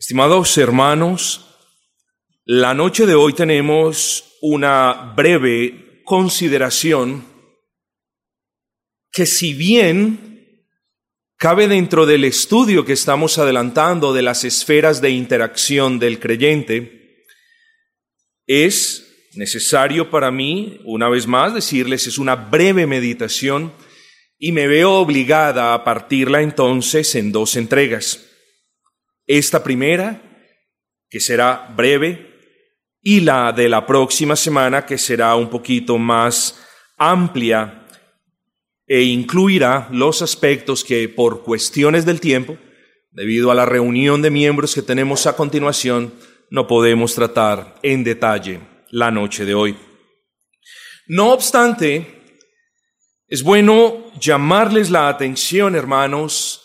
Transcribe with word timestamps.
Estimados 0.00 0.56
hermanos, 0.56 1.44
la 2.46 2.72
noche 2.72 3.04
de 3.04 3.14
hoy 3.14 3.34
tenemos 3.34 4.38
una 4.40 5.12
breve 5.14 6.00
consideración 6.06 7.22
que 9.12 9.26
si 9.26 9.52
bien 9.52 10.64
cabe 11.36 11.68
dentro 11.68 12.06
del 12.06 12.24
estudio 12.24 12.86
que 12.86 12.94
estamos 12.94 13.36
adelantando 13.36 14.14
de 14.14 14.22
las 14.22 14.44
esferas 14.44 15.02
de 15.02 15.10
interacción 15.10 15.98
del 15.98 16.18
creyente, 16.18 17.26
es 18.46 19.28
necesario 19.34 20.10
para 20.10 20.30
mí, 20.30 20.80
una 20.86 21.10
vez 21.10 21.26
más, 21.26 21.52
decirles, 21.52 22.06
es 22.06 22.16
una 22.16 22.36
breve 22.36 22.86
meditación 22.86 23.74
y 24.38 24.52
me 24.52 24.66
veo 24.66 24.94
obligada 24.94 25.74
a 25.74 25.84
partirla 25.84 26.40
entonces 26.40 27.14
en 27.16 27.32
dos 27.32 27.54
entregas. 27.54 28.29
Esta 29.32 29.62
primera, 29.62 30.20
que 31.08 31.20
será 31.20 31.72
breve, 31.76 32.34
y 33.00 33.20
la 33.20 33.52
de 33.52 33.68
la 33.68 33.86
próxima 33.86 34.34
semana, 34.34 34.84
que 34.84 34.98
será 34.98 35.36
un 35.36 35.48
poquito 35.48 35.98
más 35.98 36.60
amplia 36.98 37.86
e 38.88 39.02
incluirá 39.02 39.86
los 39.92 40.20
aspectos 40.20 40.82
que 40.82 41.08
por 41.08 41.44
cuestiones 41.44 42.04
del 42.04 42.20
tiempo, 42.20 42.58
debido 43.12 43.52
a 43.52 43.54
la 43.54 43.66
reunión 43.66 44.20
de 44.20 44.30
miembros 44.30 44.74
que 44.74 44.82
tenemos 44.82 45.28
a 45.28 45.36
continuación, 45.36 46.12
no 46.50 46.66
podemos 46.66 47.14
tratar 47.14 47.76
en 47.84 48.02
detalle 48.02 48.58
la 48.90 49.12
noche 49.12 49.44
de 49.44 49.54
hoy. 49.54 49.76
No 51.06 51.32
obstante, 51.32 52.40
es 53.28 53.44
bueno 53.44 54.12
llamarles 54.18 54.90
la 54.90 55.08
atención, 55.08 55.76
hermanos, 55.76 56.59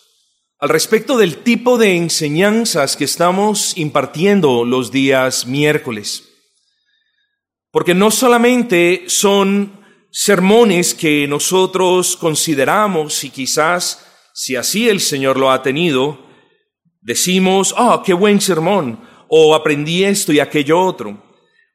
al 0.66 0.70
respecto 0.70 1.16
del 1.16 1.44
tipo 1.44 1.78
de 1.78 1.94
enseñanzas 1.94 2.96
que 2.96 3.04
estamos 3.04 3.78
impartiendo 3.78 4.64
los 4.64 4.90
días 4.90 5.46
miércoles. 5.46 6.24
Porque 7.70 7.94
no 7.94 8.10
solamente 8.10 9.04
son 9.06 9.80
sermones 10.10 10.92
que 10.92 11.28
nosotros 11.28 12.16
consideramos 12.16 13.22
y 13.22 13.30
quizás, 13.30 14.04
si 14.34 14.56
así 14.56 14.88
el 14.88 14.98
Señor 14.98 15.38
lo 15.38 15.52
ha 15.52 15.62
tenido, 15.62 16.26
decimos, 17.00 17.72
ah, 17.78 18.02
qué 18.04 18.12
buen 18.12 18.40
sermón, 18.40 19.08
o 19.28 19.54
aprendí 19.54 20.02
esto 20.02 20.32
y 20.32 20.40
aquello 20.40 20.80
otro. 20.80 21.22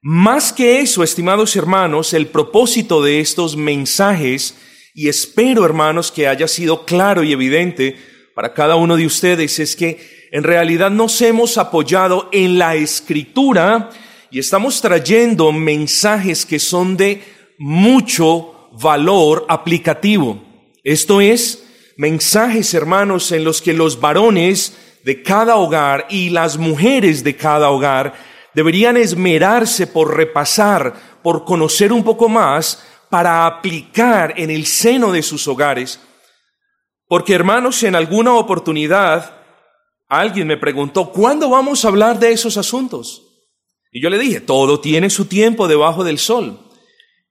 Más 0.01 0.51
que 0.51 0.81
eso, 0.81 1.01
estimados 1.01 1.55
hermanos, 1.55 2.13
el 2.13 2.27
propósito 2.27 3.01
de 3.01 3.21
estos 3.21 3.55
mensajes, 3.55 4.57
y 4.93 5.07
espero, 5.07 5.63
hermanos, 5.63 6.11
que 6.11 6.27
haya 6.27 6.49
sido 6.49 6.83
claro 6.83 7.23
y 7.23 7.31
evidente 7.31 8.10
para 8.41 8.55
cada 8.55 8.75
uno 8.75 8.97
de 8.97 9.05
ustedes, 9.05 9.59
es 9.59 9.75
que 9.75 10.27
en 10.31 10.41
realidad 10.41 10.89
nos 10.89 11.21
hemos 11.21 11.59
apoyado 11.59 12.27
en 12.31 12.57
la 12.57 12.73
escritura 12.73 13.91
y 14.31 14.39
estamos 14.39 14.81
trayendo 14.81 15.51
mensajes 15.51 16.43
que 16.47 16.57
son 16.57 16.97
de 16.97 17.21
mucho 17.59 18.67
valor 18.71 19.45
aplicativo. 19.47 20.41
Esto 20.83 21.21
es, 21.21 21.67
mensajes, 21.97 22.73
hermanos, 22.73 23.31
en 23.31 23.43
los 23.43 23.61
que 23.61 23.73
los 23.73 24.01
varones 24.01 24.75
de 25.03 25.21
cada 25.21 25.57
hogar 25.57 26.07
y 26.09 26.31
las 26.31 26.57
mujeres 26.57 27.23
de 27.23 27.35
cada 27.35 27.69
hogar 27.69 28.15
deberían 28.55 28.97
esmerarse 28.97 29.85
por 29.85 30.17
repasar, 30.17 30.95
por 31.21 31.45
conocer 31.45 31.93
un 31.93 32.03
poco 32.03 32.27
más, 32.27 32.83
para 33.07 33.45
aplicar 33.45 34.33
en 34.35 34.49
el 34.49 34.65
seno 34.65 35.11
de 35.11 35.21
sus 35.21 35.47
hogares. 35.47 35.99
Porque 37.11 37.33
hermanos, 37.33 37.83
en 37.83 37.93
alguna 37.95 38.35
oportunidad 38.35 39.35
alguien 40.07 40.47
me 40.47 40.55
preguntó, 40.55 41.11
¿cuándo 41.11 41.49
vamos 41.49 41.83
a 41.83 41.89
hablar 41.89 42.17
de 42.19 42.31
esos 42.31 42.55
asuntos? 42.55 43.23
Y 43.91 44.01
yo 44.01 44.09
le 44.09 44.17
dije, 44.17 44.39
todo 44.39 44.79
tiene 44.79 45.09
su 45.09 45.25
tiempo 45.25 45.67
debajo 45.67 46.05
del 46.05 46.19
sol. 46.19 46.57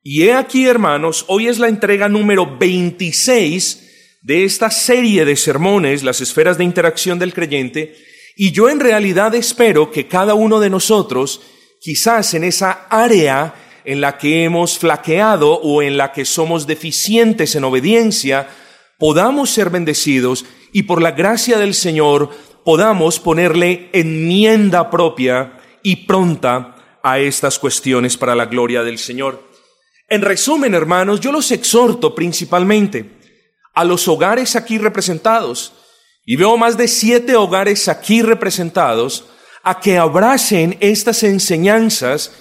Y 0.03 0.25
he 0.25 0.35
aquí, 0.35 0.67
hermanos, 0.67 1.25
hoy 1.29 1.49
es 1.49 1.59
la 1.59 1.69
entrega 1.69 2.11
número 2.11 2.59
26 2.59 4.19
de 4.21 4.45
esta 4.45 4.71
serie 4.71 5.25
de 5.25 5.35
sermones, 5.35 6.03
las 6.03 6.21
esferas 6.21 6.59
de 6.59 6.65
interacción 6.65 7.19
del 7.19 7.33
creyente, 7.33 7.97
y 8.37 8.53
yo 8.53 8.69
en 8.69 8.81
realidad 8.81 9.35
espero 9.35 9.91
que 9.91 10.07
cada 10.07 10.35
uno 10.35 10.61
de 10.61 10.69
nosotros, 10.69 11.41
quizás 11.81 12.35
en 12.35 12.45
esa 12.45 12.87
área 12.91 13.55
en 13.87 14.03
la 14.03 14.19
que 14.19 14.45
hemos 14.45 14.79
flaqueado 14.79 15.55
o 15.55 15.81
en 15.81 15.97
la 15.97 16.13
que 16.13 16.27
somos 16.27 16.67
deficientes 16.67 17.55
en 17.55 17.65
obediencia, 17.65 18.47
podamos 19.01 19.51
ser 19.51 19.71
bendecidos 19.71 20.45
y 20.73 20.85
por 20.85 21.03
la 21.03 21.11
gracia 21.11 21.59
del 21.59 21.75
Señor 21.75 22.31
podamos 22.65 23.19
ponerle 23.19 23.89
enmienda 23.93 24.91
propia 24.91 25.59
y 25.83 26.07
pronta 26.07 26.77
a 27.03 27.19
estas 27.19 27.59
cuestiones 27.59 28.17
para 28.17 28.37
la 28.37 28.47
gloria 28.47 28.83
del 28.83 28.99
Señor. 28.99 29.43
En 30.09 30.23
resumen, 30.23 30.75
hermanos, 30.75 31.21
yo 31.21 31.33
los 31.33 31.51
exhorto 31.51 32.15
principalmente 32.15 33.19
a 33.75 33.85
los 33.85 34.07
hogares 34.07 34.55
aquí 34.55 34.77
representados, 34.77 35.73
y 36.27 36.37
veo 36.37 36.57
más 36.59 36.77
de 36.77 36.87
siete 36.87 37.35
hogares 37.37 37.89
aquí 37.89 38.21
representados 38.21 39.25
a 39.63 39.81
que 39.81 39.97
abracen 39.97 40.77
estas 40.81 41.23
enseñanzas 41.23 42.33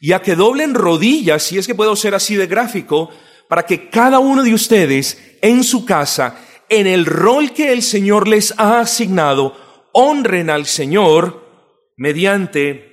y 0.00 0.12
a 0.12 0.20
que 0.20 0.34
doblen 0.34 0.74
rodillas, 0.74 1.44
si 1.44 1.58
es 1.58 1.66
que 1.66 1.74
puedo 1.74 1.94
ser 1.94 2.14
así 2.14 2.34
de 2.34 2.46
gráfico, 2.46 3.10
para 3.48 3.64
que 3.64 3.88
cada 3.88 4.18
uno 4.18 4.42
de 4.42 4.54
ustedes 4.54 5.38
en 5.42 5.64
su 5.64 5.84
casa, 5.84 6.38
en 6.68 6.86
el 6.86 7.06
rol 7.06 7.52
que 7.52 7.72
el 7.72 7.82
Señor 7.82 8.28
les 8.28 8.54
ha 8.58 8.80
asignado, 8.80 9.56
honren 9.92 10.50
al 10.50 10.66
Señor 10.66 11.46
mediante 11.96 12.88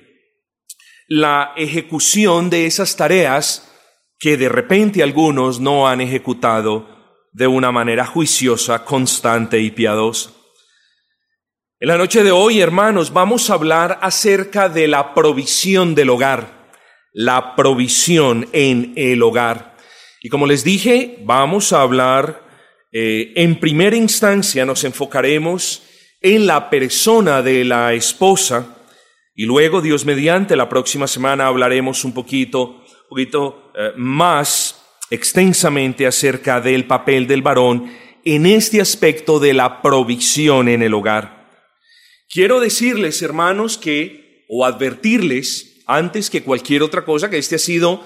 la 1.08 1.52
ejecución 1.56 2.50
de 2.50 2.66
esas 2.66 2.96
tareas 2.96 3.70
que 4.18 4.36
de 4.36 4.48
repente 4.48 5.02
algunos 5.02 5.60
no 5.60 5.86
han 5.86 6.00
ejecutado 6.00 6.88
de 7.32 7.46
una 7.46 7.70
manera 7.70 8.06
juiciosa, 8.06 8.84
constante 8.84 9.60
y 9.60 9.70
piadosa. 9.70 10.30
En 11.78 11.88
la 11.88 11.98
noche 11.98 12.24
de 12.24 12.32
hoy, 12.32 12.60
hermanos, 12.60 13.12
vamos 13.12 13.50
a 13.50 13.54
hablar 13.54 13.98
acerca 14.00 14.70
de 14.70 14.88
la 14.88 15.12
provisión 15.12 15.94
del 15.94 16.08
hogar, 16.08 16.70
la 17.12 17.54
provisión 17.54 18.48
en 18.52 18.94
el 18.96 19.22
hogar. 19.22 19.75
Y 20.26 20.28
como 20.28 20.48
les 20.48 20.64
dije, 20.64 21.18
vamos 21.22 21.72
a 21.72 21.82
hablar, 21.82 22.42
eh, 22.90 23.32
en 23.36 23.60
primera 23.60 23.94
instancia 23.94 24.66
nos 24.66 24.82
enfocaremos 24.82 25.84
en 26.20 26.48
la 26.48 26.68
persona 26.68 27.42
de 27.42 27.64
la 27.64 27.94
esposa 27.94 28.76
y 29.36 29.44
luego, 29.44 29.80
Dios 29.80 30.04
mediante, 30.04 30.56
la 30.56 30.68
próxima 30.68 31.06
semana 31.06 31.46
hablaremos 31.46 32.04
un 32.04 32.12
poquito, 32.12 32.84
poquito 33.08 33.70
eh, 33.78 33.92
más 33.94 34.82
extensamente 35.10 36.08
acerca 36.08 36.60
del 36.60 36.86
papel 36.86 37.28
del 37.28 37.42
varón 37.42 37.88
en 38.24 38.46
este 38.46 38.80
aspecto 38.80 39.38
de 39.38 39.54
la 39.54 39.80
provisión 39.80 40.68
en 40.68 40.82
el 40.82 40.94
hogar. 40.94 41.52
Quiero 42.28 42.58
decirles, 42.58 43.22
hermanos, 43.22 43.78
que, 43.78 44.44
o 44.48 44.64
advertirles, 44.64 45.84
antes 45.86 46.30
que 46.30 46.42
cualquier 46.42 46.82
otra 46.82 47.04
cosa, 47.04 47.30
que 47.30 47.38
este 47.38 47.54
ha 47.54 47.60
sido 47.60 48.02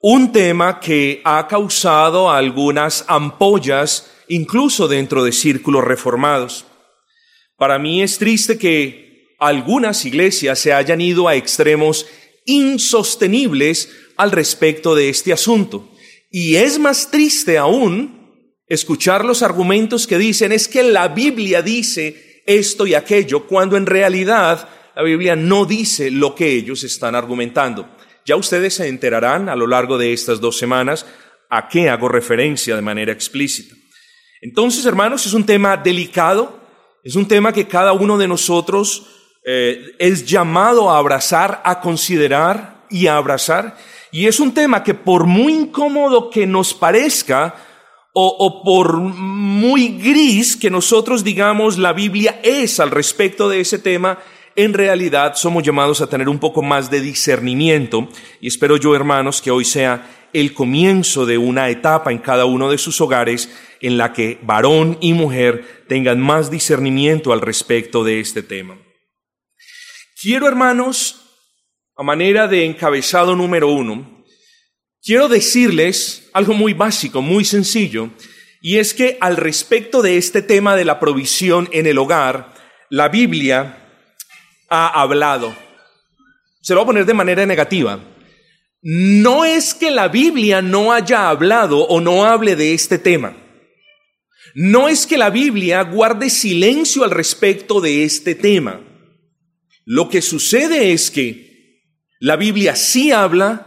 un 0.00 0.32
tema 0.32 0.80
que 0.80 1.20
ha 1.24 1.46
causado 1.46 2.30
algunas 2.30 3.04
ampollas, 3.06 4.10
incluso 4.28 4.88
dentro 4.88 5.24
de 5.24 5.32
círculos 5.32 5.84
reformados. 5.84 6.64
Para 7.56 7.78
mí 7.78 8.02
es 8.02 8.16
triste 8.16 8.56
que 8.56 9.36
algunas 9.38 10.04
iglesias 10.06 10.58
se 10.58 10.72
hayan 10.72 11.00
ido 11.00 11.28
a 11.28 11.34
extremos 11.34 12.06
insostenibles 12.46 13.90
al 14.16 14.32
respecto 14.32 14.94
de 14.94 15.10
este 15.10 15.32
asunto. 15.32 15.90
Y 16.30 16.56
es 16.56 16.78
más 16.78 17.10
triste 17.10 17.58
aún 17.58 18.20
escuchar 18.66 19.24
los 19.24 19.42
argumentos 19.42 20.06
que 20.06 20.16
dicen 20.16 20.52
es 20.52 20.68
que 20.68 20.82
la 20.82 21.08
Biblia 21.08 21.60
dice 21.60 22.42
esto 22.46 22.86
y 22.86 22.94
aquello, 22.94 23.46
cuando 23.46 23.76
en 23.76 23.84
realidad 23.84 24.68
la 24.96 25.02
Biblia 25.02 25.36
no 25.36 25.66
dice 25.66 26.10
lo 26.10 26.34
que 26.34 26.52
ellos 26.52 26.84
están 26.84 27.14
argumentando. 27.14 27.88
Ya 28.24 28.36
ustedes 28.36 28.74
se 28.74 28.88
enterarán 28.88 29.48
a 29.48 29.56
lo 29.56 29.66
largo 29.66 29.98
de 29.98 30.12
estas 30.12 30.40
dos 30.40 30.58
semanas 30.58 31.06
a 31.48 31.68
qué 31.68 31.88
hago 31.88 32.08
referencia 32.08 32.76
de 32.76 32.82
manera 32.82 33.12
explícita. 33.12 33.74
Entonces, 34.40 34.86
hermanos, 34.86 35.26
es 35.26 35.34
un 35.34 35.44
tema 35.44 35.76
delicado, 35.76 36.60
es 37.02 37.16
un 37.16 37.26
tema 37.26 37.52
que 37.52 37.66
cada 37.66 37.92
uno 37.92 38.16
de 38.16 38.28
nosotros 38.28 39.06
eh, 39.44 39.94
es 39.98 40.26
llamado 40.26 40.90
a 40.90 40.98
abrazar, 40.98 41.60
a 41.64 41.80
considerar 41.80 42.86
y 42.88 43.06
a 43.06 43.16
abrazar. 43.16 43.76
Y 44.12 44.26
es 44.26 44.40
un 44.40 44.54
tema 44.54 44.82
que 44.82 44.94
por 44.94 45.26
muy 45.26 45.52
incómodo 45.52 46.30
que 46.30 46.46
nos 46.46 46.74
parezca, 46.74 47.54
o, 48.12 48.62
por 48.64 48.96
muy 48.96 49.98
gris 49.98 50.56
que 50.56 50.70
nosotros 50.70 51.22
digamos 51.22 51.78
la 51.78 51.92
Biblia 51.92 52.40
es 52.42 52.80
al 52.80 52.90
respecto 52.90 53.48
de 53.48 53.60
ese 53.60 53.78
tema, 53.78 54.18
en 54.56 54.72
realidad 54.74 55.34
somos 55.34 55.62
llamados 55.62 56.00
a 56.00 56.08
tener 56.08 56.28
un 56.28 56.38
poco 56.38 56.62
más 56.62 56.90
de 56.90 57.00
discernimiento 57.00 58.08
y 58.40 58.48
espero 58.48 58.76
yo, 58.76 58.94
hermanos, 58.94 59.40
que 59.40 59.50
hoy 59.50 59.64
sea 59.64 60.28
el 60.32 60.54
comienzo 60.54 61.26
de 61.26 61.38
una 61.38 61.70
etapa 61.70 62.12
en 62.12 62.18
cada 62.18 62.44
uno 62.44 62.70
de 62.70 62.78
sus 62.78 63.00
hogares 63.00 63.50
en 63.80 63.96
la 63.96 64.12
que 64.12 64.38
varón 64.42 64.98
y 65.00 65.12
mujer 65.12 65.84
tengan 65.88 66.20
más 66.20 66.50
discernimiento 66.50 67.32
al 67.32 67.40
respecto 67.40 68.04
de 68.04 68.20
este 68.20 68.42
tema. 68.42 68.78
Quiero, 70.20 70.46
hermanos, 70.46 71.20
a 71.96 72.02
manera 72.02 72.46
de 72.46 72.64
encabezado 72.64 73.34
número 73.34 73.68
uno, 73.68 74.24
quiero 75.02 75.28
decirles 75.28 76.28
algo 76.32 76.54
muy 76.54 76.74
básico, 76.74 77.22
muy 77.22 77.44
sencillo, 77.44 78.10
y 78.60 78.76
es 78.76 78.92
que 78.92 79.16
al 79.20 79.36
respecto 79.36 80.02
de 80.02 80.18
este 80.18 80.42
tema 80.42 80.76
de 80.76 80.84
la 80.84 81.00
provisión 81.00 81.68
en 81.72 81.86
el 81.86 81.98
hogar, 81.98 82.54
la 82.90 83.08
Biblia 83.08 83.89
ha 84.70 84.88
hablado. 85.02 85.54
Se 86.62 86.72
lo 86.72 86.80
voy 86.80 86.84
a 86.84 86.86
poner 86.86 87.06
de 87.06 87.14
manera 87.14 87.44
negativa. 87.44 88.00
No 88.82 89.44
es 89.44 89.74
que 89.74 89.90
la 89.90 90.08
Biblia 90.08 90.62
no 90.62 90.92
haya 90.92 91.28
hablado 91.28 91.80
o 91.80 92.00
no 92.00 92.24
hable 92.24 92.56
de 92.56 92.72
este 92.72 92.98
tema. 92.98 93.36
No 94.54 94.88
es 94.88 95.06
que 95.06 95.18
la 95.18 95.30
Biblia 95.30 95.82
guarde 95.82 96.30
silencio 96.30 97.04
al 97.04 97.10
respecto 97.10 97.80
de 97.80 98.04
este 98.04 98.34
tema. 98.34 98.80
Lo 99.84 100.08
que 100.08 100.22
sucede 100.22 100.92
es 100.92 101.10
que 101.10 101.82
la 102.20 102.36
Biblia 102.36 102.76
sí 102.76 103.12
habla, 103.12 103.66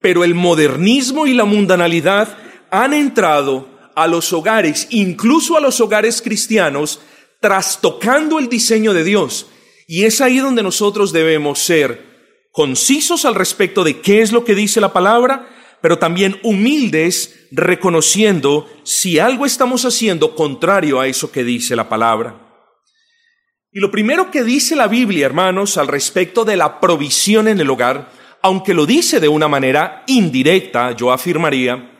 pero 0.00 0.24
el 0.24 0.34
modernismo 0.34 1.26
y 1.26 1.34
la 1.34 1.44
mundanalidad 1.44 2.36
han 2.70 2.94
entrado 2.94 3.68
a 3.94 4.06
los 4.06 4.32
hogares, 4.32 4.86
incluso 4.90 5.56
a 5.56 5.60
los 5.60 5.80
hogares 5.80 6.22
cristianos, 6.22 7.00
trastocando 7.40 8.38
el 8.38 8.48
diseño 8.48 8.92
de 8.92 9.04
Dios. 9.04 9.46
Y 9.90 10.04
es 10.04 10.20
ahí 10.20 10.36
donde 10.36 10.62
nosotros 10.62 11.12
debemos 11.12 11.60
ser 11.60 12.46
concisos 12.52 13.24
al 13.24 13.34
respecto 13.34 13.84
de 13.84 14.00
qué 14.00 14.20
es 14.20 14.32
lo 14.32 14.44
que 14.44 14.54
dice 14.54 14.82
la 14.82 14.92
palabra, 14.92 15.48
pero 15.80 15.98
también 15.98 16.38
humildes 16.42 17.46
reconociendo 17.50 18.68
si 18.84 19.18
algo 19.18 19.46
estamos 19.46 19.86
haciendo 19.86 20.34
contrario 20.34 21.00
a 21.00 21.06
eso 21.06 21.32
que 21.32 21.42
dice 21.42 21.74
la 21.74 21.88
palabra. 21.88 22.38
Y 23.72 23.80
lo 23.80 23.90
primero 23.90 24.30
que 24.30 24.44
dice 24.44 24.76
la 24.76 24.88
Biblia, 24.88 25.24
hermanos, 25.24 25.78
al 25.78 25.88
respecto 25.88 26.44
de 26.44 26.58
la 26.58 26.80
provisión 26.80 27.48
en 27.48 27.58
el 27.58 27.70
hogar, 27.70 28.10
aunque 28.42 28.74
lo 28.74 28.84
dice 28.84 29.20
de 29.20 29.28
una 29.28 29.48
manera 29.48 30.04
indirecta, 30.06 30.92
yo 30.92 31.12
afirmaría, 31.12 31.96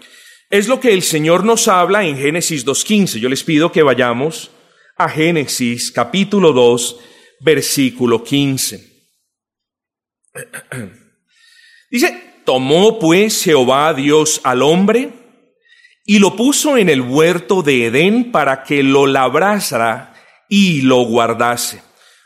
es 0.50 0.68
lo 0.68 0.78
que 0.78 0.92
el 0.92 1.02
Señor 1.02 1.42
nos 1.42 1.68
habla 1.68 2.04
en 2.04 2.18
Génesis 2.18 2.66
2.15. 2.66 3.18
Yo 3.18 3.30
les 3.30 3.44
pido 3.44 3.72
que 3.72 3.82
vayamos 3.82 4.50
a 4.96 5.08
Génesis 5.08 5.90
capítulo 5.90 6.52
2, 6.52 7.00
versículo 7.40 8.22
15. 8.22 8.88
Dice, 11.90 12.40
tomó 12.44 12.98
pues 12.98 13.44
Jehová 13.44 13.94
Dios 13.94 14.40
al 14.44 14.62
hombre 14.62 15.12
y 16.04 16.18
lo 16.18 16.36
puso 16.36 16.76
en 16.76 16.88
el 16.88 17.00
huerto 17.00 17.62
de 17.62 17.86
Edén 17.86 18.32
para 18.32 18.62
que 18.62 18.82
lo 18.82 19.06
labrara 19.06 20.14
y 20.48 20.82
lo 20.82 21.02
guardase. 21.02 21.82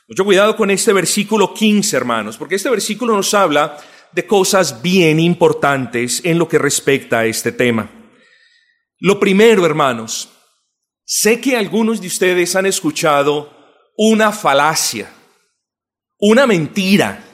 Mucho 0.08 0.24
cuidado 0.24 0.56
con 0.56 0.70
este 0.70 0.92
versículo 0.92 1.54
15, 1.54 1.96
hermanos, 1.96 2.36
porque 2.36 2.56
este 2.56 2.70
versículo 2.70 3.16
nos 3.16 3.32
habla 3.34 3.78
de 4.12 4.26
cosas 4.26 4.82
bien 4.82 5.18
importantes 5.18 6.20
en 6.24 6.38
lo 6.38 6.48
que 6.48 6.58
respecta 6.58 7.20
a 7.20 7.26
este 7.26 7.50
tema. 7.50 7.90
Lo 8.98 9.18
primero, 9.18 9.66
hermanos, 9.66 10.28
sé 11.04 11.40
que 11.40 11.56
algunos 11.56 12.00
de 12.00 12.06
ustedes 12.06 12.54
han 12.54 12.66
escuchado 12.66 13.51
una 13.96 14.32
falacia, 14.32 15.10
una 16.18 16.46
mentira, 16.46 17.24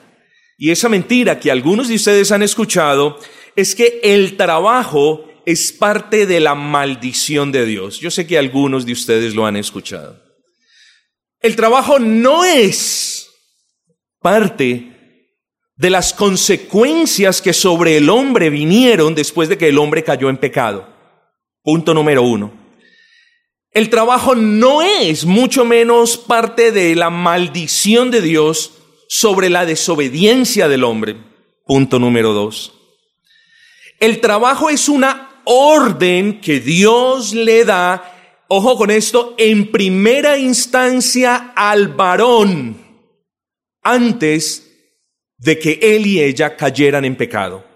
y 0.56 0.70
esa 0.70 0.88
mentira 0.88 1.38
que 1.38 1.50
algunos 1.50 1.88
de 1.88 1.94
ustedes 1.94 2.32
han 2.32 2.42
escuchado 2.42 3.18
es 3.54 3.74
que 3.74 4.00
el 4.02 4.36
trabajo 4.36 5.24
es 5.46 5.72
parte 5.72 6.26
de 6.26 6.40
la 6.40 6.54
maldición 6.54 7.52
de 7.52 7.64
Dios. 7.64 8.00
Yo 8.00 8.10
sé 8.10 8.26
que 8.26 8.38
algunos 8.38 8.84
de 8.84 8.92
ustedes 8.92 9.34
lo 9.34 9.46
han 9.46 9.56
escuchado. 9.56 10.20
El 11.40 11.54
trabajo 11.54 12.00
no 12.00 12.44
es 12.44 13.30
parte 14.20 14.98
de 15.76 15.90
las 15.90 16.12
consecuencias 16.12 17.40
que 17.40 17.52
sobre 17.52 17.96
el 17.96 18.10
hombre 18.10 18.50
vinieron 18.50 19.14
después 19.14 19.48
de 19.48 19.56
que 19.56 19.68
el 19.68 19.78
hombre 19.78 20.02
cayó 20.02 20.28
en 20.28 20.36
pecado. 20.36 20.88
Punto 21.62 21.94
número 21.94 22.24
uno. 22.24 22.57
El 23.72 23.90
trabajo 23.90 24.34
no 24.34 24.82
es 24.82 25.24
mucho 25.24 25.64
menos 25.64 26.16
parte 26.16 26.72
de 26.72 26.94
la 26.94 27.10
maldición 27.10 28.10
de 28.10 28.22
Dios 28.22 28.72
sobre 29.08 29.50
la 29.50 29.66
desobediencia 29.66 30.68
del 30.68 30.84
hombre. 30.84 31.16
Punto 31.66 31.98
número 31.98 32.32
dos. 32.32 32.72
El 34.00 34.20
trabajo 34.20 34.70
es 34.70 34.88
una 34.88 35.42
orden 35.44 36.40
que 36.40 36.60
Dios 36.60 37.34
le 37.34 37.64
da, 37.64 38.44
ojo 38.48 38.76
con 38.76 38.90
esto, 38.90 39.34
en 39.38 39.70
primera 39.70 40.38
instancia 40.38 41.52
al 41.54 41.88
varón, 41.88 42.76
antes 43.82 44.64
de 45.36 45.58
que 45.58 45.78
él 45.82 46.06
y 46.06 46.22
ella 46.22 46.56
cayeran 46.56 47.04
en 47.04 47.16
pecado. 47.16 47.67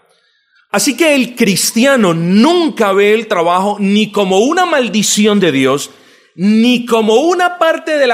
Así 0.72 0.96
que 0.96 1.14
el 1.14 1.36
cristiano 1.36 2.14
nunca 2.14 2.94
ve 2.94 3.12
el 3.12 3.26
trabajo 3.26 3.76
ni 3.78 4.10
como 4.10 4.38
una 4.38 4.64
maldición 4.64 5.38
de 5.38 5.52
Dios, 5.52 5.90
ni 6.34 6.86
como 6.86 7.16
una 7.16 7.58
parte 7.58 7.98
de, 7.98 8.08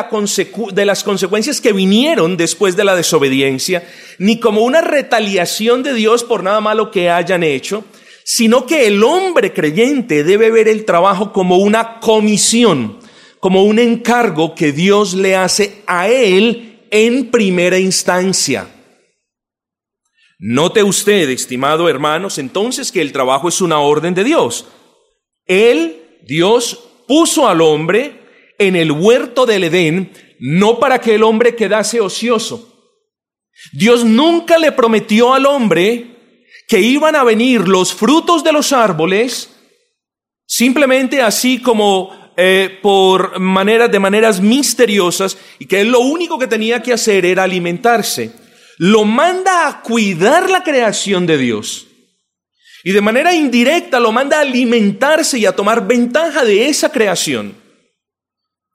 de, 0.72 0.84
las 0.84 1.04
consecuencias 1.04 1.60
que 1.60 1.72
vinieron 1.72 2.36
después 2.36 2.74
de 2.74 2.82
la 2.82 2.96
desobediencia, 2.96 3.88
ni 4.18 4.40
como 4.40 4.62
una 4.62 4.80
retaliación 4.80 5.84
de 5.84 5.94
Dios 5.94 6.24
por 6.24 6.42
nada 6.42 6.60
malo 6.60 6.90
que 6.90 7.10
hayan 7.10 7.44
hecho, 7.44 7.84
sino 8.24 8.66
que 8.66 8.88
el 8.88 9.04
hombre 9.04 9.52
creyente 9.52 10.24
debe 10.24 10.50
ver 10.50 10.66
el 10.66 10.84
trabajo 10.84 11.32
como 11.32 11.58
una 11.58 12.00
comisión, 12.00 12.98
como 13.38 13.62
un 13.62 13.78
encargo 13.78 14.56
que 14.56 14.72
Dios 14.72 15.14
le 15.14 15.36
hace 15.36 15.82
a 15.86 16.08
él 16.08 16.80
en 16.90 17.30
primera 17.30 17.78
instancia. 17.78 18.66
Note 20.38 20.82
usted, 20.82 21.28
estimado 21.30 21.88
hermanos, 21.88 22.38
entonces 22.38 22.92
que 22.92 23.00
el 23.00 23.12
trabajo 23.12 23.48
es 23.48 23.60
una 23.60 23.80
orden 23.80 24.14
de 24.14 24.24
Dios. 24.24 24.66
Él, 25.46 26.18
Dios, 26.22 26.78
puso 27.06 27.48
al 27.48 27.60
hombre 27.60 28.20
en 28.58 28.76
el 28.76 28.92
huerto 28.92 29.46
del 29.46 29.64
Edén 29.64 30.12
no 30.40 30.78
para 30.78 31.00
que 31.00 31.16
el 31.16 31.22
hombre 31.22 31.56
quedase 31.56 32.00
ocioso. 32.00 32.72
Dios 33.72 34.04
nunca 34.04 34.58
le 34.58 34.70
prometió 34.72 35.34
al 35.34 35.46
hombre 35.46 36.38
que 36.68 36.80
iban 36.80 37.16
a 37.16 37.24
venir 37.24 37.66
los 37.66 37.92
frutos 37.92 38.44
de 38.44 38.52
los 38.52 38.72
árboles 38.72 39.50
simplemente 40.46 41.20
así 41.20 41.60
como 41.60 42.32
eh, 42.36 42.78
por 42.80 43.38
maneras 43.38 43.90
de 43.90 43.98
maneras 43.98 44.40
misteriosas 44.40 45.36
y 45.58 45.66
que 45.66 45.80
él 45.80 45.90
lo 45.90 46.00
único 46.00 46.38
que 46.38 46.46
tenía 46.46 46.82
que 46.82 46.92
hacer 46.92 47.26
era 47.26 47.42
alimentarse. 47.42 48.32
Lo 48.78 49.04
manda 49.04 49.68
a 49.68 49.82
cuidar 49.82 50.48
la 50.48 50.62
creación 50.62 51.26
de 51.26 51.36
Dios. 51.36 51.86
Y 52.84 52.92
de 52.92 53.00
manera 53.00 53.34
indirecta 53.34 54.00
lo 54.00 54.12
manda 54.12 54.38
a 54.38 54.42
alimentarse 54.42 55.38
y 55.38 55.46
a 55.46 55.54
tomar 55.54 55.86
ventaja 55.86 56.44
de 56.44 56.68
esa 56.68 56.90
creación. 56.90 57.54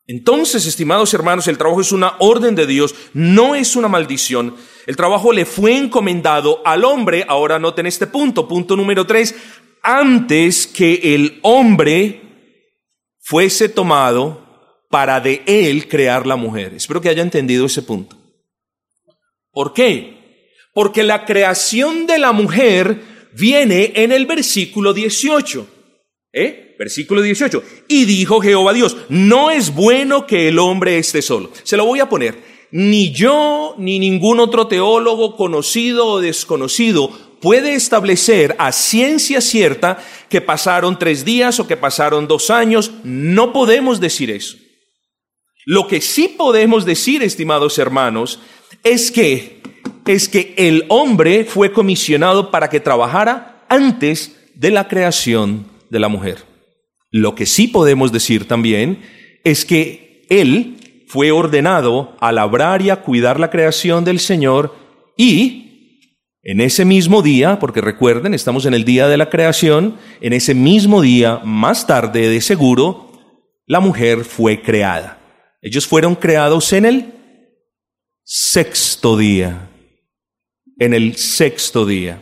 Entonces, 0.05 0.65
estimados 0.65 1.13
hermanos, 1.13 1.47
el 1.47 1.57
trabajo 1.57 1.79
es 1.79 1.93
una 1.93 2.15
orden 2.19 2.55
de 2.55 2.67
Dios, 2.67 2.93
no 3.13 3.55
es 3.55 3.77
una 3.77 3.87
maldición. 3.87 4.55
El 4.85 4.97
trabajo 4.97 5.31
le 5.31 5.45
fue 5.45 5.77
encomendado 5.77 6.61
al 6.65 6.83
hombre, 6.83 7.25
ahora 7.29 7.57
noten 7.57 7.85
este 7.85 8.07
punto, 8.07 8.45
punto 8.45 8.75
número 8.75 9.07
tres, 9.07 9.33
antes 9.81 10.67
que 10.67 11.15
el 11.15 11.39
hombre 11.41 12.21
fuese 13.21 13.69
tomado 13.69 14.85
para 14.89 15.21
de 15.21 15.41
él 15.45 15.87
crear 15.87 16.27
la 16.27 16.35
mujer. 16.35 16.73
Espero 16.73 16.99
que 16.99 17.09
haya 17.09 17.23
entendido 17.23 17.65
ese 17.65 17.81
punto. 17.81 18.17
¿Por 19.53 19.73
qué? 19.73 20.49
Porque 20.73 21.03
la 21.03 21.25
creación 21.25 22.07
de 22.07 22.17
la 22.17 22.31
mujer 22.31 23.29
viene 23.33 23.93
en 23.95 24.11
el 24.11 24.25
versículo 24.25 24.93
18. 24.93 25.67
¿Eh? 26.33 26.75
Versículo 26.79 27.21
18. 27.21 27.63
Y 27.87 28.05
dijo 28.05 28.41
Jehová 28.41 28.73
Dios, 28.73 28.97
no 29.09 29.51
es 29.51 29.73
bueno 29.73 30.25
que 30.25 30.47
el 30.47 30.57
hombre 30.57 30.97
esté 30.97 31.21
solo. 31.21 31.51
Se 31.63 31.77
lo 31.77 31.85
voy 31.85 31.99
a 31.99 32.09
poner. 32.09 32.51
Ni 32.71 33.11
yo 33.11 33.75
ni 33.77 33.99
ningún 33.99 34.39
otro 34.39 34.65
teólogo 34.65 35.37
conocido 35.37 36.07
o 36.07 36.19
desconocido 36.19 37.11
puede 37.39 37.75
establecer 37.75 38.55
a 38.57 38.71
ciencia 38.71 39.41
cierta 39.41 40.03
que 40.29 40.41
pasaron 40.41 40.97
tres 40.97 41.23
días 41.23 41.59
o 41.59 41.67
que 41.67 41.77
pasaron 41.77 42.27
dos 42.27 42.49
años. 42.49 42.91
No 43.03 43.53
podemos 43.53 43.99
decir 43.99 44.31
eso. 44.31 44.57
Lo 45.65 45.87
que 45.87 46.01
sí 46.01 46.27
podemos 46.27 46.83
decir, 46.83 47.21
estimados 47.21 47.77
hermanos, 47.77 48.39
es 48.83 49.11
que, 49.11 49.61
es 50.05 50.29
que 50.29 50.53
el 50.57 50.85
hombre 50.89 51.45
fue 51.45 51.71
comisionado 51.71 52.51
para 52.51 52.69
que 52.69 52.79
trabajara 52.79 53.65
antes 53.69 54.37
de 54.55 54.71
la 54.71 54.87
creación 54.87 55.65
de 55.89 55.99
la 55.99 56.07
mujer. 56.07 56.43
Lo 57.11 57.35
que 57.35 57.45
sí 57.45 57.67
podemos 57.67 58.11
decir 58.11 58.47
también 58.47 59.01
es 59.43 59.65
que 59.65 60.25
Él 60.29 61.05
fue 61.07 61.31
ordenado 61.31 62.15
a 62.19 62.31
labrar 62.31 62.81
y 62.81 62.89
a 62.89 63.01
cuidar 63.01 63.39
la 63.39 63.51
creación 63.51 64.03
del 64.03 64.19
Señor 64.19 64.75
y 65.15 65.63
en 66.45 66.59
ese 66.59 66.83
mismo 66.83 67.21
día, 67.21 67.57
porque 67.59 67.79
recuerden, 67.79 68.33
estamos 68.33 68.65
en 68.65 68.73
el 68.73 68.83
día 68.83 69.07
de 69.07 69.15
la 69.15 69.29
creación, 69.29 69.95
en 70.19 70.33
ese 70.33 70.53
mismo 70.53 71.01
día, 71.01 71.39
más 71.45 71.87
tarde 71.87 72.27
de 72.27 72.41
seguro, 72.41 73.11
la 73.65 73.79
mujer 73.79 74.25
fue 74.25 74.61
creada. 74.61 75.19
Ellos 75.61 75.87
fueron 75.87 76.15
creados 76.15 76.73
en 76.73 76.83
el 76.83 77.13
sexto 78.23 79.17
día. 79.17 79.69
En 80.79 80.93
el 80.93 81.15
sexto 81.17 81.85
día. 81.85 82.21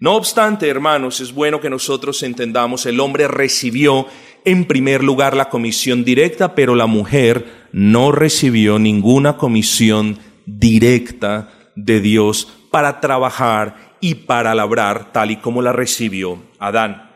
No 0.00 0.14
obstante, 0.14 0.68
hermanos, 0.68 1.20
es 1.20 1.32
bueno 1.32 1.60
que 1.60 1.70
nosotros 1.70 2.22
entendamos, 2.22 2.86
el 2.86 3.00
hombre 3.00 3.26
recibió 3.26 4.06
en 4.44 4.66
primer 4.66 5.02
lugar 5.02 5.36
la 5.36 5.48
comisión 5.48 6.04
directa, 6.04 6.54
pero 6.54 6.74
la 6.76 6.86
mujer 6.86 7.68
no 7.72 8.12
recibió 8.12 8.78
ninguna 8.78 9.36
comisión 9.36 10.18
directa 10.46 11.50
de 11.74 12.00
Dios 12.00 12.46
para 12.70 13.00
trabajar 13.00 13.96
y 14.00 14.14
para 14.14 14.54
labrar 14.54 15.12
tal 15.12 15.32
y 15.32 15.36
como 15.36 15.62
la 15.62 15.72
recibió 15.72 16.42
Adán. 16.58 17.10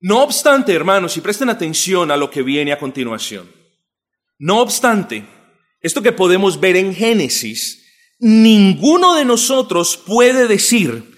No 0.00 0.22
obstante, 0.22 0.74
hermanos, 0.74 1.16
y 1.16 1.20
presten 1.20 1.50
atención 1.50 2.10
a 2.10 2.16
lo 2.16 2.30
que 2.30 2.42
viene 2.42 2.72
a 2.72 2.78
continuación. 2.78 3.50
No 4.38 4.60
obstante, 4.60 5.24
esto 5.80 6.02
que 6.02 6.12
podemos 6.12 6.60
ver 6.60 6.76
en 6.76 6.94
Génesis 6.94 7.80
ninguno 8.20 9.14
de 9.14 9.24
nosotros 9.24 9.96
puede 9.96 10.46
decir 10.46 11.14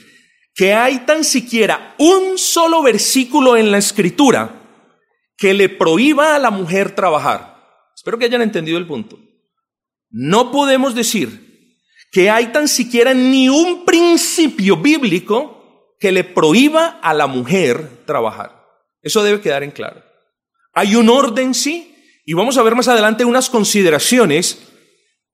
que 0.54 0.74
hay 0.74 1.00
tan 1.00 1.24
siquiera 1.24 1.94
un 1.98 2.38
solo 2.38 2.82
versículo 2.82 3.56
en 3.56 3.70
la 3.70 3.78
escritura 3.78 4.62
que 5.36 5.54
le 5.54 5.68
prohíba 5.68 6.36
a 6.36 6.38
la 6.38 6.50
mujer 6.50 6.94
trabajar. 6.94 7.56
Espero 7.94 8.18
que 8.18 8.26
hayan 8.26 8.42
entendido 8.42 8.78
el 8.78 8.86
punto. 8.86 9.18
No 10.10 10.52
podemos 10.52 10.94
decir 10.94 11.78
que 12.12 12.30
hay 12.30 12.52
tan 12.52 12.68
siquiera 12.68 13.14
ni 13.14 13.48
un 13.48 13.84
principio 13.84 14.76
bíblico 14.76 15.96
que 15.98 16.12
le 16.12 16.24
prohíba 16.24 17.00
a 17.02 17.14
la 17.14 17.26
mujer 17.26 18.04
trabajar. 18.06 18.62
Eso 19.00 19.22
debe 19.22 19.40
quedar 19.40 19.62
en 19.62 19.70
claro. 19.70 20.02
Hay 20.74 20.94
un 20.94 21.08
orden, 21.08 21.54
sí, 21.54 21.91
y 22.24 22.34
vamos 22.34 22.56
a 22.58 22.62
ver 22.62 22.74
más 22.74 22.88
adelante 22.88 23.24
unas 23.24 23.50
consideraciones 23.50 24.58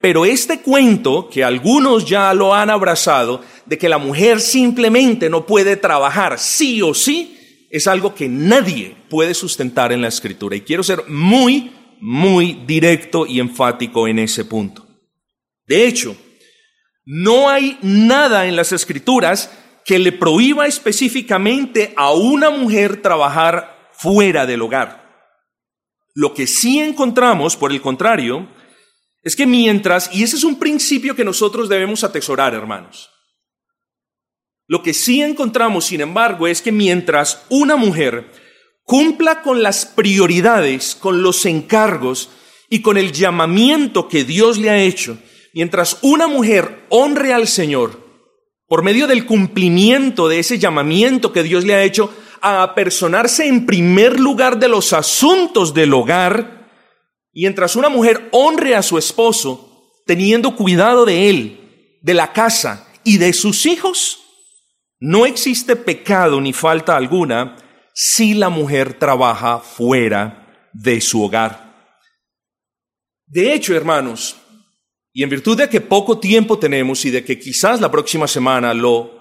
pero 0.01 0.25
este 0.25 0.61
cuento, 0.61 1.29
que 1.29 1.43
algunos 1.43 2.05
ya 2.05 2.33
lo 2.33 2.55
han 2.55 2.71
abrazado, 2.71 3.43
de 3.67 3.79
que 3.79 3.89
la 3.89 3.99
mujer 3.99 4.41
simplemente 4.41 5.29
no 5.29 5.45
puede 5.45 5.77
trabajar 5.77 6.39
sí 6.39 6.81
o 6.83 6.95
sí, 6.95 7.67
es 7.71 7.87
algo 7.89 8.15
que 8.15 8.29
nadie 8.29 8.97
puede 9.11 9.35
sustentar 9.35 9.93
en 9.93 10.01
la 10.01 10.09
escritura. 10.09 10.55
Y 10.55 10.61
quiero 10.61 10.85
ser 10.85 11.09
muy, 11.09 11.73
muy 12.01 12.63
directo 12.65 13.27
y 13.27 13.41
enfático 13.41 14.07
en 14.07 14.21
ese 14.21 14.45
punto. 14.45 14.87
De 15.67 15.87
hecho, 15.87 16.17
no 17.05 17.51
hay 17.51 17.77
nada 17.83 18.47
en 18.47 18.55
las 18.55 18.71
escrituras 18.71 19.51
que 19.85 19.99
le 19.99 20.13
prohíba 20.13 20.67
específicamente 20.67 21.93
a 21.97 22.13
una 22.13 22.51
mujer 22.51 23.03
trabajar 23.03 23.91
fuera 23.93 24.47
del 24.47 24.63
hogar. 24.63 25.08
Lo 26.19 26.35
que 26.35 26.49
sí 26.49 26.81
encontramos, 26.81 27.57
por 27.57 27.71
el 27.71 27.81
contrario, 27.81 28.49
es 29.23 29.37
que 29.37 29.47
mientras, 29.47 30.13
y 30.13 30.25
ese 30.25 30.35
es 30.35 30.43
un 30.43 30.59
principio 30.59 31.15
que 31.15 31.25
nosotros 31.25 31.69
debemos 31.69 32.03
atesorar, 32.03 32.55
hermanos, 32.55 33.09
lo 34.67 34.83
que 34.83 34.95
sí 34.95 35.23
encontramos, 35.23 35.85
sin 35.85 36.01
embargo, 36.01 36.49
es 36.49 36.61
que 36.61 36.73
mientras 36.73 37.45
una 37.51 37.77
mujer 37.77 38.33
cumpla 38.83 39.43
con 39.43 39.63
las 39.63 39.87
prioridades, 39.87 40.97
con 40.97 41.23
los 41.23 41.47
encargos 41.47 42.31
y 42.69 42.83
con 42.83 42.99
el 42.99 43.13
llamamiento 43.13 44.09
que 44.09 44.25
Dios 44.25 44.59
le 44.59 44.71
ha 44.71 44.83
hecho, 44.83 45.19
mientras 45.55 45.99
una 46.03 46.27
mujer 46.27 46.85
honre 46.89 47.33
al 47.33 47.47
Señor 47.47 48.09
por 48.67 48.83
medio 48.83 49.07
del 49.07 49.25
cumplimiento 49.25 50.29
de 50.29 50.41
ese 50.41 50.59
llamamiento 50.59 51.33
que 51.33 51.45
Dios 51.45 51.65
le 51.65 51.77
ha 51.77 51.85
hecho 51.85 52.13
a 52.41 52.63
apersonarse 52.63 53.47
en 53.47 53.67
primer 53.67 54.19
lugar 54.19 54.59
de 54.59 54.69
los 54.69 54.93
asuntos 54.93 55.75
del 55.75 55.95
hogar, 55.95 56.59
Mientras 57.41 57.77
una 57.77 57.89
mujer 57.89 58.29
honre 58.33 58.75
a 58.75 58.83
su 58.83 58.99
esposo, 58.99 59.93
teniendo 60.07 60.57
cuidado 60.57 61.05
de 61.05 61.31
él, 61.31 61.99
de 62.03 62.13
la 62.13 62.33
casa 62.33 62.89
y 63.05 63.19
de 63.19 63.33
sus 63.33 63.65
hijos, 63.65 64.25
no 64.99 65.25
existe 65.25 65.77
pecado 65.77 66.41
ni 66.41 66.53
falta 66.53 66.97
alguna 66.97 67.57
si 67.95 68.35
la 68.35 68.49
mujer 68.49 68.95
trabaja 68.95 69.61
fuera 69.61 70.69
de 70.73 71.01
su 71.01 71.23
hogar. 71.23 71.95
De 73.27 73.53
hecho, 73.53 73.77
hermanos, 73.77 74.37
y 75.13 75.23
en 75.23 75.31
virtud 75.31 75.59
de 75.59 75.69
que 75.69 75.81
poco 75.81 76.19
tiempo 76.19 76.59
tenemos 76.59 77.05
y 77.05 77.11
de 77.11 77.25
que 77.25 77.39
quizás 77.39 77.81
la 77.81 77.89
próxima 77.89 78.27
semana 78.27 78.75
lo 78.75 79.13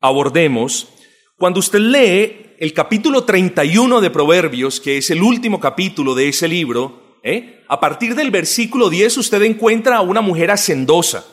abordemos, 0.00 0.88
cuando 1.36 1.60
usted 1.60 1.80
lee 1.80 2.54
el 2.58 2.72
capítulo 2.72 3.24
31 3.24 4.00
de 4.00 4.10
Proverbios, 4.10 4.80
que 4.80 4.98
es 4.98 5.10
el 5.10 5.22
último 5.22 5.58
capítulo 5.60 6.14
de 6.14 6.28
ese 6.28 6.48
libro, 6.48 7.18
¿eh? 7.22 7.62
A 7.68 7.80
partir 7.80 8.14
del 8.14 8.30
versículo 8.30 8.88
10 8.90 9.18
usted 9.18 9.42
encuentra 9.42 9.96
a 9.96 10.02
una 10.02 10.20
mujer 10.20 10.50
hacendosa, 10.50 11.24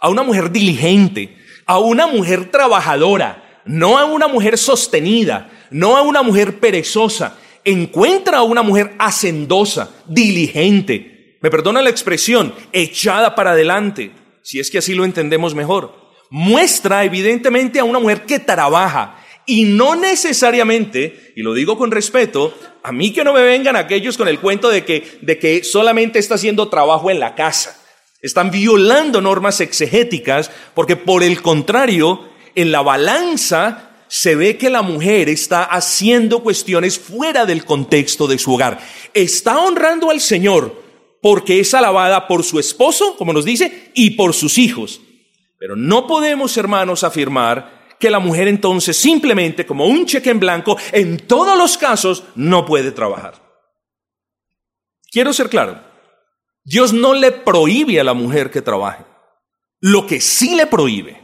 a 0.00 0.08
una 0.08 0.22
mujer 0.22 0.50
diligente, 0.50 1.36
a 1.66 1.78
una 1.78 2.06
mujer 2.06 2.50
trabajadora, 2.50 3.62
no 3.66 3.98
a 3.98 4.04
una 4.04 4.28
mujer 4.28 4.58
sostenida, 4.58 5.50
no 5.70 5.96
a 5.96 6.02
una 6.02 6.22
mujer 6.22 6.58
perezosa. 6.58 7.38
Encuentra 7.64 8.38
a 8.38 8.42
una 8.42 8.62
mujer 8.62 8.94
hacendosa, 8.98 9.90
diligente, 10.06 11.16
me 11.40 11.50
perdona 11.50 11.82
la 11.82 11.90
expresión, 11.90 12.54
echada 12.72 13.34
para 13.34 13.52
adelante, 13.52 14.10
si 14.42 14.58
es 14.58 14.70
que 14.70 14.78
así 14.78 14.94
lo 14.94 15.04
entendemos 15.04 15.54
mejor. 15.54 15.94
Muestra 16.30 17.04
evidentemente 17.04 17.78
a 17.78 17.84
una 17.84 17.98
mujer 17.98 18.22
que 18.22 18.38
trabaja, 18.38 19.16
y 19.46 19.64
no 19.64 19.94
necesariamente, 19.94 21.32
y 21.36 21.42
lo 21.42 21.54
digo 21.54 21.78
con 21.78 21.92
respeto, 21.92 22.52
a 22.82 22.92
mí 22.92 23.12
que 23.12 23.24
no 23.24 23.32
me 23.32 23.42
vengan 23.42 23.76
aquellos 23.76 24.16
con 24.16 24.26
el 24.28 24.40
cuento 24.40 24.68
de 24.68 24.84
que, 24.84 25.18
de 25.22 25.38
que 25.38 25.62
solamente 25.62 26.18
está 26.18 26.34
haciendo 26.34 26.68
trabajo 26.68 27.10
en 27.10 27.20
la 27.20 27.36
casa. 27.36 27.80
Están 28.20 28.50
violando 28.50 29.20
normas 29.20 29.60
exegéticas 29.60 30.50
porque 30.74 30.96
por 30.96 31.22
el 31.22 31.42
contrario, 31.42 32.28
en 32.56 32.72
la 32.72 32.82
balanza 32.82 33.90
se 34.08 34.34
ve 34.34 34.56
que 34.56 34.70
la 34.70 34.82
mujer 34.82 35.28
está 35.28 35.64
haciendo 35.64 36.42
cuestiones 36.42 36.98
fuera 36.98 37.46
del 37.46 37.64
contexto 37.64 38.26
de 38.26 38.38
su 38.38 38.54
hogar. 38.54 38.80
Está 39.14 39.58
honrando 39.58 40.10
al 40.10 40.20
Señor 40.20 40.82
porque 41.22 41.60
es 41.60 41.74
alabada 41.74 42.26
por 42.26 42.44
su 42.44 42.58
esposo, 42.58 43.16
como 43.16 43.32
nos 43.32 43.44
dice, 43.44 43.90
y 43.94 44.10
por 44.10 44.34
sus 44.34 44.58
hijos. 44.58 45.00
Pero 45.58 45.76
no 45.76 46.06
podemos, 46.06 46.56
hermanos, 46.56 47.04
afirmar 47.04 47.75
que 47.98 48.10
la 48.10 48.18
mujer 48.18 48.48
entonces 48.48 48.96
simplemente 48.96 49.66
como 49.66 49.86
un 49.86 50.06
cheque 50.06 50.30
en 50.30 50.40
blanco 50.40 50.76
en 50.92 51.18
todos 51.26 51.56
los 51.56 51.78
casos 51.78 52.24
no 52.34 52.66
puede 52.66 52.92
trabajar. 52.92 53.42
Quiero 55.10 55.32
ser 55.32 55.48
claro, 55.48 55.80
Dios 56.64 56.92
no 56.92 57.14
le 57.14 57.32
prohíbe 57.32 58.00
a 58.00 58.04
la 58.04 58.14
mujer 58.14 58.50
que 58.50 58.62
trabaje. 58.62 59.04
Lo 59.80 60.06
que 60.06 60.20
sí 60.20 60.56
le 60.56 60.66
prohíbe, 60.66 61.22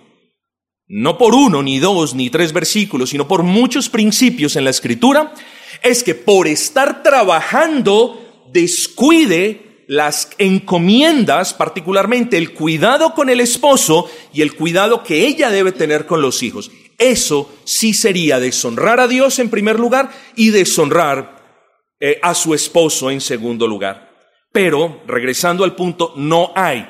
no 0.86 1.18
por 1.18 1.34
uno, 1.34 1.62
ni 1.62 1.78
dos, 1.78 2.14
ni 2.14 2.30
tres 2.30 2.52
versículos, 2.52 3.10
sino 3.10 3.26
por 3.26 3.42
muchos 3.42 3.88
principios 3.88 4.56
en 4.56 4.64
la 4.64 4.70
escritura, 4.70 5.34
es 5.82 6.04
que 6.04 6.14
por 6.14 6.46
estar 6.46 7.02
trabajando 7.02 8.46
descuide 8.52 9.71
las 9.86 10.30
encomiendas, 10.38 11.54
particularmente 11.54 12.38
el 12.38 12.52
cuidado 12.52 13.14
con 13.14 13.28
el 13.28 13.40
esposo 13.40 14.10
y 14.32 14.42
el 14.42 14.54
cuidado 14.54 15.02
que 15.02 15.26
ella 15.26 15.50
debe 15.50 15.72
tener 15.72 16.06
con 16.06 16.22
los 16.22 16.42
hijos. 16.42 16.70
Eso 16.98 17.52
sí 17.64 17.94
sería 17.94 18.38
deshonrar 18.38 19.00
a 19.00 19.08
Dios 19.08 19.38
en 19.38 19.50
primer 19.50 19.78
lugar 19.78 20.10
y 20.36 20.50
deshonrar 20.50 21.42
eh, 21.98 22.18
a 22.22 22.34
su 22.34 22.54
esposo 22.54 23.10
en 23.10 23.20
segundo 23.20 23.66
lugar. 23.66 24.10
Pero, 24.52 25.02
regresando 25.06 25.64
al 25.64 25.74
punto, 25.74 26.12
no 26.16 26.52
hay 26.54 26.86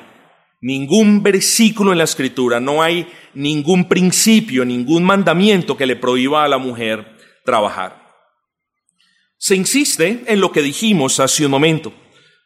ningún 0.61 1.23
versículo 1.23 1.91
en 1.91 1.97
la 1.97 2.03
escritura, 2.03 2.59
no 2.59 2.81
hay 2.81 3.07
ningún 3.33 3.87
principio, 3.87 4.65
ningún 4.65 5.03
mandamiento 5.03 5.75
que 5.75 5.85
le 5.85 5.95
prohíba 5.95 6.43
a 6.43 6.47
la 6.47 6.57
mujer 6.57 7.17
trabajar. 7.43 8.03
Se 9.37 9.55
insiste 9.55 10.23
en 10.25 10.39
lo 10.39 10.51
que 10.51 10.61
dijimos 10.61 11.19
hace 11.19 11.45
un 11.45 11.51
momento. 11.51 11.93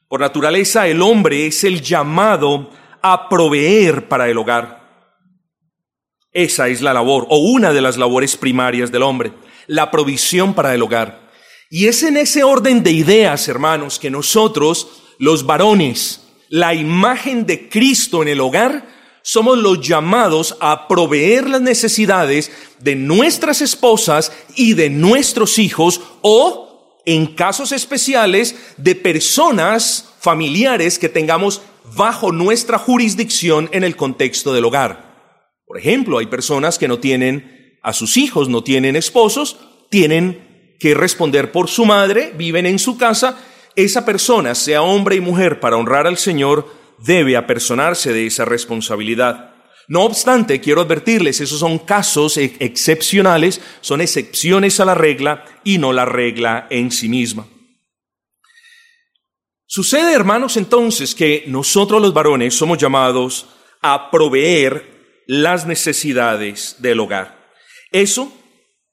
Por 0.08 0.22
naturaleza, 0.22 0.88
el 0.88 1.02
hombre 1.02 1.48
es 1.48 1.66
el 1.66 1.82
llamado 1.82 2.70
a 3.02 3.28
proveer 3.28 4.08
para 4.08 4.30
el 4.30 4.38
hogar. 4.38 4.78
Esa 6.32 6.70
es 6.70 6.82
la 6.82 6.94
labor, 6.94 7.26
o 7.30 7.38
una 7.40 7.74
de 7.74 7.82
las 7.82 7.98
labores 7.98 8.38
primarias 8.38 8.92
del 8.92 9.04
hombre, 9.04 9.34
la 9.66 9.92
provisión 9.92 10.54
para 10.54 10.74
el 10.74 10.82
hogar. 10.82 11.30
Y 11.70 11.88
es 11.88 12.04
en 12.04 12.16
ese 12.16 12.44
orden 12.44 12.84
de 12.84 12.92
ideas, 12.92 13.50
hermanos, 13.50 14.00
que 14.00 14.10
nosotros, 14.10 15.04
los 15.20 15.46
varones, 15.46 16.24
la 16.48 16.74
imagen 16.74 17.46
de 17.46 17.68
Cristo 17.68 18.22
en 18.22 18.30
el 18.30 18.40
hogar, 18.40 18.88
somos 19.24 19.58
los 19.58 19.86
llamados 19.86 20.56
a 20.62 20.88
proveer 20.88 21.50
las 21.50 21.60
necesidades 21.62 22.50
de 22.80 22.96
nuestras 22.96 23.62
esposas 23.62 24.32
y 24.56 24.74
de 24.74 24.90
nuestros 24.90 25.60
hijos 25.60 26.00
o 26.22 26.67
en 27.08 27.26
casos 27.26 27.72
especiales 27.72 28.58
de 28.76 28.94
personas 28.94 30.14
familiares 30.20 31.00
que 31.00 31.08
tengamos 31.08 31.62
bajo 31.96 32.34
nuestra 32.34 32.78
jurisdicción 32.78 33.70
en 33.72 33.86
el 33.86 33.96
contexto 33.96 34.54
del 34.54 34.66
hogar. 34.66 35.40
Por 35.66 35.80
ejemplo, 35.80 36.18
hay 36.18 36.26
personas 36.26 36.78
que 36.78 36.90
no 36.90 37.00
tienen 37.00 37.80
a 37.82 37.94
sus 37.94 38.18
hijos, 38.18 38.50
no 38.50 38.62
tienen 38.62 38.98
esposos, 38.98 39.58
tienen 39.90 40.76
que 40.82 40.96
responder 40.96 41.54
por 41.54 41.70
su 41.70 41.86
madre, 41.86 42.34
viven 42.36 42.66
en 42.66 42.78
su 42.78 42.98
casa. 42.98 43.38
Esa 43.78 44.04
persona, 44.04 44.54
sea 44.54 44.82
hombre 44.82 45.16
y 45.16 45.22
mujer, 45.22 45.62
para 45.62 45.78
honrar 45.78 46.08
al 46.08 46.18
Señor, 46.18 46.70
debe 46.98 47.38
apersonarse 47.38 48.12
de 48.12 48.28
esa 48.28 48.44
responsabilidad. 48.44 49.56
No 49.88 50.02
obstante, 50.02 50.60
quiero 50.60 50.82
advertirles, 50.82 51.40
esos 51.40 51.60
son 51.60 51.80
casos 51.80 52.38
excepcionales, 52.38 53.62
son 53.80 54.02
excepciones 54.02 54.80
a 54.82 54.86
la 54.86 54.96
regla 54.96 55.46
y 55.64 55.78
no 55.78 55.94
la 55.94 56.04
regla 56.04 56.68
en 56.70 56.92
sí 56.92 57.08
misma. 57.08 57.48
Sucede, 59.66 60.14
hermanos, 60.14 60.58
entonces 60.58 61.16
que 61.16 61.46
nosotros 61.48 62.02
los 62.02 62.14
varones 62.14 62.54
somos 62.54 62.78
llamados 62.78 63.48
a 63.82 64.12
proveer 64.12 65.24
las 65.28 65.66
necesidades 65.66 66.78
del 66.80 67.00
hogar. 67.00 67.52
Eso 67.92 68.32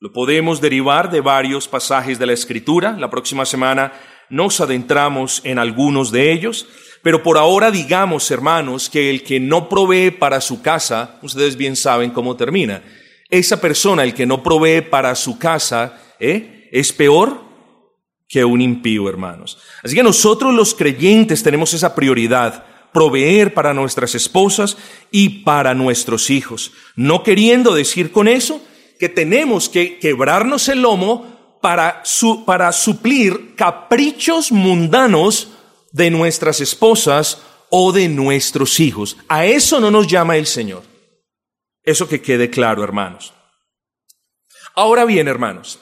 lo 0.01 0.13
podemos 0.13 0.61
derivar 0.61 1.11
de 1.11 1.21
varios 1.21 1.67
pasajes 1.67 2.19
de 2.19 2.27
la 2.27 2.33
Escritura. 2.33 2.97
La 2.99 3.11
próxima 3.11 3.47
semana 3.47 3.93
nos 4.29 4.61
adentramos 4.61 5.41
en 5.45 5.59
algunos 5.59 6.13
de 6.13 6.33
ellos. 6.33 6.69
Pero 7.05 7.23
por 7.23 7.37
ahora 7.37 7.71
digamos, 7.71 8.31
hermanos, 8.31 8.89
que 8.89 9.11
el 9.11 9.23
que 9.23 9.39
no 9.39 9.69
provee 9.69 10.11
para 10.11 10.41
su 10.41 10.63
casa, 10.63 11.19
ustedes 11.21 11.55
bien 11.55 11.77
saben 11.77 12.11
cómo 12.11 12.35
termina. 12.35 12.83
Esa 13.29 13.61
persona, 13.61 14.05
el 14.05 14.15
que 14.15 14.25
no 14.25 14.43
provee 14.43 14.81
para 14.81 15.15
su 15.15 15.39
casa, 15.39 16.01
¿eh? 16.19 16.71
es 16.73 16.95
peor 16.95 17.45
que 18.27 18.43
un 18.43 18.63
impío, 18.63 19.07
hermanos. 19.07 19.59
Así 19.83 19.95
que 19.95 20.03
nosotros 20.03 20.55
los 20.55 20.75
creyentes 20.75 21.43
tenemos 21.43 21.75
esa 21.75 21.95
prioridad, 21.95 22.65
proveer 22.91 23.53
para 23.53 23.75
nuestras 23.75 24.15
esposas 24.15 24.79
y 25.11 25.43
para 25.45 25.75
nuestros 25.75 26.31
hijos. 26.31 26.73
No 26.97 27.23
queriendo 27.23 27.75
decir 27.75 28.13
con 28.13 28.29
eso 28.29 28.63
que 28.99 29.11
tenemos 29.11 29.69
que 29.69 29.99
quebrarnos 29.99 30.71
el 30.71 30.81
lomo 30.81 31.59
para, 31.61 32.01
su, 32.05 32.47
para 32.47 32.73
suplir 32.73 33.55
caprichos 33.57 34.51
mundanos 34.51 35.51
de 35.95 36.11
nuestras 36.11 36.61
esposas 36.61 37.39
o 37.71 37.93
de 37.93 38.09
nuestros 38.09 38.81
hijos. 38.81 39.17
A 39.29 39.47
eso 39.47 39.79
no 39.81 39.93
nos 39.93 40.09
llama 40.09 40.37
el 40.37 40.47
Señor. 40.47 40.83
Eso 41.85 42.09
que 42.09 42.21
quede 42.21 42.51
claro, 42.51 42.83
hermanos. 42.83 43.33
Ahora 44.75 45.05
bien, 45.05 45.29
hermanos, 45.29 45.79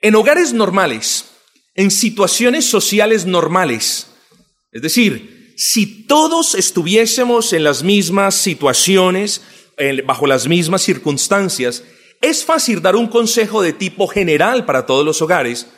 en 0.00 0.14
hogares 0.16 0.52
normales, 0.52 1.30
en 1.74 1.90
situaciones 1.90 2.66
sociales 2.66 3.24
normales, 3.24 4.08
es 4.70 4.82
decir, 4.82 5.54
si 5.56 6.06
todos 6.06 6.54
estuviésemos 6.54 7.54
en 7.54 7.64
las 7.64 7.82
mismas 7.82 8.34
situaciones, 8.34 9.40
bajo 10.04 10.26
las 10.26 10.46
mismas 10.46 10.82
circunstancias, 10.82 11.84
es 12.20 12.44
fácil 12.44 12.82
dar 12.82 12.96
un 12.96 13.08
consejo 13.08 13.62
de 13.62 13.72
tipo 13.72 14.08
general 14.08 14.66
para 14.66 14.84
todos 14.84 15.06
los 15.06 15.22
hogares, 15.22 15.68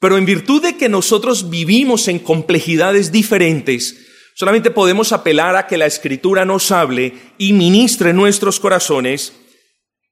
pero 0.00 0.16
en 0.16 0.24
virtud 0.24 0.62
de 0.62 0.76
que 0.76 0.88
nosotros 0.88 1.50
vivimos 1.50 2.08
en 2.08 2.18
complejidades 2.18 3.10
diferentes, 3.10 4.06
solamente 4.34 4.70
podemos 4.70 5.12
apelar 5.12 5.56
a 5.56 5.66
que 5.66 5.76
la 5.76 5.86
escritura 5.86 6.44
nos 6.44 6.70
hable 6.70 7.14
y 7.38 7.52
ministre 7.52 8.12
nuestros 8.12 8.60
corazones, 8.60 9.32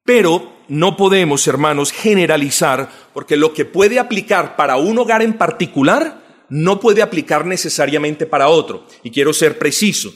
pero 0.05 0.57
no 0.69 0.97
podemos, 0.97 1.47
hermanos, 1.47 1.93
generalizar, 1.93 2.91
porque 3.15 3.37
lo 3.37 3.53
que 3.53 3.65
puede 3.65 3.99
aplicar 3.99 4.57
para 4.57 4.77
un 4.77 4.99
hogar 4.99 5.23
en 5.23 5.35
particular 5.35 6.27
no 6.49 6.81
puede 6.81 7.03
aplicar 7.03 7.47
necesariamente 7.47 8.27
para 8.27 8.49
otro. 8.49 8.87
Y 9.03 9.11
quiero 9.11 9.33
ser 9.33 9.59
preciso. 9.59 10.13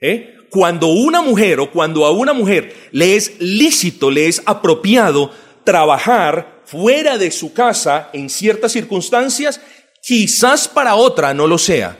¿eh? 0.00 0.34
Cuando 0.50 0.88
una 0.88 1.22
mujer 1.22 1.60
o 1.60 1.70
cuando 1.70 2.04
a 2.04 2.10
una 2.10 2.32
mujer 2.32 2.74
le 2.92 3.16
es 3.16 3.40
lícito, 3.40 4.10
le 4.10 4.26
es 4.26 4.42
apropiado 4.46 5.30
trabajar 5.64 6.51
fuera 6.64 7.18
de 7.18 7.30
su 7.30 7.52
casa 7.52 8.10
en 8.12 8.28
ciertas 8.30 8.72
circunstancias, 8.72 9.60
quizás 10.02 10.68
para 10.68 10.94
otra 10.94 11.34
no 11.34 11.46
lo 11.46 11.58
sea. 11.58 11.96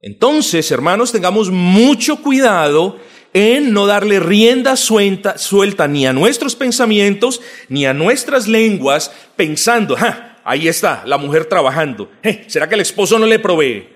Entonces, 0.00 0.70
hermanos, 0.70 1.12
tengamos 1.12 1.50
mucho 1.50 2.22
cuidado 2.22 2.98
en 3.32 3.72
no 3.72 3.86
darle 3.86 4.20
rienda 4.20 4.76
suelta, 4.76 5.88
ni 5.88 6.06
a 6.06 6.12
nuestros 6.12 6.54
pensamientos 6.54 7.40
ni 7.68 7.84
a 7.84 7.92
nuestras 7.92 8.46
lenguas 8.46 9.10
pensando, 9.34 9.96
ahí 10.44 10.68
está, 10.68 11.02
la 11.04 11.18
mujer 11.18 11.46
trabajando. 11.46 12.10
¿Será 12.46 12.68
que 12.68 12.76
el 12.76 12.80
esposo 12.82 13.18
no 13.18 13.26
le 13.26 13.38
provee? 13.38 13.88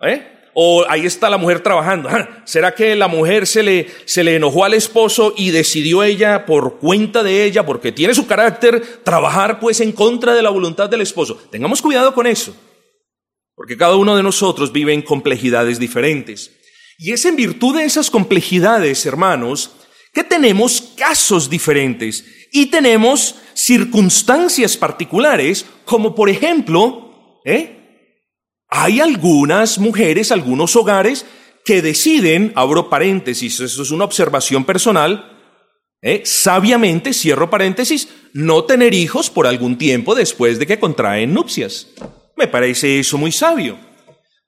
¿Eh? 0.00 0.35
O 0.58 0.86
ahí 0.88 1.04
está 1.04 1.28
la 1.28 1.36
mujer 1.36 1.60
trabajando. 1.60 2.08
¿Será 2.46 2.74
que 2.74 2.96
la 2.96 3.08
mujer 3.08 3.46
se 3.46 3.62
le, 3.62 3.88
se 4.06 4.24
le 4.24 4.36
enojó 4.36 4.64
al 4.64 4.72
esposo 4.72 5.34
y 5.36 5.50
decidió 5.50 6.02
ella, 6.02 6.46
por 6.46 6.78
cuenta 6.78 7.22
de 7.22 7.44
ella, 7.44 7.66
porque 7.66 7.92
tiene 7.92 8.14
su 8.14 8.26
carácter, 8.26 9.02
trabajar 9.04 9.60
pues 9.60 9.82
en 9.82 9.92
contra 9.92 10.34
de 10.34 10.40
la 10.40 10.48
voluntad 10.48 10.88
del 10.88 11.02
esposo? 11.02 11.36
Tengamos 11.50 11.82
cuidado 11.82 12.14
con 12.14 12.26
eso, 12.26 12.56
porque 13.54 13.76
cada 13.76 13.96
uno 13.96 14.16
de 14.16 14.22
nosotros 14.22 14.72
vive 14.72 14.94
en 14.94 15.02
complejidades 15.02 15.78
diferentes. 15.78 16.50
Y 16.96 17.12
es 17.12 17.26
en 17.26 17.36
virtud 17.36 17.76
de 17.76 17.84
esas 17.84 18.10
complejidades, 18.10 19.04
hermanos, 19.04 19.72
que 20.14 20.24
tenemos 20.24 20.94
casos 20.96 21.50
diferentes 21.50 22.24
y 22.50 22.66
tenemos 22.66 23.34
circunstancias 23.52 24.74
particulares, 24.78 25.66
como 25.84 26.14
por 26.14 26.30
ejemplo, 26.30 27.40
¿eh? 27.44 27.75
Hay 28.68 29.00
algunas 29.00 29.78
mujeres, 29.78 30.32
algunos 30.32 30.74
hogares 30.76 31.24
que 31.64 31.82
deciden, 31.82 32.52
abro 32.54 32.88
paréntesis, 32.88 33.60
eso 33.60 33.82
es 33.82 33.90
una 33.90 34.04
observación 34.04 34.64
personal, 34.64 35.36
¿eh? 36.02 36.22
sabiamente, 36.24 37.12
cierro 37.12 37.50
paréntesis, 37.50 38.08
no 38.32 38.64
tener 38.64 38.94
hijos 38.94 39.30
por 39.30 39.46
algún 39.46 39.78
tiempo 39.78 40.14
después 40.14 40.58
de 40.58 40.66
que 40.66 40.78
contraen 40.78 41.34
nupcias. 41.34 41.88
Me 42.36 42.48
parece 42.48 43.00
eso 43.00 43.18
muy 43.18 43.32
sabio. 43.32 43.78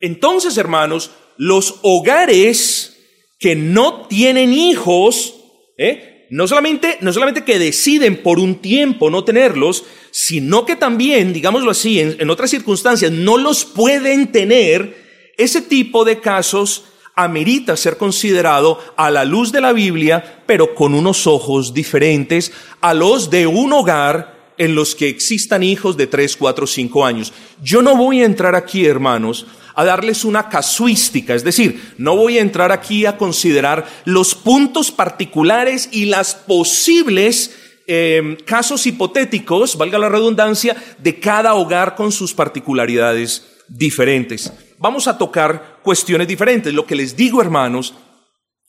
Entonces, 0.00 0.56
hermanos, 0.56 1.10
los 1.36 1.76
hogares 1.82 2.96
que 3.38 3.56
no 3.56 4.06
tienen 4.06 4.52
hijos, 4.52 5.34
¿eh? 5.76 6.17
No 6.30 6.46
solamente, 6.46 6.98
no 7.00 7.12
solamente 7.12 7.44
que 7.44 7.58
deciden 7.58 8.22
por 8.22 8.38
un 8.38 8.56
tiempo 8.56 9.10
no 9.10 9.24
tenerlos, 9.24 9.84
sino 10.10 10.66
que 10.66 10.76
también, 10.76 11.32
digámoslo 11.32 11.70
así, 11.70 12.00
en, 12.00 12.30
otras 12.30 12.50
circunstancias 12.50 13.12
no 13.12 13.38
los 13.38 13.64
pueden 13.64 14.30
tener, 14.32 15.08
ese 15.36 15.62
tipo 15.62 16.04
de 16.04 16.20
casos 16.20 16.84
amerita 17.14 17.76
ser 17.76 17.96
considerado 17.96 18.78
a 18.96 19.10
la 19.10 19.24
luz 19.24 19.52
de 19.52 19.60
la 19.60 19.72
Biblia, 19.72 20.42
pero 20.46 20.74
con 20.74 20.94
unos 20.94 21.26
ojos 21.26 21.74
diferentes 21.74 22.52
a 22.80 22.94
los 22.94 23.30
de 23.30 23.46
un 23.46 23.72
hogar 23.72 24.37
en 24.58 24.74
los 24.74 24.94
que 24.94 25.08
existan 25.08 25.62
hijos 25.62 25.96
de 25.96 26.06
3, 26.06 26.36
4, 26.36 26.66
5 26.66 27.06
años. 27.06 27.32
Yo 27.62 27.80
no 27.80 27.96
voy 27.96 28.20
a 28.20 28.26
entrar 28.26 28.54
aquí, 28.54 28.84
hermanos, 28.84 29.46
a 29.74 29.84
darles 29.84 30.24
una 30.24 30.48
casuística, 30.48 31.34
es 31.34 31.44
decir, 31.44 31.94
no 31.98 32.16
voy 32.16 32.38
a 32.38 32.42
entrar 32.42 32.72
aquí 32.72 33.06
a 33.06 33.16
considerar 33.16 33.86
los 34.04 34.34
puntos 34.34 34.90
particulares 34.90 35.88
y 35.92 36.06
las 36.06 36.34
posibles 36.34 37.54
eh, 37.86 38.36
casos 38.44 38.86
hipotéticos, 38.86 39.78
valga 39.78 39.98
la 39.98 40.08
redundancia, 40.08 40.76
de 40.98 41.20
cada 41.20 41.54
hogar 41.54 41.94
con 41.94 42.10
sus 42.10 42.34
particularidades 42.34 43.46
diferentes. 43.68 44.52
Vamos 44.78 45.06
a 45.06 45.16
tocar 45.16 45.78
cuestiones 45.82 46.26
diferentes. 46.26 46.74
Lo 46.74 46.84
que 46.84 46.96
les 46.96 47.16
digo, 47.16 47.40
hermanos, 47.40 47.94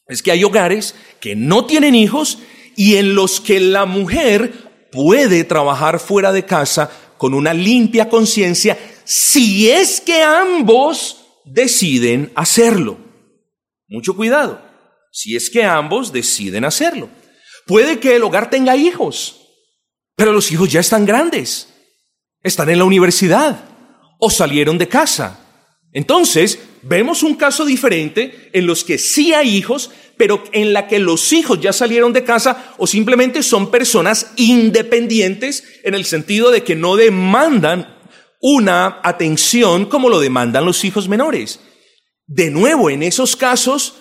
es 0.07 0.23
que 0.23 0.31
hay 0.31 0.43
hogares 0.43 0.95
que 1.19 1.35
no 1.35 1.65
tienen 1.65 1.95
hijos 1.95 2.39
y 2.75 2.95
en 2.95 3.15
los 3.15 3.41
que 3.41 3.59
la 3.59 3.85
mujer 3.85 4.68
puede 4.91 5.43
trabajar 5.43 5.99
fuera 5.99 6.31
de 6.31 6.45
casa 6.45 6.91
con 7.17 7.33
una 7.33 7.53
limpia 7.53 8.09
conciencia 8.09 8.77
si 9.03 9.69
es 9.69 9.99
que 10.01 10.21
ambos 10.21 11.25
deciden 11.45 12.31
hacerlo. 12.35 12.97
Mucho 13.87 14.15
cuidado, 14.15 14.61
si 15.11 15.35
es 15.35 15.49
que 15.49 15.63
ambos 15.63 16.13
deciden 16.13 16.63
hacerlo. 16.65 17.09
Puede 17.65 17.99
que 17.99 18.15
el 18.15 18.23
hogar 18.23 18.49
tenga 18.49 18.75
hijos, 18.75 19.47
pero 20.15 20.31
los 20.31 20.51
hijos 20.51 20.71
ya 20.71 20.79
están 20.79 21.05
grandes, 21.05 21.69
están 22.43 22.69
en 22.69 22.77
la 22.77 22.85
universidad 22.85 23.63
o 24.19 24.29
salieron 24.29 24.77
de 24.77 24.87
casa. 24.87 25.39
Entonces, 25.91 26.59
vemos 26.81 27.23
un 27.23 27.35
caso 27.35 27.65
diferente 27.65 28.49
en 28.53 28.67
los 28.67 28.83
que 28.83 28.97
sí 28.97 29.33
hay 29.33 29.55
hijos, 29.55 29.91
pero 30.17 30.43
en 30.51 30.73
la 30.73 30.87
que 30.87 30.99
los 30.99 31.31
hijos 31.33 31.59
ya 31.61 31.73
salieron 31.73 32.13
de 32.13 32.23
casa 32.23 32.73
o 32.77 32.87
simplemente 32.87 33.43
son 33.43 33.71
personas 33.71 34.33
independientes 34.35 35.63
en 35.83 35.95
el 35.95 36.05
sentido 36.05 36.51
de 36.51 36.63
que 36.63 36.75
no 36.75 36.95
demandan 36.95 37.95
una 38.41 38.99
atención 39.03 39.85
como 39.85 40.09
lo 40.09 40.19
demandan 40.19 40.65
los 40.65 40.83
hijos 40.83 41.07
menores. 41.07 41.59
De 42.27 42.49
nuevo, 42.49 42.89
en 42.89 43.03
esos 43.03 43.35
casos, 43.35 43.95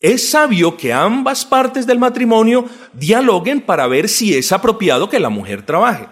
es 0.00 0.30
sabio 0.30 0.76
que 0.76 0.92
ambas 0.92 1.44
partes 1.44 1.86
del 1.86 1.98
matrimonio 1.98 2.64
dialoguen 2.92 3.60
para 3.60 3.86
ver 3.86 4.08
si 4.08 4.34
es 4.34 4.52
apropiado 4.52 5.08
que 5.08 5.20
la 5.20 5.28
mujer 5.28 5.64
trabaje. 5.64 6.06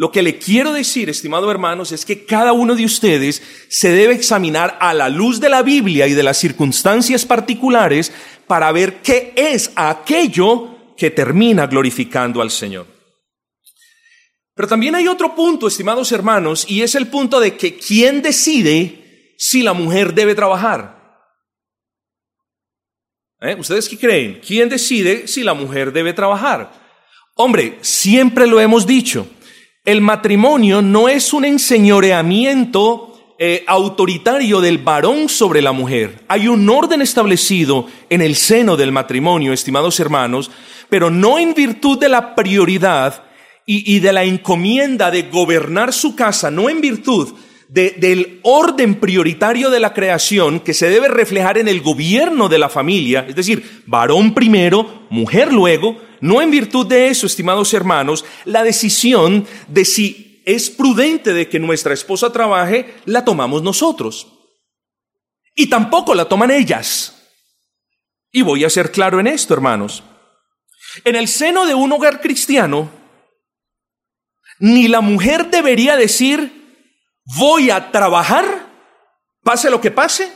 Lo 0.00 0.10
que 0.10 0.22
le 0.22 0.38
quiero 0.38 0.72
decir, 0.72 1.10
estimado 1.10 1.50
hermanos, 1.50 1.92
es 1.92 2.06
que 2.06 2.24
cada 2.24 2.54
uno 2.54 2.74
de 2.74 2.86
ustedes 2.86 3.42
se 3.68 3.90
debe 3.90 4.14
examinar 4.14 4.78
a 4.80 4.94
la 4.94 5.10
luz 5.10 5.40
de 5.40 5.50
la 5.50 5.62
Biblia 5.62 6.06
y 6.06 6.14
de 6.14 6.22
las 6.22 6.38
circunstancias 6.38 7.26
particulares 7.26 8.10
para 8.46 8.72
ver 8.72 9.02
qué 9.02 9.34
es 9.36 9.70
aquello 9.76 10.94
que 10.96 11.10
termina 11.10 11.66
glorificando 11.66 12.40
al 12.40 12.50
Señor. 12.50 12.86
Pero 14.54 14.68
también 14.68 14.94
hay 14.94 15.06
otro 15.06 15.34
punto, 15.34 15.68
estimados 15.68 16.12
hermanos, 16.12 16.64
y 16.66 16.80
es 16.80 16.94
el 16.94 17.08
punto 17.08 17.38
de 17.38 17.58
que 17.58 17.76
quién 17.76 18.22
decide 18.22 19.34
si 19.36 19.62
la 19.62 19.74
mujer 19.74 20.14
debe 20.14 20.34
trabajar. 20.34 21.28
¿Eh? 23.42 23.54
¿Ustedes 23.58 23.86
qué 23.86 23.98
creen? 23.98 24.40
¿Quién 24.40 24.70
decide 24.70 25.28
si 25.28 25.42
la 25.42 25.52
mujer 25.52 25.92
debe 25.92 26.14
trabajar? 26.14 26.72
Hombre, 27.34 27.78
siempre 27.82 28.46
lo 28.46 28.60
hemos 28.60 28.86
dicho, 28.86 29.26
el 29.84 30.00
matrimonio 30.00 30.82
no 30.82 31.08
es 31.08 31.32
un 31.32 31.44
enseñoreamiento 31.44 33.36
eh, 33.38 33.64
autoritario 33.66 34.60
del 34.60 34.78
varón 34.78 35.28
sobre 35.28 35.62
la 35.62 35.72
mujer. 35.72 36.24
Hay 36.28 36.48
un 36.48 36.68
orden 36.68 37.00
establecido 37.00 37.86
en 38.10 38.20
el 38.20 38.36
seno 38.36 38.76
del 38.76 38.92
matrimonio, 38.92 39.52
estimados 39.52 39.98
hermanos, 39.98 40.50
pero 40.90 41.10
no 41.10 41.38
en 41.38 41.54
virtud 41.54 41.98
de 41.98 42.10
la 42.10 42.34
prioridad 42.34 43.24
y, 43.64 43.96
y 43.96 44.00
de 44.00 44.12
la 44.12 44.24
encomienda 44.24 45.10
de 45.10 45.22
gobernar 45.22 45.92
su 45.92 46.14
casa, 46.14 46.50
no 46.50 46.68
en 46.68 46.80
virtud 46.80 47.34
del 47.70 48.40
orden 48.42 48.96
prioritario 48.96 49.70
de 49.70 49.78
la 49.78 49.94
creación 49.94 50.58
que 50.58 50.74
se 50.74 50.90
debe 50.90 51.06
reflejar 51.06 51.56
en 51.56 51.68
el 51.68 51.80
gobierno 51.80 52.48
de 52.48 52.58
la 52.58 52.68
familia, 52.68 53.24
es 53.28 53.36
decir, 53.36 53.82
varón 53.86 54.34
primero, 54.34 55.06
mujer 55.08 55.52
luego, 55.52 55.96
no 56.20 56.42
en 56.42 56.50
virtud 56.50 56.86
de 56.86 57.08
eso, 57.08 57.26
estimados 57.26 57.72
hermanos, 57.72 58.24
la 58.44 58.64
decisión 58.64 59.46
de 59.68 59.84
si 59.84 60.42
es 60.44 60.68
prudente 60.68 61.32
de 61.32 61.48
que 61.48 61.60
nuestra 61.60 61.94
esposa 61.94 62.32
trabaje, 62.32 62.96
la 63.04 63.24
tomamos 63.24 63.62
nosotros. 63.62 64.26
Y 65.54 65.68
tampoco 65.68 66.14
la 66.16 66.24
toman 66.24 66.50
ellas. 66.50 67.30
Y 68.32 68.42
voy 68.42 68.64
a 68.64 68.70
ser 68.70 68.90
claro 68.90 69.20
en 69.20 69.28
esto, 69.28 69.54
hermanos. 69.54 70.02
En 71.04 71.14
el 71.14 71.28
seno 71.28 71.66
de 71.66 71.74
un 71.74 71.92
hogar 71.92 72.20
cristiano, 72.20 72.90
ni 74.58 74.88
la 74.88 75.00
mujer 75.00 75.50
debería 75.50 75.96
decir, 75.96 76.59
voy 77.38 77.70
a 77.70 77.90
trabajar, 77.90 78.44
pase 79.42 79.70
lo 79.70 79.80
que 79.80 79.90
pase, 79.90 80.32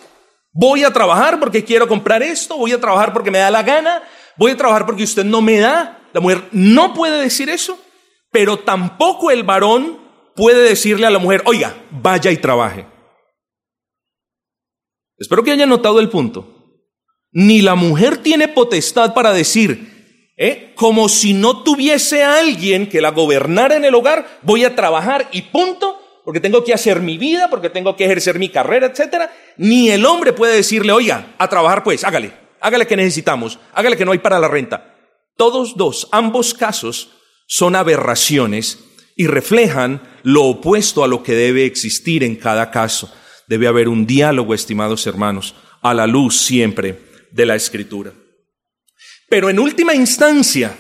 voy 0.53 0.85
a 0.85 0.93
trabajar 0.93 1.41
porque 1.41 1.65
quiero 1.65 1.89
comprar 1.89 2.23
esto, 2.23 2.57
voy 2.57 2.73
a 2.73 2.81
trabajar 2.81 3.13
porque 3.13 3.31
me 3.31 3.39
da 3.39 3.51
la 3.51 3.63
gana, 3.63 4.03
voy 4.37 4.53
a 4.53 4.57
trabajar 4.57 4.87
porque 4.87 5.05
usted 5.05 5.25
no 5.25 5.41
me 5.41 5.59
da. 5.59 6.01
La 6.13 6.21
mujer 6.21 6.45
no 6.53 6.95
puede 6.95 7.21
decir 7.21 7.49
eso, 7.49 7.79
pero 8.31 8.59
tampoco 8.59 9.31
el 9.31 9.43
varón 9.43 9.99
puede 10.37 10.69
decirle 10.69 11.07
a 11.07 11.11
la 11.11 11.19
mujer, 11.19 11.43
oiga, 11.47 11.75
vaya 11.91 12.31
y 12.31 12.37
trabaje. 12.37 12.87
Espero 15.17 15.43
que 15.43 15.53
haya 15.53 15.67
notado 15.67 16.01
el 16.01 16.09
punto. 16.09 16.51
Ni 17.33 17.63
la 17.63 17.75
mujer 17.75 18.19
tiene 18.19 18.47
potestad 18.47 19.15
para 19.15 19.33
decir, 19.33 20.33
¿eh? 20.37 20.73
como 20.77 21.09
si 21.09 21.35
no 21.35 21.63
tuviese 21.63 22.23
a 22.23 22.39
alguien 22.39 22.89
que 22.89 23.01
la 23.01 23.11
gobernara 23.11 23.77
en 23.77 23.85
el 23.85 23.95
hogar, 23.95 24.39
voy 24.43 24.65
a 24.65 24.77
trabajar 24.77 25.29
y 25.33 25.43
punto, 25.43 26.01
porque 26.25 26.41
tengo 26.41 26.65
que 26.65 26.73
hacer 26.73 27.01
mi 27.01 27.19
vida, 27.19 27.49
porque 27.51 27.71
tengo 27.71 27.97
que 27.97 28.05
ejercer 28.05 28.39
mi 28.39 28.49
carrera, 28.49 28.87
etcétera, 28.87 29.31
ni 29.57 29.91
el 29.91 30.07
hombre 30.07 30.33
puede 30.33 30.57
decirle, 30.57 30.93
oiga, 30.93 31.35
a 31.39 31.49
trabajar 31.49 31.85
pues, 31.85 32.03
hágale, 32.05 32.33
hágale 32.61 32.87
que 32.87 32.97
necesitamos, 32.97 33.59
hágale 33.73 33.97
que 33.97 34.05
no 34.05 34.13
hay 34.13 34.19
para 34.19 34.39
la 34.39 34.49
renta. 34.49 34.95
Todos 35.37 35.77
dos, 35.77 36.09
ambos 36.13 36.55
casos 36.55 37.11
son 37.47 37.77
aberraciones 37.77 38.79
y 39.17 39.27
reflejan 39.27 40.03
lo 40.23 40.45
opuesto 40.45 41.05
a 41.05 41.09
lo 41.09 41.23
que 41.23 41.35
debe 41.35 41.67
existir 41.67 42.25
en 42.25 42.37
cada 42.37 42.71
caso. 42.71 43.13
Debe 43.47 43.67
haber 43.67 43.89
un 43.89 44.07
diálogo, 44.07 44.55
estimados 44.55 45.07
hermanos, 45.07 45.55
a 45.83 45.93
la 45.93 46.07
luz 46.07 46.37
siempre 46.41 46.99
de 47.31 47.47
la 47.47 47.55
escritura. 47.55 48.13
Pero 49.29 49.51
en 49.51 49.59
última 49.59 49.95
instancia, 49.95 50.77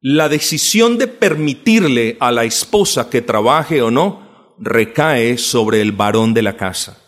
la 0.00 0.28
decisión 0.28 0.96
de 0.98 1.08
permitirle 1.08 2.16
a 2.20 2.30
la 2.30 2.44
esposa 2.44 3.10
que 3.10 3.22
trabaje 3.22 3.82
o 3.82 3.90
no 3.90 4.54
recae 4.58 5.38
sobre 5.38 5.80
el 5.80 5.92
varón 5.92 6.34
de 6.34 6.42
la 6.42 6.56
casa. 6.56 6.98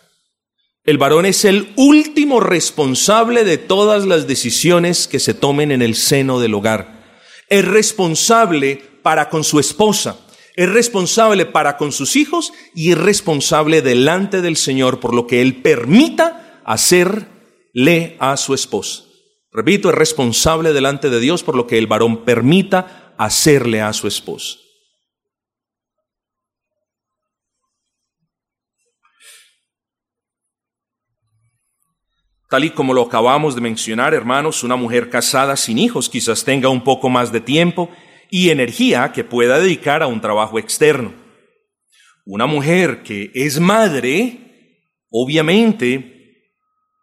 El 0.83 0.97
varón 0.97 1.25
es 1.25 1.45
el 1.45 1.71
último 1.75 2.39
responsable 2.39 3.43
de 3.43 3.57
todas 3.57 4.05
las 4.05 4.27
decisiones 4.27 5.07
que 5.07 5.19
se 5.19 5.33
tomen 5.33 5.71
en 5.71 5.81
el 5.81 5.95
seno 5.95 6.39
del 6.39 6.55
hogar. 6.55 7.21
Es 7.49 7.65
responsable 7.65 8.81
para 9.03 9.29
con 9.29 9.43
su 9.43 9.59
esposa, 9.59 10.17
es 10.55 10.69
responsable 10.69 11.45
para 11.45 11.77
con 11.77 11.91
sus 11.91 12.15
hijos 12.15 12.51
y 12.73 12.91
es 12.91 12.97
responsable 12.97 13.81
delante 13.81 14.41
del 14.41 14.57
Señor 14.57 14.99
por 14.99 15.13
lo 15.13 15.27
que 15.27 15.41
Él 15.41 15.61
permita 15.61 16.61
hacerle 16.65 18.17
a 18.19 18.35
su 18.37 18.53
esposa. 18.53 19.03
Repito, 19.51 19.89
es 19.89 19.95
responsable 19.95 20.71
delante 20.71 21.09
de 21.09 21.19
Dios 21.19 21.43
por 21.43 21.55
lo 21.55 21.67
que 21.67 21.77
el 21.77 21.87
varón 21.87 22.23
permita 22.23 23.13
hacerle 23.17 23.81
a 23.81 23.91
su 23.91 24.07
esposa. 24.07 24.57
Tal 32.49 32.65
y 32.65 32.71
como 32.71 32.93
lo 32.93 33.03
acabamos 33.03 33.55
de 33.55 33.61
mencionar, 33.61 34.13
hermanos, 34.13 34.63
una 34.63 34.75
mujer 34.75 35.09
casada 35.09 35.55
sin 35.55 35.77
hijos 35.77 36.09
quizás 36.09 36.43
tenga 36.43 36.67
un 36.67 36.83
poco 36.83 37.09
más 37.09 37.31
de 37.31 37.39
tiempo 37.39 37.89
y 38.29 38.49
energía 38.49 39.11
que 39.13 39.23
pueda 39.23 39.57
dedicar 39.57 40.03
a 40.03 40.07
un 40.07 40.19
trabajo 40.19 40.59
externo. 40.59 41.13
Una 42.25 42.47
mujer 42.47 43.03
que 43.03 43.31
es 43.33 43.59
madre, 43.59 44.81
obviamente, 45.09 46.20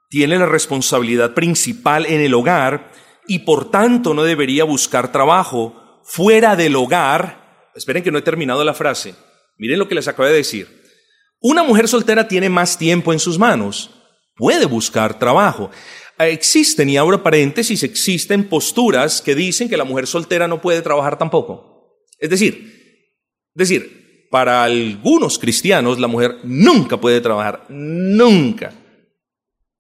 tiene 0.09 0.39
la 0.39 0.47
responsabilidad 0.47 1.35
principal 1.35 2.07
en 2.07 2.21
el 2.21 2.35
hogar 2.35 2.93
y 3.27 3.41
por 3.41 3.71
tanto 3.71 4.15
no 4.15 4.25
debería 4.25 4.65
buscar 4.65 5.13
trabajo 5.13 6.01
fuera 6.05 6.57
del 6.57 6.77
hogar. 6.77 7.71
Esperen 7.75 8.03
que 8.03 8.11
no 8.11 8.19
he 8.19 8.23
terminado 8.23 8.65
la 8.65 8.75
frase. 8.75 9.15
Miren 9.59 9.79
lo 9.79 9.89
que 9.89 9.95
les 9.95 10.09
acabo 10.09 10.29
de 10.29 10.35
decir. 10.35 10.79
Una 11.41 11.63
mujer 11.63 11.87
soltera 11.87 12.27
tiene 12.27 12.49
más 12.49 12.79
tiempo 12.79 13.13
en 13.13 13.19
sus 13.19 13.39
manos. 13.39 13.91
Puede 14.35 14.67
buscar 14.67 15.19
trabajo. 15.19 15.71
Existen, 16.19 16.89
y 16.89 16.97
ahora 16.97 17.23
paréntesis, 17.23 17.83
existen 17.83 18.49
posturas 18.49 19.23
que 19.23 19.35
dicen 19.35 19.69
que 19.69 19.77
la 19.77 19.85
mujer 19.85 20.07
soltera 20.07 20.49
no 20.49 20.61
puede 20.61 20.83
trabajar 20.83 21.19
tampoco. 21.19 22.03
Es 22.19 22.31
decir, 22.31 22.79
es 23.55 23.69
decir, 23.69 24.27
para 24.31 24.65
algunos 24.65 25.39
cristianos 25.39 25.99
la 25.99 26.09
mujer 26.09 26.39
nunca 26.45 26.97
puede 26.97 27.21
trabajar, 27.21 27.67
nunca. 27.69 28.73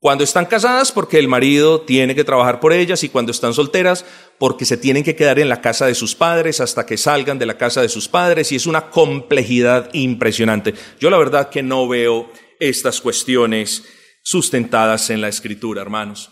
Cuando 0.00 0.22
están 0.22 0.46
casadas, 0.46 0.92
porque 0.92 1.18
el 1.18 1.26
marido 1.26 1.80
tiene 1.80 2.14
que 2.14 2.22
trabajar 2.22 2.60
por 2.60 2.72
ellas, 2.72 3.02
y 3.02 3.08
cuando 3.08 3.32
están 3.32 3.52
solteras, 3.52 4.04
porque 4.38 4.64
se 4.64 4.76
tienen 4.76 5.02
que 5.02 5.16
quedar 5.16 5.40
en 5.40 5.48
la 5.48 5.60
casa 5.60 5.86
de 5.86 5.96
sus 5.96 6.14
padres 6.14 6.60
hasta 6.60 6.86
que 6.86 6.96
salgan 6.96 7.38
de 7.40 7.46
la 7.46 7.58
casa 7.58 7.82
de 7.82 7.88
sus 7.88 8.06
padres, 8.06 8.52
y 8.52 8.56
es 8.56 8.66
una 8.66 8.90
complejidad 8.90 9.90
impresionante. 9.92 10.74
Yo 11.00 11.10
la 11.10 11.18
verdad 11.18 11.48
que 11.50 11.64
no 11.64 11.88
veo 11.88 12.30
estas 12.60 13.00
cuestiones 13.00 13.84
sustentadas 14.22 15.10
en 15.10 15.20
la 15.20 15.28
escritura, 15.28 15.82
hermanos. 15.82 16.30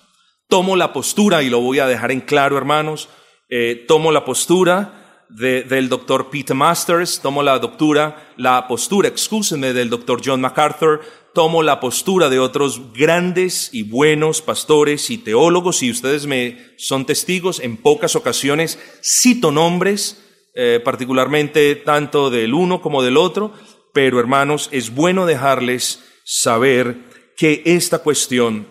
Tomo 0.49 0.77
la 0.77 0.93
postura, 0.93 1.43
y 1.43 1.51
lo 1.51 1.61
voy 1.61 1.81
a 1.81 1.89
dejar 1.89 2.13
en 2.13 2.21
claro, 2.21 2.57
hermanos, 2.57 3.09
eh, 3.49 3.85
tomo 3.89 4.13
la 4.13 4.25
postura 4.25 5.25
del 5.29 5.89
doctor 5.89 6.31
Peter 6.31 6.55
Masters, 6.55 7.21
tomo 7.21 7.43
la 7.43 7.59
doctura, 7.59 8.31
la 8.37 8.69
postura, 8.69 9.09
excúsenme, 9.09 9.73
del 9.73 9.91
doctor 9.91 10.21
John 10.25 10.41
MacArthur, 10.41 11.01
tomo 11.37 11.62
la 11.62 11.81
postura 11.81 12.31
de 12.31 12.38
otros 12.38 12.94
grandes 12.94 13.68
y 13.70 13.83
buenos 13.83 14.40
pastores 14.40 15.11
y 15.11 15.18
teólogos, 15.18 15.83
y 15.83 15.90
ustedes 15.90 16.25
me 16.25 16.57
son 16.79 17.05
testigos, 17.05 17.61
en 17.61 17.77
pocas 17.77 18.16
ocasiones 18.16 18.79
cito 19.05 19.53
nombres, 19.53 20.25
eh, 20.55 20.81
particularmente 20.83 21.77
tanto 21.77 22.31
del 22.31 22.55
uno 22.55 22.81
como 22.81 23.03
del 23.03 23.18
otro, 23.18 23.53
pero 23.92 24.18
hermanos, 24.18 24.70
es 24.72 24.94
bueno 24.94 25.27
dejarles 25.27 26.03
saber 26.25 26.96
que 27.37 27.61
esta 27.66 27.99
cuestión 27.99 28.66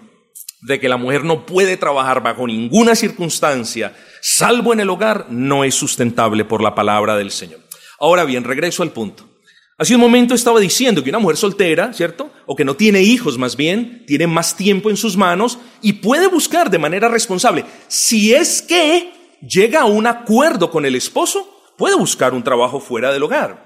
de 0.62 0.80
que 0.80 0.90
la 0.90 0.98
mujer 0.98 1.24
no 1.24 1.46
puede 1.46 1.78
trabajar 1.78 2.24
bajo 2.24 2.48
ninguna 2.48 2.96
circunstancia, 2.96 3.96
salvo 4.24 4.74
en 4.74 4.80
el 4.80 4.90
hogar, 4.90 5.28
no 5.30 5.64
es 5.64 5.76
sustentable 5.76 6.46
por 6.46 6.64
la 6.64 6.74
palabra 6.74 7.16
del 7.16 7.30
Señor. 7.30 7.60
Ahora 8.00 8.24
bien, 8.24 8.44
regreso 8.44 8.82
al 8.82 8.90
punto. 8.90 9.35
Hace 9.78 9.94
un 9.94 10.00
momento 10.00 10.34
estaba 10.34 10.62
diciendo 10.62 11.04
que 11.04 11.10
una 11.10 11.20
mujer 11.20 11.36
soltera, 11.36 11.92
¿cierto? 11.92 12.32
O 12.46 12.56
que 12.56 12.64
no 12.64 12.78
tiene 12.78 13.02
hijos 13.02 13.38
más 13.38 13.58
bien, 13.58 14.06
tiene 14.08 14.26
más 14.26 14.56
tiempo 14.56 14.90
en 14.90 14.96
sus 14.96 15.18
manos 15.18 15.60
y 15.82 15.94
puede 15.94 16.28
buscar 16.28 16.70
de 16.70 16.80
manera 16.80 17.10
responsable. 17.10 17.66
Si 17.90 18.34
es 18.34 18.62
que 18.62 19.12
llega 19.42 19.82
a 19.82 19.86
un 19.86 20.08
acuerdo 20.08 20.72
con 20.72 20.86
el 20.86 20.96
esposo, 20.96 21.46
puede 21.78 21.96
buscar 21.96 22.34
un 22.34 22.44
trabajo 22.44 22.80
fuera 22.80 23.12
del 23.12 23.24
hogar. 23.24 23.66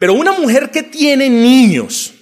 Pero 0.00 0.14
una 0.14 0.32
mujer 0.32 0.72
que 0.72 0.82
tiene 0.82 1.30
niños, 1.30 2.12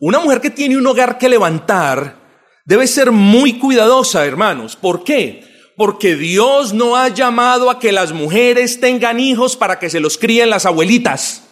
una 0.00 0.18
mujer 0.18 0.40
que 0.40 0.50
tiene 0.50 0.76
un 0.76 0.86
hogar 0.88 1.18
que 1.18 1.28
levantar, 1.28 2.16
debe 2.64 2.88
ser 2.88 3.12
muy 3.12 3.60
cuidadosa, 3.60 4.26
hermanos. 4.26 4.74
¿Por 4.74 5.04
qué? 5.04 5.44
Porque 5.76 6.16
Dios 6.16 6.74
no 6.74 6.96
ha 6.96 7.10
llamado 7.10 7.70
a 7.70 7.78
que 7.78 7.92
las 7.92 8.12
mujeres 8.12 8.80
tengan 8.80 9.20
hijos 9.20 9.54
para 9.54 9.78
que 9.78 9.88
se 9.88 10.00
los 10.00 10.18
críen 10.18 10.50
las 10.50 10.66
abuelitas. 10.66 11.45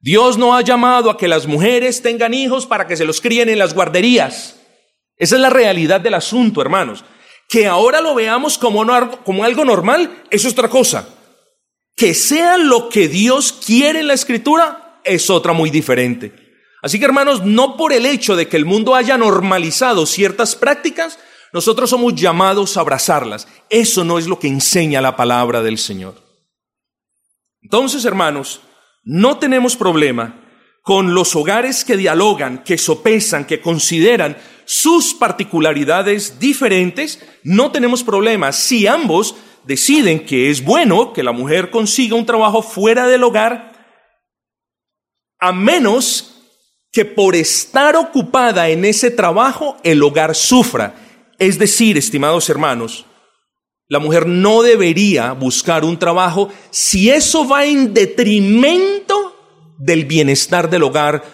Dios 0.00 0.38
no 0.38 0.54
ha 0.54 0.62
llamado 0.62 1.10
a 1.10 1.16
que 1.16 1.28
las 1.28 1.46
mujeres 1.46 2.02
tengan 2.02 2.34
hijos 2.34 2.66
para 2.66 2.86
que 2.86 2.96
se 2.96 3.04
los 3.04 3.20
críen 3.20 3.48
en 3.48 3.58
las 3.58 3.74
guarderías. 3.74 4.56
Esa 5.16 5.34
es 5.34 5.40
la 5.40 5.50
realidad 5.50 6.00
del 6.00 6.14
asunto, 6.14 6.62
hermanos. 6.62 7.04
Que 7.48 7.66
ahora 7.66 8.00
lo 8.00 8.14
veamos 8.14 8.58
como, 8.58 8.86
como 9.24 9.44
algo 9.44 9.64
normal 9.64 10.22
es 10.30 10.46
otra 10.46 10.68
cosa. 10.68 11.08
Que 11.96 12.14
sea 12.14 12.58
lo 12.58 12.88
que 12.88 13.08
Dios 13.08 13.52
quiere 13.52 14.00
en 14.00 14.06
la 14.06 14.14
escritura 14.14 15.00
es 15.02 15.30
otra 15.30 15.52
muy 15.52 15.70
diferente. 15.70 16.32
Así 16.80 17.00
que 17.00 17.06
hermanos, 17.06 17.44
no 17.44 17.76
por 17.76 17.92
el 17.92 18.06
hecho 18.06 18.36
de 18.36 18.46
que 18.46 18.56
el 18.56 18.64
mundo 18.64 18.94
haya 18.94 19.18
normalizado 19.18 20.06
ciertas 20.06 20.54
prácticas, 20.54 21.18
Nosotros 21.52 21.90
somos 21.90 22.14
llamados 22.14 22.76
a 22.76 22.80
abrazarlas. 22.80 23.48
Eso 23.70 24.04
no 24.04 24.18
es 24.18 24.26
lo 24.26 24.38
que 24.38 24.48
enseña 24.48 25.00
la 25.00 25.16
palabra 25.16 25.62
del 25.62 25.78
Señor. 25.78 26.14
Entonces, 27.62 28.04
hermanos, 28.04 28.60
no 29.08 29.38
tenemos 29.38 29.74
problema 29.74 30.38
con 30.82 31.14
los 31.14 31.34
hogares 31.34 31.82
que 31.82 31.96
dialogan, 31.96 32.62
que 32.62 32.76
sopesan, 32.76 33.46
que 33.46 33.58
consideran 33.58 34.36
sus 34.66 35.14
particularidades 35.14 36.38
diferentes, 36.38 37.18
no 37.42 37.72
tenemos 37.72 38.04
problema 38.04 38.52
si 38.52 38.86
ambos 38.86 39.34
deciden 39.64 40.26
que 40.26 40.50
es 40.50 40.62
bueno 40.62 41.14
que 41.14 41.22
la 41.22 41.32
mujer 41.32 41.70
consiga 41.70 42.16
un 42.16 42.26
trabajo 42.26 42.60
fuera 42.60 43.06
del 43.06 43.24
hogar, 43.24 43.72
a 45.40 45.52
menos 45.52 46.42
que 46.92 47.06
por 47.06 47.34
estar 47.34 47.96
ocupada 47.96 48.68
en 48.68 48.84
ese 48.84 49.10
trabajo 49.10 49.78
el 49.84 50.02
hogar 50.02 50.34
sufra. 50.34 50.94
Es 51.38 51.58
decir, 51.58 51.96
estimados 51.96 52.50
hermanos, 52.50 53.06
la 53.88 53.98
mujer 53.98 54.26
no 54.26 54.62
debería 54.62 55.32
buscar 55.32 55.84
un 55.84 55.98
trabajo 55.98 56.52
si 56.70 57.08
eso 57.08 57.48
va 57.48 57.64
en 57.64 57.94
detrimento 57.94 59.34
del 59.78 60.04
bienestar 60.04 60.68
del 60.68 60.82
hogar 60.82 61.24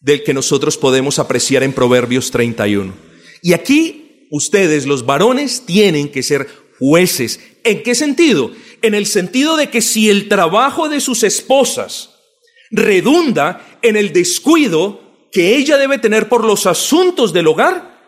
del 0.00 0.22
que 0.22 0.32
nosotros 0.32 0.78
podemos 0.78 1.18
apreciar 1.18 1.62
en 1.62 1.72
Proverbios 1.72 2.30
31. 2.30 2.94
Y 3.42 3.54
aquí 3.54 4.28
ustedes, 4.30 4.86
los 4.86 5.04
varones, 5.04 5.64
tienen 5.66 6.10
que 6.10 6.22
ser 6.22 6.48
jueces. 6.78 7.40
¿En 7.64 7.82
qué 7.82 7.94
sentido? 7.94 8.52
En 8.82 8.94
el 8.94 9.06
sentido 9.06 9.56
de 9.56 9.68
que 9.68 9.82
si 9.82 10.08
el 10.08 10.28
trabajo 10.28 10.88
de 10.88 11.00
sus 11.00 11.24
esposas 11.24 12.10
redunda 12.70 13.78
en 13.82 13.96
el 13.96 14.12
descuido 14.12 15.28
que 15.32 15.56
ella 15.56 15.76
debe 15.76 15.98
tener 15.98 16.28
por 16.28 16.44
los 16.44 16.66
asuntos 16.66 17.32
del 17.32 17.48
hogar, 17.48 17.98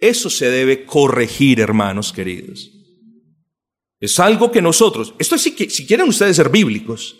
eso 0.00 0.28
se 0.28 0.50
debe 0.50 0.84
corregir, 0.84 1.60
hermanos 1.60 2.12
queridos. 2.12 2.77
Es 4.00 4.18
algo 4.20 4.50
que 4.52 4.62
nosotros, 4.62 5.14
esto 5.18 5.34
es 5.34 5.42
si, 5.42 5.50
si 5.70 5.86
quieren 5.86 6.08
ustedes 6.08 6.36
ser 6.36 6.48
bíblicos, 6.50 7.16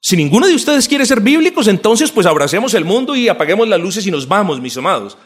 si 0.00 0.16
ninguno 0.16 0.46
de 0.46 0.54
ustedes 0.54 0.86
quiere 0.86 1.06
ser 1.06 1.20
bíblicos, 1.20 1.66
entonces 1.66 2.10
pues 2.10 2.26
abracemos 2.26 2.74
el 2.74 2.84
mundo 2.84 3.16
y 3.16 3.28
apaguemos 3.28 3.66
las 3.66 3.80
luces 3.80 4.06
y 4.06 4.10
nos 4.10 4.28
vamos, 4.28 4.60
mis 4.60 4.76
amados. 4.76 5.16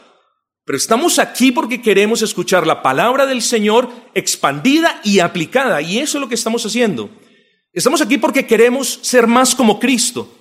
Pero 0.69 0.77
estamos 0.77 1.19
aquí 1.19 1.51
porque 1.51 1.81
queremos 1.81 2.21
escuchar 2.21 2.67
la 2.67 2.81
palabra 2.81 3.25
del 3.25 3.41
Señor 3.41 3.89
expandida 4.13 5.01
y 5.03 5.19
aplicada. 5.19 5.81
Y 5.81 5.97
eso 5.97 6.17
es 6.17 6.21
lo 6.21 6.29
que 6.29 6.35
estamos 6.35 6.65
haciendo. 6.65 7.09
Estamos 7.73 8.01
aquí 8.01 8.17
porque 8.17 8.45
queremos 8.45 8.99
ser 9.01 9.27
más 9.27 9.55
como 9.55 9.79
Cristo. 9.79 10.31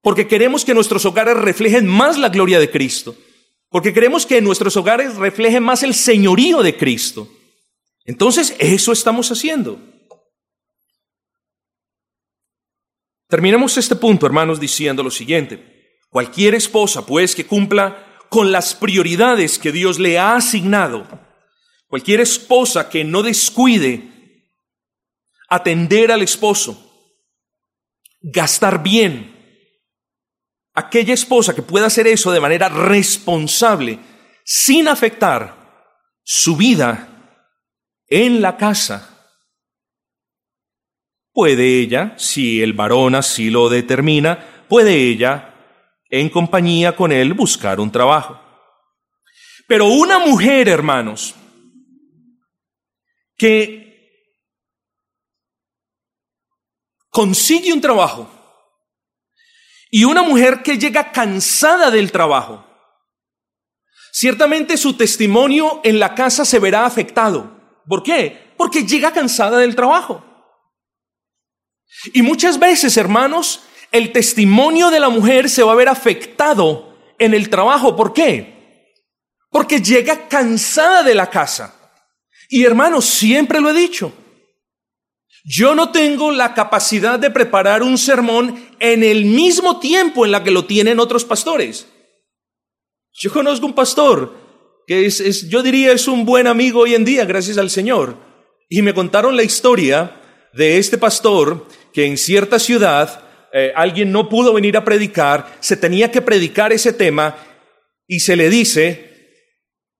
Porque 0.00 0.28
queremos 0.28 0.64
que 0.64 0.74
nuestros 0.74 1.04
hogares 1.04 1.36
reflejen 1.38 1.86
más 1.86 2.18
la 2.18 2.28
gloria 2.28 2.60
de 2.60 2.70
Cristo. 2.70 3.16
Porque 3.68 3.92
queremos 3.92 4.26
que 4.26 4.42
nuestros 4.42 4.76
hogares 4.76 5.16
reflejen 5.16 5.62
más 5.62 5.82
el 5.82 5.94
señorío 5.94 6.62
de 6.62 6.76
Cristo. 6.76 7.28
Entonces, 8.04 8.54
eso 8.58 8.92
estamos 8.92 9.30
haciendo. 9.30 9.80
Terminemos 13.28 13.78
este 13.78 13.96
punto, 13.96 14.26
hermanos, 14.26 14.60
diciendo 14.60 15.02
lo 15.02 15.10
siguiente. 15.10 15.98
Cualquier 16.10 16.54
esposa, 16.54 17.06
pues, 17.06 17.34
que 17.34 17.46
cumpla 17.46 18.18
con 18.28 18.52
las 18.52 18.74
prioridades 18.74 19.58
que 19.58 19.72
Dios 19.72 19.98
le 19.98 20.18
ha 20.18 20.36
asignado, 20.36 21.06
cualquier 21.86 22.20
esposa 22.20 22.88
que 22.88 23.04
no 23.04 23.22
descuide 23.22 24.10
atender 25.48 26.10
al 26.10 26.22
esposo, 26.22 27.12
gastar 28.22 28.82
bien, 28.82 29.32
aquella 30.72 31.12
esposa 31.12 31.54
que 31.54 31.60
pueda 31.60 31.86
hacer 31.86 32.06
eso 32.06 32.32
de 32.32 32.40
manera 32.40 32.70
responsable, 32.70 33.98
sin 34.44 34.88
afectar 34.88 35.84
su 36.22 36.56
vida 36.56 37.11
en 38.12 38.42
la 38.42 38.56
casa, 38.56 39.12
Puede 41.32 41.80
ella, 41.80 42.14
si 42.18 42.62
el 42.62 42.74
varón 42.74 43.14
así 43.14 43.48
lo 43.48 43.70
determina, 43.70 44.66
puede 44.68 44.94
ella, 44.94 45.54
en 46.10 46.28
compañía 46.28 46.94
con 46.94 47.10
él, 47.10 47.32
buscar 47.32 47.80
un 47.80 47.90
trabajo. 47.90 48.38
Pero 49.66 49.86
una 49.86 50.18
mujer, 50.18 50.68
hermanos, 50.68 51.34
que 53.38 54.28
consigue 57.08 57.72
un 57.72 57.80
trabajo 57.80 58.30
y 59.90 60.04
una 60.04 60.22
mujer 60.22 60.62
que 60.62 60.76
llega 60.76 61.12
cansada 61.12 61.90
del 61.90 62.12
trabajo, 62.12 62.66
ciertamente 64.12 64.76
su 64.76 64.98
testimonio 64.98 65.80
en 65.82 65.98
la 65.98 66.14
casa 66.14 66.44
se 66.44 66.58
verá 66.58 66.84
afectado. 66.84 67.61
¿Por 67.86 68.02
qué? 68.02 68.52
Porque 68.56 68.84
llega 68.84 69.12
cansada 69.12 69.58
del 69.58 69.74
trabajo. 69.74 70.24
Y 72.12 72.22
muchas 72.22 72.58
veces, 72.58 72.96
hermanos, 72.96 73.62
el 73.90 74.12
testimonio 74.12 74.90
de 74.90 75.00
la 75.00 75.08
mujer 75.08 75.50
se 75.50 75.62
va 75.62 75.72
a 75.72 75.76
ver 75.76 75.88
afectado 75.88 76.96
en 77.18 77.34
el 77.34 77.48
trabajo. 77.50 77.94
¿Por 77.94 78.12
qué? 78.12 78.88
Porque 79.50 79.80
llega 79.80 80.28
cansada 80.28 81.02
de 81.02 81.14
la 81.14 81.28
casa. 81.28 81.74
Y 82.48 82.64
hermanos, 82.64 83.04
siempre 83.04 83.60
lo 83.60 83.70
he 83.70 83.74
dicho. 83.74 84.12
Yo 85.44 85.74
no 85.74 85.90
tengo 85.90 86.30
la 86.30 86.54
capacidad 86.54 87.18
de 87.18 87.30
preparar 87.30 87.82
un 87.82 87.98
sermón 87.98 88.68
en 88.78 89.02
el 89.02 89.24
mismo 89.24 89.80
tiempo 89.80 90.24
en 90.24 90.30
la 90.30 90.44
que 90.44 90.52
lo 90.52 90.66
tienen 90.66 91.00
otros 91.00 91.24
pastores. 91.24 91.86
Yo 93.12 93.32
conozco 93.32 93.66
un 93.66 93.74
pastor 93.74 94.41
que 94.86 95.06
es, 95.06 95.48
yo 95.48 95.62
diría 95.62 95.92
es 95.92 96.08
un 96.08 96.24
buen 96.24 96.46
amigo 96.46 96.80
hoy 96.80 96.94
en 96.94 97.04
día, 97.04 97.24
gracias 97.24 97.58
al 97.58 97.70
Señor. 97.70 98.16
Y 98.68 98.82
me 98.82 98.94
contaron 98.94 99.36
la 99.36 99.42
historia 99.42 100.20
de 100.54 100.78
este 100.78 100.98
pastor 100.98 101.66
que 101.92 102.06
en 102.06 102.16
cierta 102.16 102.58
ciudad 102.58 103.24
eh, 103.52 103.72
alguien 103.76 104.12
no 104.12 104.28
pudo 104.28 104.54
venir 104.54 104.76
a 104.76 104.84
predicar, 104.84 105.56
se 105.60 105.76
tenía 105.76 106.10
que 106.10 106.22
predicar 106.22 106.72
ese 106.72 106.92
tema 106.92 107.36
y 108.06 108.20
se 108.20 108.36
le 108.36 108.48
dice, 108.48 109.10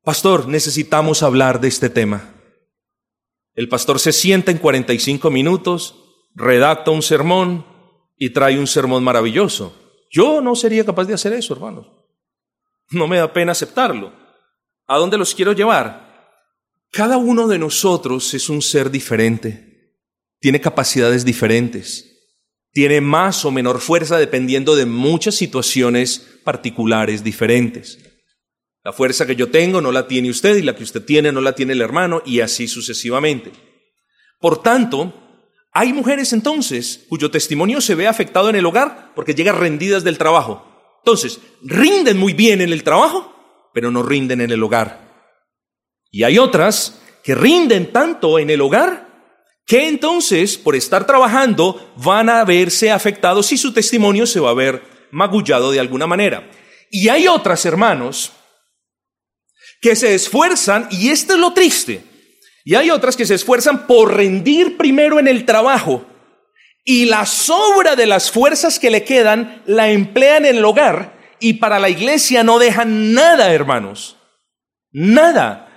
pastor, 0.02 0.48
necesitamos 0.48 1.22
hablar 1.22 1.60
de 1.60 1.68
este 1.68 1.90
tema. 1.90 2.34
El 3.54 3.68
pastor 3.68 3.98
se 3.98 4.12
sienta 4.12 4.50
en 4.50 4.58
45 4.58 5.30
minutos, 5.30 5.96
redacta 6.34 6.90
un 6.90 7.02
sermón 7.02 7.66
y 8.16 8.30
trae 8.30 8.58
un 8.58 8.66
sermón 8.66 9.04
maravilloso. 9.04 9.78
Yo 10.10 10.40
no 10.40 10.54
sería 10.54 10.84
capaz 10.84 11.04
de 11.04 11.14
hacer 11.14 11.34
eso, 11.34 11.54
hermanos. 11.54 11.86
No 12.90 13.06
me 13.06 13.18
da 13.18 13.32
pena 13.32 13.52
aceptarlo. 13.52 14.21
¿A 14.86 14.98
dónde 14.98 15.18
los 15.18 15.34
quiero 15.34 15.52
llevar? 15.52 16.30
Cada 16.90 17.16
uno 17.16 17.48
de 17.48 17.58
nosotros 17.58 18.34
es 18.34 18.48
un 18.48 18.62
ser 18.62 18.90
diferente 18.90 19.72
tiene 20.42 20.60
capacidades 20.60 21.24
diferentes, 21.24 22.18
tiene 22.72 23.00
más 23.00 23.44
o 23.44 23.52
menor 23.52 23.80
fuerza 23.80 24.18
dependiendo 24.18 24.74
de 24.74 24.86
muchas 24.86 25.36
situaciones 25.36 26.40
particulares 26.42 27.22
diferentes. 27.22 28.00
La 28.82 28.92
fuerza 28.92 29.24
que 29.24 29.36
yo 29.36 29.52
tengo 29.52 29.80
no 29.80 29.92
la 29.92 30.08
tiene 30.08 30.30
usted 30.30 30.56
y 30.56 30.62
la 30.62 30.74
que 30.74 30.82
usted 30.82 31.04
tiene 31.04 31.30
no 31.30 31.40
la 31.40 31.54
tiene 31.54 31.74
el 31.74 31.80
hermano 31.80 32.22
y 32.26 32.40
así 32.40 32.66
sucesivamente. 32.66 33.52
Por 34.40 34.60
tanto, 34.60 35.14
hay 35.70 35.92
mujeres 35.92 36.32
entonces 36.32 37.04
cuyo 37.08 37.30
testimonio 37.30 37.80
se 37.80 37.94
ve 37.94 38.08
afectado 38.08 38.50
en 38.50 38.56
el 38.56 38.66
hogar 38.66 39.12
porque 39.14 39.36
llegan 39.36 39.60
rendidas 39.60 40.02
del 40.02 40.18
trabajo. 40.18 40.66
Entonces, 41.04 41.38
rinden 41.62 42.18
muy 42.18 42.32
bien 42.32 42.60
en 42.60 42.72
el 42.72 42.82
trabajo, 42.82 43.32
pero 43.72 43.90
no 43.90 44.02
rinden 44.02 44.40
en 44.40 44.50
el 44.50 44.62
hogar. 44.62 45.00
Y 46.10 46.24
hay 46.24 46.38
otras 46.38 47.00
que 47.22 47.34
rinden 47.34 47.92
tanto 47.92 48.38
en 48.38 48.50
el 48.50 48.60
hogar 48.60 49.12
que 49.66 49.88
entonces, 49.88 50.58
por 50.58 50.74
estar 50.74 51.06
trabajando, 51.06 51.92
van 51.96 52.28
a 52.28 52.44
verse 52.44 52.90
afectados 52.90 53.52
y 53.52 53.56
su 53.56 53.72
testimonio 53.72 54.26
se 54.26 54.40
va 54.40 54.50
a 54.50 54.54
ver 54.54 54.82
magullado 55.10 55.70
de 55.70 55.80
alguna 55.80 56.06
manera. 56.06 56.50
Y 56.90 57.08
hay 57.08 57.28
otras, 57.28 57.64
hermanos, 57.64 58.32
que 59.80 59.96
se 59.96 60.14
esfuerzan, 60.14 60.88
y 60.90 61.10
esto 61.10 61.34
es 61.34 61.40
lo 61.40 61.52
triste, 61.52 62.04
y 62.64 62.74
hay 62.74 62.90
otras 62.90 63.16
que 63.16 63.26
se 63.26 63.34
esfuerzan 63.34 63.86
por 63.86 64.14
rendir 64.14 64.76
primero 64.76 65.18
en 65.18 65.26
el 65.26 65.44
trabajo, 65.44 66.06
y 66.84 67.06
la 67.06 67.26
sobra 67.26 67.96
de 67.96 68.06
las 68.06 68.30
fuerzas 68.30 68.78
que 68.78 68.90
le 68.90 69.04
quedan 69.04 69.62
la 69.66 69.90
emplean 69.90 70.44
en 70.44 70.56
el 70.56 70.64
hogar, 70.64 71.21
y 71.42 71.54
para 71.54 71.80
la 71.80 71.90
iglesia 71.90 72.44
no 72.44 72.60
dejan 72.60 73.12
nada, 73.12 73.52
hermanos. 73.52 74.16
Nada. 74.92 75.68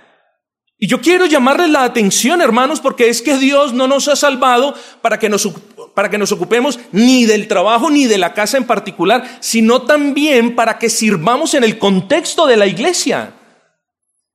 Y 0.78 0.86
yo 0.86 1.00
quiero 1.00 1.26
llamarles 1.26 1.70
la 1.70 1.82
atención, 1.82 2.40
hermanos, 2.40 2.80
porque 2.80 3.08
es 3.08 3.20
que 3.20 3.36
Dios 3.36 3.72
no 3.72 3.88
nos 3.88 4.06
ha 4.06 4.14
salvado 4.14 4.74
para 5.02 5.18
que 5.18 5.28
nos, 5.28 5.48
para 5.92 6.08
que 6.08 6.18
nos 6.18 6.30
ocupemos 6.30 6.78
ni 6.92 7.24
del 7.26 7.48
trabajo 7.48 7.90
ni 7.90 8.04
de 8.04 8.16
la 8.16 8.32
casa 8.32 8.58
en 8.58 8.64
particular, 8.64 9.38
sino 9.40 9.82
también 9.82 10.54
para 10.54 10.78
que 10.78 10.88
sirvamos 10.88 11.54
en 11.54 11.64
el 11.64 11.78
contexto 11.78 12.46
de 12.46 12.56
la 12.56 12.68
iglesia. 12.68 13.32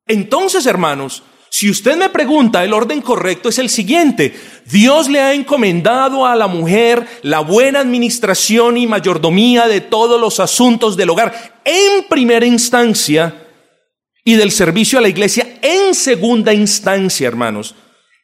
Entonces, 0.08 0.66
hermanos, 0.66 1.24
si 1.54 1.70
usted 1.70 1.98
me 1.98 2.10
pregunta, 2.10 2.64
el 2.64 2.72
orden 2.72 3.02
correcto 3.02 3.50
es 3.50 3.60
el 3.60 3.70
siguiente. 3.70 4.34
Dios 4.66 5.10
le 5.10 5.20
ha 5.20 5.34
encomendado 5.34 6.26
a 6.26 6.34
la 6.34 6.48
mujer 6.48 7.06
la 7.24 7.42
buena 7.42 7.82
administración 7.82 8.78
y 8.78 8.88
mayordomía 8.88 9.68
de 9.68 9.82
todos 9.82 10.20
los 10.20 10.40
asuntos 10.40 10.96
del 10.96 11.10
hogar 11.10 11.62
en 11.66 12.06
primera 12.08 12.46
instancia 12.46 13.48
y 14.24 14.36
del 14.36 14.52
servicio 14.52 14.98
a 14.98 15.02
la 15.02 15.10
iglesia 15.10 15.60
en 15.62 15.94
segunda 15.94 16.54
instancia, 16.54 17.28
hermanos. 17.28 17.76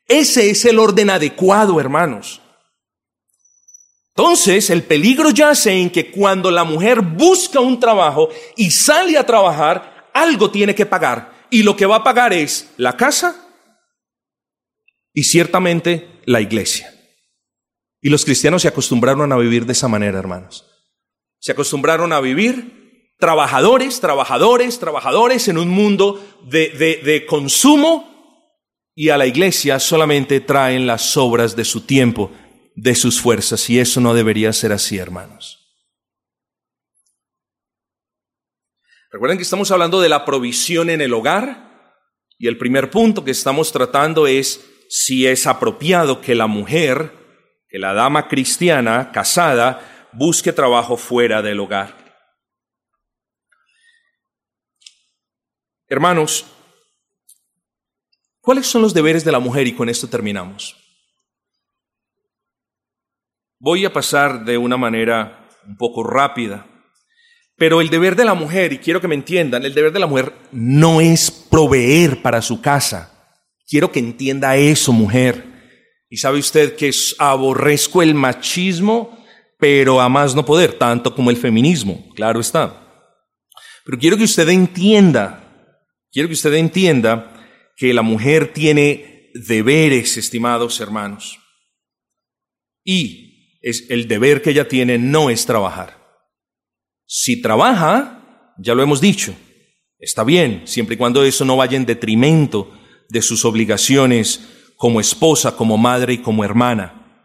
Ese 0.08 0.50
es 0.50 0.63
el 0.63 0.80
orden 0.80 1.10
adecuado, 1.10 1.82
hermanos. 1.82 2.42
Entonces, 4.16 4.70
el 4.70 4.84
peligro 4.84 5.32
yace 5.32 5.74
en 5.74 5.90
que 5.90 6.12
cuando 6.12 6.50
la 6.50 6.63
mujer 6.63 7.02
busca 7.02 7.60
un 7.60 7.78
trabajo 7.78 8.30
y 8.56 8.72
sale 8.72 9.18
a 9.18 9.26
trabajar, 9.26 10.10
algo 10.13 10.50
tiene 10.50 10.74
que 10.74 10.86
pagar. 10.86 11.37
Y 11.50 11.64
lo 11.64 11.76
que 11.76 11.86
va 11.86 11.98
a 11.98 12.04
pagar 12.04 12.34
es 12.34 12.72
la 12.78 12.98
casa 12.98 13.48
y 15.14 15.24
ciertamente 15.24 16.08
la 16.26 16.42
iglesia. 16.42 16.94
Y 18.02 18.10
los 18.10 18.26
cristianos 18.26 18.62
se 18.62 18.68
acostumbraron 18.68 19.32
a 19.32 19.38
vivir 19.38 19.66
de 19.66 19.74
esa 19.74 19.88
manera, 19.88 20.20
hermanos. 20.20 20.66
Se 21.40 21.52
acostumbraron 21.52 22.14
a 22.14 22.20
vivir 22.20 23.16
trabajadores, 23.20 24.00
trabajadores, 24.00 24.80
trabajadores 24.80 25.48
en 25.48 25.58
un 25.58 25.70
mundo 25.70 26.24
de, 26.44 26.70
de 27.04 27.26
consumo 27.26 28.18
y 28.96 29.10
a 29.10 29.18
la 29.18 29.28
iglesia 29.28 29.80
solamente 29.80 30.40
traen 30.40 30.88
las 30.88 31.18
obras 31.18 31.56
de 31.56 31.66
su 31.66 31.82
tiempo, 31.82 32.32
de 32.76 32.96
sus 32.96 33.22
fuerzas, 33.22 33.70
y 33.70 33.80
eso 33.80 34.02
no 34.02 34.16
debería 34.16 34.52
ser 34.54 34.72
así, 34.72 34.98
hermanos. 34.98 35.66
Recuerden 39.17 39.39
que 39.39 39.45
estamos 39.45 39.71
hablando 39.71 39.99
de 39.99 40.10
la 40.10 40.25
provisión 40.25 40.91
en 40.91 41.01
el 41.01 41.12
hogar, 41.12 42.03
y 42.38 42.45
el 42.45 42.56
primer 42.56 42.91
punto 42.91 43.25
que 43.25 43.32
estamos 43.32 43.71
tratando 43.71 44.27
es 44.27 44.63
si 44.89 45.25
es 45.25 45.47
apropiado 45.47 46.21
que 46.21 46.36
la 46.36 46.45
mujer, 46.45 47.12
que 47.67 47.80
la 47.80 47.95
dama 47.95 48.27
cristiana 48.27 49.12
casada, 49.12 50.08
busque 50.13 50.53
trabajo 50.53 50.97
fuera 50.97 51.41
del 51.41 51.60
hogar. 51.60 51.97
Hermanos, 55.88 56.45
¿Cuáles 58.39 58.67
son 58.67 58.84
los 58.84 58.93
deberes 58.93 59.25
de 59.25 59.32
la 59.32 59.39
mujer? 59.39 59.65
Y 59.65 59.73
con 59.75 59.89
esto 59.89 60.08
terminamos. 60.08 60.77
Voy 63.58 63.84
a 63.84 63.91
pasar 63.91 64.45
de 64.45 64.60
una 64.60 64.77
manera 64.77 65.49
un 65.65 65.75
poco 65.75 66.03
rápida, 66.03 66.77
pero 67.58 67.82
el 67.82 67.89
deber 67.89 68.15
de 68.15 68.26
la 68.26 68.36
mujer, 68.36 68.72
y 68.72 68.78
quiero 68.78 69.02
que 69.02 69.08
me 69.08 69.15
entiendan, 69.15 69.65
el 69.65 69.74
deber 69.74 69.91
de 69.91 70.00
la 70.00 70.08
mujer 70.08 70.32
no 70.52 71.02
es 71.02 71.32
proveer 71.32 72.22
para 72.22 72.41
su 72.41 72.62
casa. 72.62 73.36
Quiero 73.67 73.91
que 73.91 74.00
entienda 74.00 74.56
eso, 74.58 74.93
mujer. 74.93 75.43
Y 76.10 76.17
sabe 76.17 76.38
usted 76.38 76.76
que 76.76 76.91
aborrezco 77.17 78.04
el 78.04 78.13
machismo, 78.13 79.26
pero 79.58 80.00
a 80.00 80.08
más 80.08 80.36
no 80.36 80.46
poder, 80.46 80.74
tanto 80.74 81.15
como 81.15 81.32
el 81.32 81.38
feminismo, 81.38 82.08
claro 82.15 82.39
está. 82.39 82.84
Pero 83.84 83.98
quiero 83.98 84.17
que 84.17 84.24
usted 84.24 84.48
entienda, 84.50 85.74
quiero 86.12 86.30
que 86.30 86.36
usted 86.36 86.54
entienda 86.54 87.34
que 87.76 87.93
la 87.93 88.04
mujer 88.04 88.54
tiene 88.54 89.32
deberes, 89.34 90.15
estimados 90.17 90.80
hermanos. 90.80 91.39
Y 92.84 93.60
es, 93.62 93.89
el 93.89 94.08
deber 94.08 94.41
que 94.41 94.52
ella 94.52 94.67
tiene 94.67 94.98
no 94.98 95.30
es 95.30 95.46
trabajar. 95.46 95.97
Si 97.08 97.41
trabaja, 97.41 98.54
ya 98.58 98.76
lo 98.76 98.84
hemos 98.84 99.00
dicho, 99.00 99.34
está 99.98 100.26
bien, 100.26 100.63
siempre 100.65 100.96
y 100.96 100.98
cuando 100.98 101.24
eso 101.24 101.46
no 101.46 101.56
vaya 101.56 101.78
en 101.78 101.86
detrimento 101.86 102.72
de 103.08 103.22
sus 103.22 103.46
obligaciones 103.46 104.41
como 104.76 105.00
esposa, 105.00 105.56
como 105.56 105.78
madre 105.78 106.13
y 106.13 106.17
como 106.17 106.43
hermana. 106.43 107.24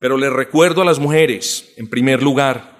Pero 0.00 0.16
le 0.16 0.28
recuerdo 0.28 0.82
a 0.82 0.84
las 0.84 0.98
mujeres, 0.98 1.72
en 1.76 1.88
primer 1.88 2.20
lugar, 2.20 2.76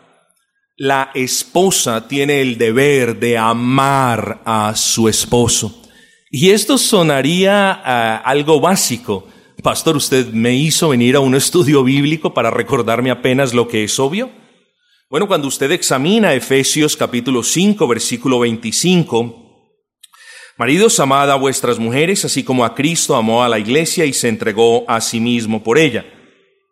la 0.76 1.10
esposa 1.14 2.08
tiene 2.08 2.40
el 2.40 2.58
deber 2.58 3.18
de 3.18 3.38
amar 3.38 4.42
a 4.44 4.74
su 4.74 5.08
esposo. 5.08 5.82
Y 6.30 6.50
esto 6.50 6.76
sonaría 6.76 8.16
algo 8.18 8.60
básico. 8.60 9.28
Pastor, 9.62 9.96
¿usted 9.96 10.26
me 10.32 10.54
hizo 10.54 10.88
venir 10.90 11.16
a 11.16 11.20
un 11.20 11.34
estudio 11.36 11.82
bíblico 11.84 12.34
para 12.34 12.50
recordarme 12.50 13.10
apenas 13.10 13.54
lo 13.54 13.66
que 13.66 13.84
es 13.84 13.98
obvio? 13.98 14.30
Bueno, 15.10 15.26
cuando 15.26 15.48
usted 15.48 15.70
examina 15.72 16.34
Efesios 16.34 16.94
capítulo 16.94 17.42
5, 17.42 17.88
versículo 17.88 18.40
25, 18.40 19.46
Maridos, 20.58 21.00
amad 21.00 21.30
a 21.30 21.36
vuestras 21.36 21.78
mujeres, 21.78 22.26
así 22.26 22.44
como 22.44 22.62
a 22.62 22.74
Cristo 22.74 23.16
amó 23.16 23.42
a 23.42 23.48
la 23.48 23.58
iglesia 23.58 24.04
y 24.04 24.12
se 24.12 24.28
entregó 24.28 24.84
a 24.86 25.00
sí 25.00 25.18
mismo 25.18 25.62
por 25.62 25.78
ella. 25.78 26.04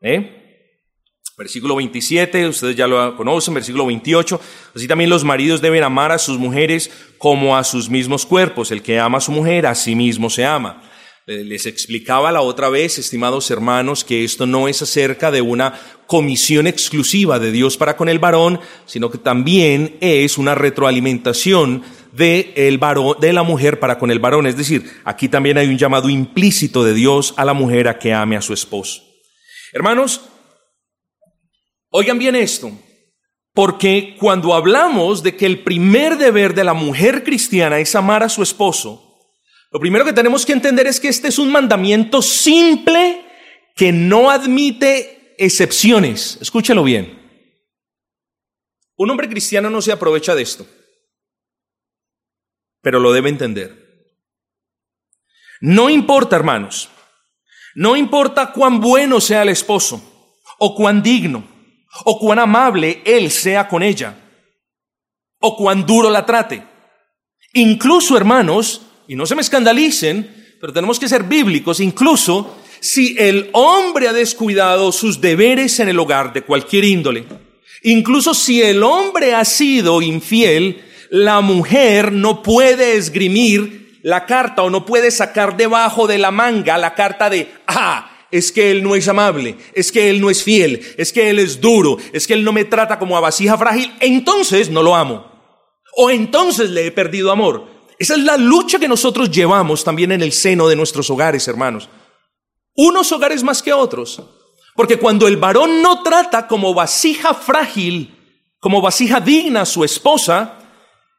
¿Eh? 0.03 0.69
Versículo 1.39 1.77
27, 1.77 2.49
ustedes 2.49 2.77
ya 2.77 2.87
lo 2.87 3.17
conocen, 3.17 3.55
versículo 3.55 3.87
28, 3.87 4.39
así 4.75 4.87
también 4.87 5.09
los 5.09 5.25
maridos 5.25 5.63
deben 5.63 5.83
amar 5.83 6.13
a 6.13 6.19
sus 6.19 6.37
mujeres 6.37 6.91
como 7.17 7.57
a 7.57 7.65
sus 7.65 7.89
mismos 7.89 8.27
cuerpos. 8.27 8.71
El 8.71 8.83
que 8.83 8.99
ama 8.99 9.17
a 9.17 9.23
su 9.23 9.33
mujer, 9.33 9.67
a 9.67 9.75
sí 9.75 9.95
mismo 9.95 10.29
se 10.29 10.45
ama. 10.45 10.83
Les 11.27 11.67
explicaba 11.67 12.31
la 12.31 12.41
otra 12.41 12.69
vez, 12.69 12.99
estimados 12.99 13.51
hermanos, 13.51 14.05
que 14.05 14.23
esto 14.23 14.47
no 14.47 14.69
es 14.69 14.81
acerca 14.83 15.31
de 15.31 15.43
una 15.43 15.79
comisión 16.07 16.69
exclusiva 16.69 17.41
de 17.41 17.51
Dios 17.51 17.77
para 17.77 17.97
con 17.97 18.09
el 18.09 18.21
varón, 18.21 18.61
sino 18.87 19.11
que 19.11 19.19
también 19.19 19.97
es 20.01 20.39
una 20.39 20.55
retroalimentación 20.55 21.83
de, 22.13 22.55
la 23.33 23.43
mujer 23.43 23.81
para 23.81 23.99
con 23.99 24.13
el 24.13 24.21
varón. 24.21 24.47
Es 24.47 24.57
decir, 24.57 24.89
aquí 25.05 25.29
también 25.29 25.59
hay 25.59 25.69
un 25.69 25.79
llamado 25.79 26.09
implícito 26.09 26.85
de 26.85 26.95
Dios 26.95 27.35
a 27.37 27.45
la 27.45 27.55
mujer 27.55 27.89
a 27.89 27.99
que 27.99 28.15
ame 28.15 28.37
a 28.37 28.43
su 28.43 28.53
esposo. 28.55 29.03
Hermanos, 29.73 30.21
Oigan 31.99 32.19
bien 32.19 32.37
esto, 32.37 32.71
porque 33.55 34.17
cuando 34.19 34.53
hablamos 34.55 35.23
de 35.23 35.35
que 35.35 35.47
el 35.47 35.61
primer 35.61 36.19
deber 36.19 36.53
de 36.53 36.63
la 36.63 36.75
mujer 36.75 37.25
cristiana 37.25 37.79
es 37.79 37.95
amar 37.95 38.23
a 38.23 38.29
su 38.29 38.43
esposo, 38.43 39.06
lo 39.71 39.81
primero 39.81 40.05
que 40.05 40.13
tenemos 40.13 40.47
que 40.47 40.53
entender 40.53 40.87
es 40.87 41.01
que 41.01 41.09
este 41.09 41.29
es 41.29 41.39
un 41.39 41.51
mandamiento 41.51 42.23
simple 42.23 43.25
que 43.75 43.93
no 43.93 44.31
admite 44.31 45.35
excepciones. 45.39 46.39
Escúchelo 46.41 46.83
bien. 46.83 47.23
Un 48.97 49.11
hombre 49.11 49.29
cristiano 49.29 49.69
no 49.69 49.83
se 49.83 49.93
aprovecha 49.93 50.35
de 50.35 50.43
esto, 50.43 50.67
pero 52.81 52.99
lo 52.99 53.13
debe 53.13 53.29
entender. 53.29 54.15
No 55.61 55.91
importa, 55.91 56.37
hermanos, 56.37 56.89
no 57.75 57.97
importa 57.97 58.53
cuán 58.53 58.81
bueno 58.81 59.21
sea 59.21 59.43
el 59.43 59.51
esposo 59.51 60.35
o 60.59 60.75
cuán 60.75 61.03
digno 61.03 61.57
o 62.05 62.19
cuán 62.19 62.39
amable 62.39 63.03
Él 63.05 63.31
sea 63.31 63.69
con 63.69 63.83
ella, 63.83 64.15
o 65.41 65.57
cuán 65.57 65.87
duro 65.87 66.11
la 66.11 66.27
trate. 66.27 66.67
Incluso, 67.53 68.17
hermanos, 68.17 68.83
y 69.09 69.17
no 69.17 69.27
se 69.27 69.35
me 69.35 69.43
escandalicen, 69.43 70.57
pero 70.61 70.73
tenemos 70.73 70.99
que 70.99 71.09
ser 71.09 71.25
bíblicos, 71.25 71.81
incluso 71.81 72.57
si 72.81 73.17
el 73.19 73.51
hombre 73.53 74.09
ha 74.09 74.13
descuidado 74.13 74.93
sus 74.93 75.21
deberes 75.21 75.81
en 75.81 75.89
el 75.89 75.99
hogar 75.99 76.33
de 76.33 76.43
cualquier 76.43 76.85
índole, 76.85 77.25
incluso 77.83 78.35
si 78.35 78.63
el 78.63 78.83
hombre 78.83 79.35
ha 79.35 79.45
sido 79.45 80.03
infiel, 80.03 80.83
la 81.11 81.41
mujer 81.41 82.13
no 82.13 82.43
puede 82.43 82.97
esgrimir 82.97 83.99
la 84.03 84.27
carta 84.27 84.63
o 84.63 84.71
no 84.71 84.85
puede 84.85 85.11
sacar 85.11 85.57
debajo 85.57 86.07
de 86.07 86.19
la 86.19 86.31
manga 86.31 86.79
la 86.79 86.95
carta 86.95 87.29
de, 87.29 87.49
ah, 87.67 88.11
es 88.31 88.53
que 88.53 88.71
Él 88.71 88.83
no 88.83 88.95
es 88.95 89.09
amable, 89.09 89.57
es 89.75 89.93
que 89.93 90.11
Él 90.11 90.21
no 90.21 90.31
es 90.31 90.43
fiel, 90.43 90.81
es 90.97 91.13
que 91.13 91.31
Él 91.31 91.39
es 91.39 91.61
duro, 91.61 91.97
es 92.13 92.27
que 92.27 92.35
Él 92.35 92.45
no 92.45 92.53
me 92.53 92.65
trata 92.65 92.99
como 92.99 93.17
a 93.17 93.21
vasija 93.21 93.57
frágil, 93.59 93.93
entonces 94.01 94.71
no 94.71 94.83
lo 94.83 94.95
amo. 94.95 95.33
O 95.97 96.11
entonces 96.11 96.71
le 96.71 96.87
he 96.87 96.93
perdido 96.93 97.33
amor. 97.33 97.76
Esa 97.99 98.15
es 98.15 98.21
la 98.21 98.37
lucha 98.37 98.79
que 98.79 98.89
nosotros 98.89 99.31
llevamos 99.31 99.85
también 99.85 100.13
en 100.13 100.23
el 100.23 100.33
seno 100.33 100.69
de 100.69 100.77
nuestros 100.77 101.09
hogares, 101.11 101.49
hermanos. 101.49 101.89
Unos 102.75 103.11
hogares 103.13 103.43
más 103.43 103.63
que 103.63 103.73
otros. 103.73 104.23
Porque 104.75 104.99
cuando 104.99 105.27
el 105.27 105.39
varón 105.39 105.81
no 105.81 106.03
trata 106.03 106.47
como 106.47 106.75
vasija 106.75 107.33
frágil, 107.33 108.15
como 108.61 108.83
vasija 108.83 109.21
digna 109.21 109.63
a 109.63 109.67
su 109.67 109.85
esposa, 109.85 110.59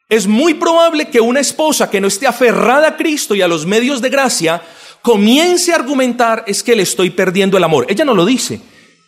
es 0.09 0.27
muy 0.27 0.53
probable 0.53 1.09
que 1.09 1.19
una 1.19 1.39
esposa 1.39 1.89
que 1.89 1.99
no 1.99 2.07
esté 2.07 2.27
aferrada 2.27 2.89
a 2.89 2.97
Cristo 2.97 3.33
y 3.33 3.41
a 3.41 3.47
los 3.47 3.65
medios 3.65 4.01
de 4.01 4.09
gracia 4.09 4.61
comience 5.01 5.71
a 5.71 5.75
argumentar 5.75 6.43
es 6.47 6.61
que 6.61 6.75
le 6.75 6.83
estoy 6.83 7.09
perdiendo 7.09 7.57
el 7.57 7.63
amor. 7.63 7.87
Ella 7.89 8.05
no 8.05 8.13
lo 8.13 8.25
dice. 8.25 8.61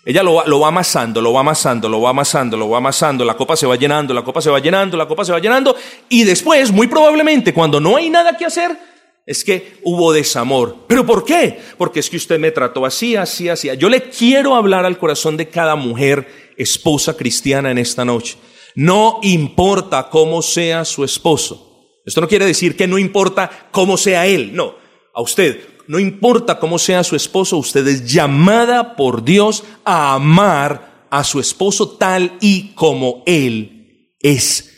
Ella 0.10 0.24
lo, 0.24 0.44
lo, 0.48 0.60
va 0.60 0.70
amasando, 0.70 1.22
lo 1.22 1.32
va 1.34 1.42
amasando, 1.42 1.88
lo 1.88 2.02
va 2.02 2.10
amasando, 2.10 2.58
lo 2.58 2.68
va 2.68 2.80
amasando, 2.80 3.24
la 3.24 3.36
copa 3.36 3.56
se 3.56 3.68
va 3.68 3.76
llenando, 3.76 4.12
la 4.12 4.24
copa 4.24 4.42
se 4.42 4.50
va 4.50 4.58
llenando, 4.58 4.98
la 4.98 5.08
copa 5.08 5.24
se 5.24 5.32
va 5.32 5.38
llenando, 5.38 5.76
y 6.10 6.24
después, 6.24 6.72
muy 6.72 6.88
probablemente, 6.88 7.54
cuando 7.54 7.80
no 7.80 7.96
hay 7.96 8.10
nada 8.10 8.36
que 8.36 8.44
hacer, 8.44 8.76
es 9.24 9.44
que 9.44 9.78
hubo 9.84 10.12
desamor. 10.12 10.78
¿Pero 10.88 11.06
por 11.06 11.24
qué? 11.24 11.60
Porque 11.78 12.00
es 12.00 12.10
que 12.10 12.18
usted 12.18 12.40
me 12.40 12.50
trató 12.50 12.88
así, 12.88 13.16
así, 13.16 13.50
así. 13.50 13.70
Yo 13.78 13.88
le 13.88 14.10
quiero 14.10 14.56
hablar 14.56 14.84
al 14.84 14.98
corazón 14.98 15.38
de 15.38 15.48
cada 15.48 15.76
mujer, 15.76 16.28
esposa 16.58 17.16
cristiana 17.16 17.70
en 17.70 17.78
esta 17.78 18.04
noche. 18.04 18.38
No 18.74 19.20
importa 19.22 20.10
cómo 20.10 20.42
sea 20.42 20.86
su 20.86 21.04
esposo. 21.04 22.02
Esto 22.04 22.20
no 22.20 22.28
quiere 22.28 22.48
decir 22.48 22.76
que 22.76 22.88
no 22.88 22.98
importa 22.98 23.68
cómo 23.70 23.96
sea 23.96 24.26
él, 24.26 24.56
no. 24.56 24.74
A 25.14 25.22
usted 25.22 25.69
no 25.90 25.98
importa 25.98 26.60
cómo 26.60 26.78
sea 26.78 27.04
su 27.04 27.16
esposo, 27.16 27.58
usted 27.58 27.88
es 27.88 28.06
llamada 28.06 28.96
por 28.96 29.24
Dios 29.24 29.64
a 29.84 30.14
amar 30.14 31.08
a 31.10 31.24
su 31.24 31.40
esposo 31.40 31.98
tal 31.98 32.38
y 32.42 32.76
como 32.76 33.24
él 33.26 34.14
es. 34.20 34.72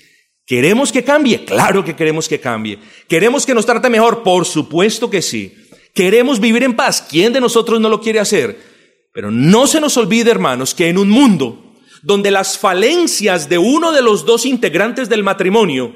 ¿Queremos 0.45 0.89
que 0.89 1.03
cambie? 1.03 1.43
Claro 1.43 1.84
que 1.84 1.97
queremos 1.97 2.30
que 2.30 2.39
cambie. 2.39 2.80
¿Queremos 3.09 3.45
que 3.45 3.53
nos 3.53 3.66
trate 3.66 3.89
mejor? 3.89 4.24
Por 4.24 4.45
supuesto 4.45 5.09
que 5.09 5.22
sí. 5.22 5.53
¿Queremos 5.93 6.39
vivir 6.39 6.64
en 6.64 6.78
paz? 6.78 7.05
¿Quién 7.09 7.34
de 7.34 7.41
nosotros 7.41 7.82
no 7.82 7.89
lo 7.89 7.99
quiere 7.99 8.22
hacer? 8.22 8.57
Pero 9.14 9.32
no 9.32 9.68
se 9.68 9.82
nos 9.82 9.97
olvide, 9.97 10.32
hermanos, 10.32 10.74
que 10.74 10.88
en 10.88 10.97
un 10.97 11.09
mundo 11.09 11.76
donde 12.03 12.32
las 12.32 12.57
falencias 12.57 13.49
de 13.49 13.57
uno 13.57 13.91
de 13.91 14.01
los 14.01 14.26
dos 14.26 14.45
integrantes 14.45 15.09
del 15.09 15.24
matrimonio 15.24 15.93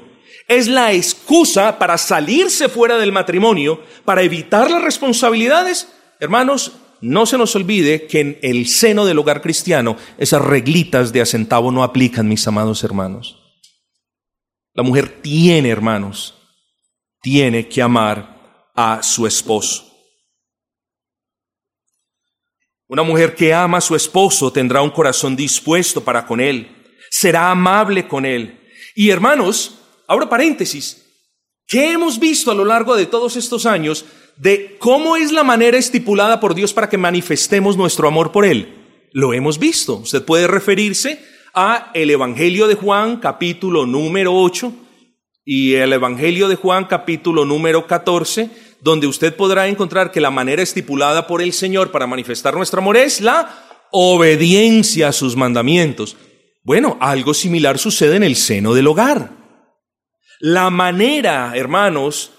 es 0.48 0.68
la 0.68 0.92
excusa 0.92 1.78
para 1.78 1.98
salirse 1.98 2.68
fuera 2.68 2.98
del 2.98 3.12
matrimonio, 3.12 3.82
para 4.04 4.22
evitar 4.22 4.70
las 4.70 4.82
responsabilidades, 4.82 5.88
hermanos, 6.20 6.72
no 7.00 7.26
se 7.26 7.36
nos 7.36 7.54
olvide 7.54 8.06
que 8.06 8.20
en 8.20 8.38
el 8.42 8.66
seno 8.68 9.04
del 9.04 9.18
hogar 9.18 9.42
cristiano 9.42 9.96
esas 10.18 10.42
reglitas 10.42 11.12
de 11.12 11.20
acentavo 11.20 11.70
no 11.70 11.82
aplican, 11.82 12.28
mis 12.28 12.46
amados 12.46 12.82
hermanos. 12.84 13.42
La 14.72 14.82
mujer 14.82 15.20
tiene, 15.22 15.68
hermanos, 15.68 16.34
tiene 17.20 17.68
que 17.68 17.82
amar 17.82 18.70
a 18.74 19.02
su 19.02 19.26
esposo. 19.26 19.84
Una 22.88 23.02
mujer 23.02 23.34
que 23.34 23.52
ama 23.52 23.78
a 23.78 23.80
su 23.80 23.96
esposo 23.96 24.52
tendrá 24.52 24.80
un 24.80 24.90
corazón 24.90 25.34
dispuesto 25.34 26.04
para 26.04 26.24
con 26.24 26.40
él, 26.40 26.68
será 27.10 27.50
amable 27.50 28.06
con 28.06 28.24
él. 28.24 28.60
Y 28.94 29.10
hermanos, 29.10 29.80
ahora 30.06 30.28
paréntesis, 30.28 31.04
¿qué 31.66 31.92
hemos 31.92 32.18
visto 32.18 32.50
a 32.50 32.54
lo 32.54 32.64
largo 32.64 32.96
de 32.96 33.06
todos 33.06 33.36
estos 33.36 33.66
años 33.66 34.04
de 34.36 34.76
cómo 34.78 35.16
es 35.16 35.32
la 35.32 35.44
manera 35.44 35.78
estipulada 35.78 36.40
por 36.40 36.54
Dios 36.54 36.72
para 36.72 36.88
que 36.88 36.98
manifestemos 36.98 37.76
nuestro 37.76 38.08
amor 38.08 38.32
por 38.32 38.44
Él? 38.44 38.74
Lo 39.12 39.32
hemos 39.32 39.58
visto. 39.58 39.96
Usted 39.96 40.24
puede 40.24 40.46
referirse 40.46 41.20
a 41.54 41.90
el 41.94 42.10
Evangelio 42.10 42.68
de 42.68 42.74
Juan, 42.74 43.16
capítulo 43.16 43.86
número 43.86 44.34
8, 44.34 44.72
y 45.44 45.74
el 45.74 45.92
Evangelio 45.92 46.48
de 46.48 46.56
Juan, 46.56 46.84
capítulo 46.84 47.44
número 47.44 47.86
14, 47.86 48.50
donde 48.80 49.06
usted 49.06 49.34
podrá 49.34 49.68
encontrar 49.68 50.10
que 50.10 50.20
la 50.20 50.30
manera 50.30 50.62
estipulada 50.62 51.26
por 51.26 51.40
el 51.40 51.52
Señor 51.52 51.90
para 51.92 52.06
manifestar 52.06 52.54
nuestro 52.54 52.80
amor 52.80 52.96
es 52.96 53.20
la 53.20 53.64
obediencia 53.90 55.08
a 55.08 55.12
sus 55.12 55.36
mandamientos. 55.36 56.16
Bueno, 56.62 56.98
algo 57.00 57.32
similar 57.32 57.78
sucede 57.78 58.16
en 58.16 58.24
el 58.24 58.36
seno 58.36 58.74
del 58.74 58.88
hogar. 58.88 59.30
La 60.40 60.70
manera, 60.70 61.52
hermanos, 61.54 62.32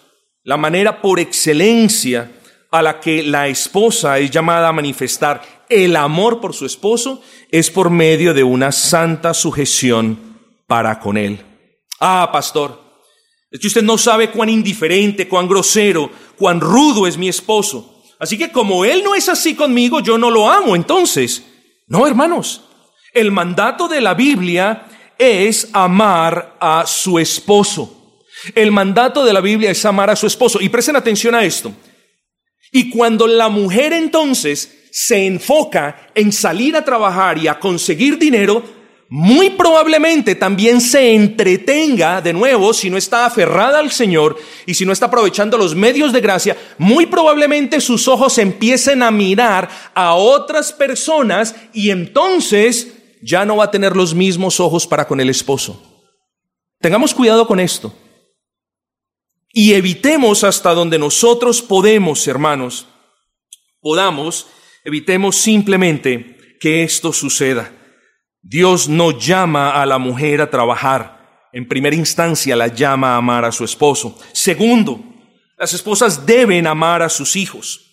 la 0.44 0.58
manera 0.58 1.02
por 1.02 1.20
excelencia 1.20 2.32
a 2.72 2.82
la 2.82 3.00
que 3.00 3.24
la 3.24 3.48
esposa 3.48 4.20
es 4.20 4.30
llamada 4.30 4.68
a 4.68 4.74
manifestar 4.74 5.42
el 5.70 5.96
amor 5.96 6.40
por 6.40 6.54
su 6.54 6.66
esposo 6.66 7.22
es 7.52 7.70
por 7.70 7.90
medio 7.90 8.34
de 8.34 8.44
una 8.44 8.72
santa 8.72 9.34
sujeción 9.34 10.38
para 10.66 11.00
con 11.00 11.18
él. 11.18 11.44
Ah, 12.00 12.30
pastor, 12.32 12.82
es 13.50 13.60
que 13.60 13.68
usted 13.68 13.84
no 13.84 13.98
sabe 13.98 14.32
cuán 14.32 14.50
indiferente, 14.50 15.28
cuán 15.28 15.48
grosero, 15.48 16.12
cuán 16.38 16.62
rudo 16.62 17.08
es 17.08 17.18
mi 17.18 17.28
esposo. 17.28 18.04
Así 18.20 18.38
que 18.38 18.52
como 18.52 18.86
él 18.86 19.04
no 19.04 19.16
es 19.16 19.30
así 19.30 19.56
conmigo, 19.56 20.00
yo 20.00 20.18
no 20.18 20.30
lo 20.32 20.50
amo. 20.50 20.76
Entonces, 20.76 21.44
no, 21.88 22.06
hermanos, 22.06 22.64
el 23.14 23.32
mandato 23.32 23.88
de 23.88 24.02
la 24.02 24.14
Biblia 24.14 24.86
es 25.18 25.70
amar 25.74 26.58
a 26.60 26.86
su 26.86 27.20
esposo. 27.20 28.24
El 28.54 28.72
mandato 28.72 29.26
de 29.26 29.34
la 29.34 29.42
Biblia 29.42 29.72
es 29.72 29.86
amar 29.86 30.10
a 30.10 30.16
su 30.16 30.28
esposo. 30.28 30.60
Y 30.62 30.70
presten 30.70 30.96
atención 30.96 31.36
a 31.36 31.44
esto. 31.44 31.74
Y 32.72 32.90
cuando 32.90 33.28
la 33.28 33.50
mujer 33.50 33.94
entonces 33.94 34.90
se 34.92 35.26
enfoca 35.26 36.10
en 36.14 36.32
salir 36.32 36.76
a 36.76 36.84
trabajar 36.84 37.38
y 37.38 37.48
a 37.48 37.60
conseguir 37.60 38.18
dinero, 38.18 38.64
muy 39.10 39.52
probablemente 39.52 40.36
también 40.36 40.82
se 40.82 41.14
entretenga 41.14 42.22
de 42.22 42.34
nuevo, 42.34 42.74
si 42.74 42.90
no 42.90 42.98
está 42.98 43.26
aferrada 43.26 43.80
al 43.80 43.92
Señor 43.92 44.38
y 44.66 44.74
si 44.74 44.86
no 44.86 44.92
está 44.92 45.06
aprovechando 45.06 45.58
los 45.58 45.76
medios 45.76 46.12
de 46.12 46.20
gracia, 46.20 46.58
muy 46.78 47.06
probablemente 47.06 47.80
sus 47.80 48.08
ojos 48.10 48.38
empiecen 48.38 49.02
a 49.02 49.12
mirar 49.12 49.70
a 49.94 50.16
otras 50.16 50.74
personas 50.74 51.56
y 51.74 51.90
entonces 51.90 52.97
ya 53.22 53.46
no 53.46 53.58
va 53.58 53.66
a 53.66 53.72
tener 53.72 53.96
los 53.96 54.14
mismos 54.14 54.60
ojos 54.60 54.88
para 54.88 55.08
con 55.08 55.20
el 55.20 55.30
esposo. 55.30 55.82
Tengamos 56.80 57.14
cuidado 57.14 57.48
con 57.48 57.60
esto. 57.60 57.94
Y 59.52 59.74
evitemos 59.74 60.44
hasta 60.44 60.74
donde 60.74 61.00
nosotros 61.00 61.62
podemos, 61.62 62.28
hermanos, 62.28 62.88
podamos, 63.82 64.48
evitemos 64.84 65.36
simplemente 65.36 66.58
que 66.60 66.84
esto 66.84 67.12
suceda. 67.14 67.72
Dios 68.42 68.88
no 68.88 69.12
llama 69.12 69.82
a 69.82 69.86
la 69.86 69.98
mujer 69.98 70.42
a 70.42 70.50
trabajar. 70.50 71.48
En 71.54 71.68
primera 71.68 71.96
instancia 71.96 72.56
la 72.56 72.68
llama 72.68 73.14
a 73.14 73.18
amar 73.18 73.46
a 73.46 73.52
su 73.52 73.64
esposo. 73.64 74.18
Segundo, 74.32 75.02
las 75.58 75.74
esposas 75.74 76.26
deben 76.26 76.68
amar 76.68 77.02
a 77.02 77.10
sus 77.10 77.36
hijos. 77.36 77.87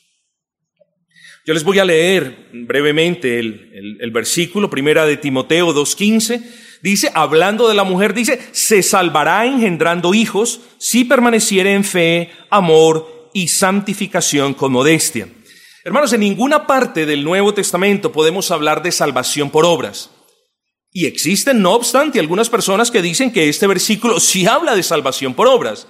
Yo 1.46 1.52
les 1.52 1.62
voy 1.62 1.78
a 1.78 1.84
leer 1.84 2.48
brevemente 2.54 3.38
el, 3.38 4.10
versículo, 4.12 4.70
primera 4.70 5.04
de 5.04 5.18
Timoteo 5.18 5.74
2.15. 5.74 6.42
Dice, 6.80 7.10
hablando 7.14 7.68
de 7.68 7.74
la 7.74 7.84
mujer, 7.84 8.14
dice, 8.14 8.40
se 8.52 8.82
salvará 8.82 9.44
engendrando 9.44 10.14
hijos 10.14 10.60
si 10.78 11.04
permaneciere 11.04 11.74
en 11.74 11.84
fe, 11.84 12.30
amor 12.48 13.30
y 13.34 13.48
santificación 13.48 14.54
con 14.54 14.72
modestia. 14.72 15.28
Hermanos, 15.84 16.14
en 16.14 16.20
ninguna 16.20 16.66
parte 16.66 17.04
del 17.04 17.22
Nuevo 17.24 17.52
Testamento 17.52 18.10
podemos 18.10 18.50
hablar 18.50 18.82
de 18.82 18.90
salvación 18.90 19.50
por 19.50 19.66
obras. 19.66 20.10
Y 20.92 21.04
existen, 21.04 21.60
no 21.60 21.72
obstante, 21.72 22.20
algunas 22.20 22.48
personas 22.48 22.90
que 22.90 23.02
dicen 23.02 23.30
que 23.30 23.50
este 23.50 23.66
versículo 23.66 24.18
sí 24.18 24.46
habla 24.46 24.74
de 24.74 24.82
salvación 24.82 25.34
por 25.34 25.48
obras. 25.48 25.86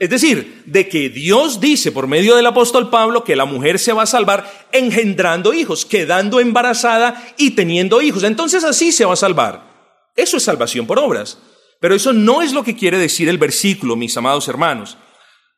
Es 0.00 0.08
decir, 0.08 0.62
de 0.64 0.88
que 0.88 1.10
Dios 1.10 1.60
dice 1.60 1.92
por 1.92 2.06
medio 2.06 2.34
del 2.34 2.46
apóstol 2.46 2.88
Pablo 2.88 3.22
que 3.22 3.36
la 3.36 3.44
mujer 3.44 3.78
se 3.78 3.92
va 3.92 4.04
a 4.04 4.06
salvar 4.06 4.50
engendrando 4.72 5.52
hijos, 5.52 5.84
quedando 5.84 6.40
embarazada 6.40 7.34
y 7.36 7.50
teniendo 7.50 8.00
hijos. 8.00 8.24
Entonces 8.24 8.64
así 8.64 8.92
se 8.92 9.04
va 9.04 9.12
a 9.12 9.16
salvar. 9.16 10.10
Eso 10.16 10.38
es 10.38 10.42
salvación 10.42 10.86
por 10.86 10.98
obras. 10.98 11.38
Pero 11.80 11.94
eso 11.94 12.14
no 12.14 12.40
es 12.40 12.54
lo 12.54 12.64
que 12.64 12.74
quiere 12.74 12.96
decir 12.96 13.28
el 13.28 13.36
versículo, 13.36 13.94
mis 13.94 14.16
amados 14.16 14.48
hermanos. 14.48 14.96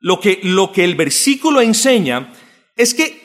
Lo 0.01 0.19
que, 0.19 0.41
lo 0.43 0.73
que 0.73 0.83
el 0.83 0.97
versículo 0.97 1.61
enseña 1.61 2.33
es 2.77 2.95
que, 2.95 3.23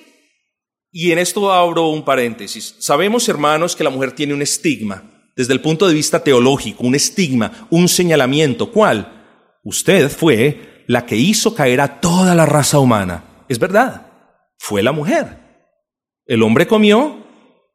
y 0.92 1.12
en 1.12 1.18
esto 1.18 1.52
abro 1.52 1.88
un 1.88 2.06
paréntesis, 2.06 2.76
sabemos 2.78 3.28
hermanos 3.28 3.76
que 3.76 3.84
la 3.84 3.90
mujer 3.90 4.12
tiene 4.12 4.36
un 4.36 4.44
estigma 4.44 5.04
desde 5.36 5.54
el 5.54 5.62
punto 5.62 5.88
de 5.88 5.96
vista 5.96 6.24
teológico, 6.24 6.84
un 6.84 6.94
estigma, 6.94 7.68
un 7.72 7.88
señalamiento. 7.88 8.72
¿Cuál? 8.72 9.58
Usted 9.64 10.12
fue 10.12 10.77
la 10.88 11.06
que 11.06 11.16
hizo 11.16 11.54
caer 11.54 11.82
a 11.82 12.00
toda 12.00 12.34
la 12.34 12.46
raza 12.46 12.80
humana. 12.80 13.24
Es 13.48 13.60
verdad, 13.60 14.08
fue 14.58 14.82
la 14.82 14.92
mujer. 14.92 15.38
El 16.26 16.42
hombre 16.44 16.68
comió, 16.68 17.26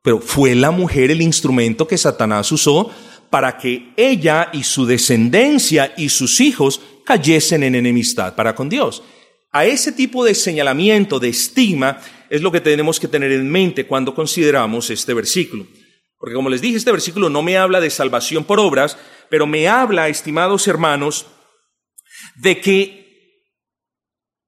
pero 0.03 0.21
fue 0.21 0.55
la 0.55 0.71
mujer 0.71 1.11
el 1.11 1.23
instrumento 1.23 1.87
que 1.87 1.99
Satanás 1.99 2.51
usó 2.51 2.91
para 3.31 3.57
que 3.57 3.93
ella 3.97 4.51
y 4.53 4.65
su 4.65 4.85
descendencia 4.85 5.95
y 5.97 6.09
sus 6.09 6.41
hijos 6.41 6.81
cayesen 7.05 7.63
en 7.63 7.75
enemistad 7.75 8.35
para 8.35 8.55
con 8.55 8.69
Dios. 8.69 9.03
A 9.53 9.65
ese 9.67 9.93
tipo 9.93 10.25
de 10.25 10.35
señalamiento, 10.35 11.19
de 11.19 11.29
estigma, 11.29 11.99
es 12.31 12.41
lo 12.41 12.51
que 12.51 12.61
tenemos 12.61 12.99
que 12.99 13.09
tener 13.09 13.33
en 13.33 13.51
mente 13.51 13.87
cuando 13.87 14.15
consideramos 14.15 14.89
este 14.91 15.13
versículo. 15.13 15.67
Porque 16.19 16.35
como 16.35 16.49
les 16.49 16.63
dije, 16.63 16.77
este 16.77 16.93
versículo 16.93 17.29
no 17.29 17.43
me 17.43 17.59
habla 17.59 17.81
de 17.81 17.91
salvación 17.91 18.45
por 18.45 18.61
obras, 18.61 18.97
pero 19.29 19.47
me 19.47 19.69
habla, 19.69 20.09
estimados 20.09 20.69
hermanos, 20.69 21.27
de 22.37 22.61
que 22.61 23.02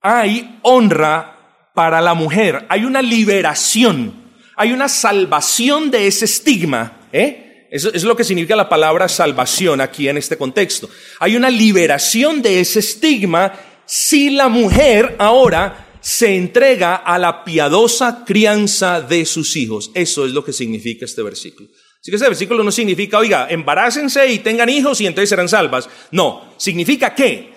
hay 0.04 0.58
honra 0.60 1.70
para 1.72 2.02
la 2.02 2.12
mujer, 2.12 2.66
hay 2.68 2.84
una 2.84 3.00
liberación, 3.00 4.12
hay 4.54 4.70
una 4.70 4.86
salvación 4.86 5.90
de 5.90 6.06
ese 6.06 6.26
estigma. 6.26 7.08
¿eh? 7.10 7.66
Eso 7.70 7.90
es 7.92 8.04
lo 8.04 8.14
que 8.14 8.22
significa 8.22 8.54
la 8.54 8.68
palabra 8.68 9.08
salvación 9.08 9.80
aquí 9.80 10.06
en 10.06 10.18
este 10.18 10.36
contexto. 10.36 10.90
Hay 11.20 11.36
una 11.36 11.48
liberación 11.48 12.42
de 12.42 12.60
ese 12.60 12.80
estigma 12.80 13.54
si 13.86 14.28
la 14.28 14.50
mujer 14.50 15.16
ahora 15.18 15.96
se 16.02 16.36
entrega 16.36 16.96
a 16.96 17.18
la 17.18 17.42
piadosa 17.42 18.24
crianza 18.26 19.00
de 19.00 19.24
sus 19.24 19.56
hijos. 19.56 19.90
Eso 19.94 20.26
es 20.26 20.32
lo 20.32 20.44
que 20.44 20.52
significa 20.52 21.06
este 21.06 21.22
versículo. 21.22 21.70
Así 21.98 22.10
que 22.10 22.16
este 22.16 22.28
versículo 22.28 22.62
no 22.62 22.70
significa, 22.70 23.18
oiga, 23.18 23.46
embarácense 23.48 24.30
y 24.30 24.40
tengan 24.40 24.68
hijos 24.68 25.00
y 25.00 25.06
entonces 25.06 25.30
serán 25.30 25.48
salvas. 25.48 25.88
No, 26.10 26.52
significa 26.58 27.14
que 27.14 27.53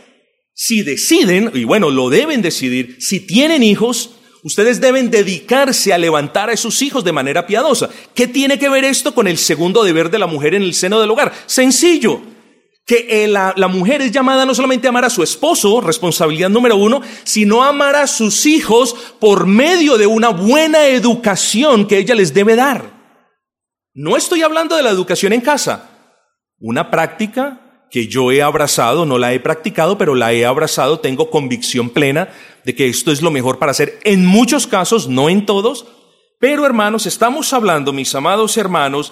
si 0.60 0.82
deciden, 0.82 1.52
y 1.54 1.66
bueno, 1.66 1.92
lo 1.92 2.10
deben 2.10 2.42
decidir, 2.42 2.98
si 3.00 3.20
tienen 3.20 3.62
hijos, 3.62 4.16
ustedes 4.42 4.82
deben 4.82 5.12
dedicarse 5.12 5.94
a 5.94 6.00
levantar 6.00 6.50
a 6.50 6.58
sus 6.58 6.82
hijos 6.82 7.04
de 7.04 7.12
manera 7.12 7.46
piadosa. 7.46 7.92
¿Qué 8.16 8.26
tiene 8.26 8.58
que 8.58 8.68
ver 8.68 8.84
esto 8.84 9.14
con 9.14 9.28
el 9.28 9.38
segundo 9.38 9.84
deber 9.84 10.10
de 10.10 10.18
la 10.18 10.26
mujer 10.26 10.56
en 10.56 10.64
el 10.64 10.74
seno 10.74 11.00
del 11.00 11.12
hogar? 11.12 11.32
Sencillo 11.46 12.22
que 12.88 13.06
eh, 13.08 13.28
la, 13.28 13.54
la, 13.56 13.68
mujer 13.68 14.02
es 14.02 14.12
llamada 14.12 14.46
no 14.46 14.56
solamente 14.56 14.88
a 14.88 14.90
amar 14.90 15.06
a 15.06 15.12
su 15.12 15.22
esposo, 15.22 15.80
responsabilidad 15.80 16.50
número 16.50 16.76
uno, 16.76 17.02
sino 17.24 17.62
a 17.62 17.68
amar 17.68 17.96
a 17.96 18.08
sus 18.08 18.48
hijos 18.48 18.96
por 19.20 19.46
medio 19.46 19.98
de 20.00 20.08
una 20.08 20.30
buena 20.30 20.88
educación 20.88 21.86
que 21.86 22.00
ella 22.00 22.16
les 22.16 22.34
debe 22.34 22.56
dar. 22.56 22.98
No 23.94 24.18
estoy 24.18 24.42
hablando 24.42 24.76
de 24.76 24.82
la 24.84 24.90
educación 24.90 25.34
en 25.34 25.42
casa, 25.42 26.16
una 26.58 26.90
práctica 26.90 27.67
que 27.90 28.08
yo 28.08 28.32
he 28.32 28.42
abrazado, 28.42 29.06
no 29.06 29.18
la 29.18 29.34
he 29.34 29.40
practicado, 29.40 29.98
pero 29.98 30.16
la 30.16 30.34
he 30.34 30.46
abrazado, 30.46 31.00
tengo 31.00 31.30
convicción 31.30 31.90
plena 31.90 32.30
de 32.66 32.76
que 32.76 32.88
esto 32.88 33.12
es 33.12 33.22
lo 33.22 33.32
mejor 33.32 33.60
para 33.60 33.72
hacer 33.72 34.00
en 34.04 34.26
muchos 34.26 34.68
casos, 34.68 35.08
no 35.08 35.30
en 35.30 35.46
todos, 35.46 35.86
pero 36.40 36.66
hermanos, 36.66 37.06
estamos 37.06 37.52
hablando, 37.54 37.94
mis 37.94 38.14
amados 38.14 38.58
hermanos, 38.58 39.12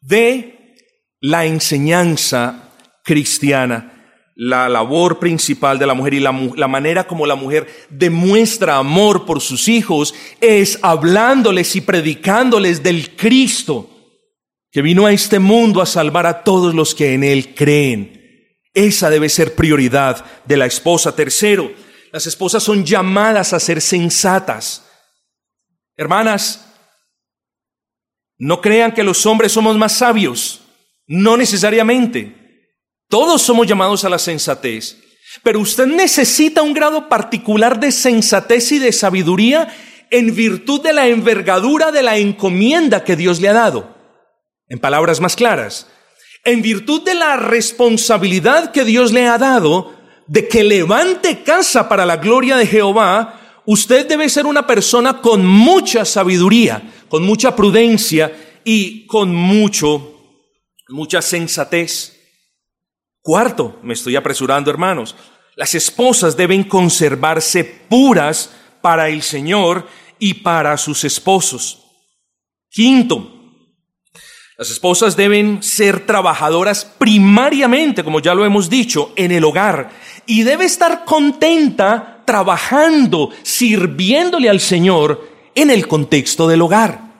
de 0.00 0.74
la 1.20 1.46
enseñanza 1.46 2.70
cristiana, 3.04 3.92
la 4.34 4.68
labor 4.68 5.18
principal 5.18 5.78
de 5.78 5.86
la 5.86 5.94
mujer 5.94 6.14
y 6.14 6.20
la, 6.20 6.32
manera 6.32 7.06
como 7.06 7.26
la 7.26 7.34
mujer 7.34 7.68
demuestra 7.90 8.76
amor 8.76 9.26
por 9.26 9.40
sus 9.40 9.68
hijos 9.68 10.14
es 10.40 10.78
hablándoles 10.82 11.76
y 11.76 11.82
predicándoles 11.82 12.82
del 12.82 13.14
Cristo 13.14 13.91
que 14.72 14.80
vino 14.80 15.04
a 15.04 15.12
este 15.12 15.38
mundo 15.38 15.82
a 15.82 15.86
salvar 15.86 16.26
a 16.26 16.42
todos 16.42 16.74
los 16.74 16.94
que 16.94 17.12
en 17.12 17.22
Él 17.22 17.54
creen. 17.54 18.58
Esa 18.72 19.10
debe 19.10 19.28
ser 19.28 19.54
prioridad 19.54 20.24
de 20.46 20.56
la 20.56 20.64
esposa. 20.64 21.14
Tercero, 21.14 21.70
las 22.10 22.26
esposas 22.26 22.62
son 22.62 22.84
llamadas 22.84 23.52
a 23.52 23.60
ser 23.60 23.82
sensatas. 23.82 24.88
Hermanas, 25.94 26.66
no 28.38 28.62
crean 28.62 28.92
que 28.92 29.04
los 29.04 29.26
hombres 29.26 29.52
somos 29.52 29.76
más 29.76 29.92
sabios. 29.92 30.62
No 31.06 31.36
necesariamente. 31.36 32.34
Todos 33.08 33.42
somos 33.42 33.66
llamados 33.66 34.04
a 34.04 34.08
la 34.08 34.18
sensatez. 34.18 34.96
Pero 35.42 35.60
usted 35.60 35.86
necesita 35.86 36.62
un 36.62 36.72
grado 36.72 37.10
particular 37.10 37.78
de 37.78 37.92
sensatez 37.92 38.72
y 38.72 38.78
de 38.78 38.92
sabiduría 38.92 39.68
en 40.10 40.34
virtud 40.34 40.82
de 40.82 40.94
la 40.94 41.08
envergadura 41.08 41.92
de 41.92 42.02
la 42.02 42.16
encomienda 42.16 43.04
que 43.04 43.16
Dios 43.16 43.38
le 43.38 43.50
ha 43.50 43.52
dado. 43.52 43.91
En 44.72 44.78
palabras 44.78 45.20
más 45.20 45.36
claras, 45.36 45.86
en 46.46 46.62
virtud 46.62 47.02
de 47.02 47.12
la 47.12 47.36
responsabilidad 47.36 48.72
que 48.72 48.86
Dios 48.86 49.12
le 49.12 49.26
ha 49.26 49.36
dado 49.36 49.94
de 50.26 50.48
que 50.48 50.64
levante 50.64 51.42
casa 51.42 51.90
para 51.90 52.06
la 52.06 52.16
gloria 52.16 52.56
de 52.56 52.66
Jehová, 52.66 53.62
usted 53.66 54.08
debe 54.08 54.30
ser 54.30 54.46
una 54.46 54.66
persona 54.66 55.20
con 55.20 55.44
mucha 55.44 56.06
sabiduría, 56.06 56.90
con 57.10 57.22
mucha 57.22 57.54
prudencia 57.54 58.32
y 58.64 59.04
con 59.06 59.34
mucho, 59.34 60.40
mucha 60.88 61.20
sensatez. 61.20 62.18
Cuarto, 63.20 63.78
me 63.82 63.92
estoy 63.92 64.16
apresurando 64.16 64.70
hermanos, 64.70 65.14
las 65.54 65.74
esposas 65.74 66.34
deben 66.34 66.64
conservarse 66.64 67.62
puras 67.62 68.50
para 68.80 69.10
el 69.10 69.20
Señor 69.20 69.86
y 70.18 70.32
para 70.32 70.78
sus 70.78 71.04
esposos. 71.04 71.78
Quinto, 72.70 73.41
las 74.58 74.70
esposas 74.70 75.16
deben 75.16 75.62
ser 75.62 76.06
trabajadoras 76.06 76.84
primariamente, 76.84 78.04
como 78.04 78.20
ya 78.20 78.34
lo 78.34 78.44
hemos 78.44 78.68
dicho, 78.68 79.12
en 79.16 79.32
el 79.32 79.44
hogar 79.44 79.90
y 80.26 80.42
debe 80.42 80.66
estar 80.66 81.04
contenta 81.04 82.22
trabajando, 82.26 83.30
sirviéndole 83.42 84.48
al 84.48 84.60
Señor 84.60 85.28
en 85.54 85.70
el 85.70 85.88
contexto 85.88 86.46
del 86.46 86.62
hogar. 86.62 87.12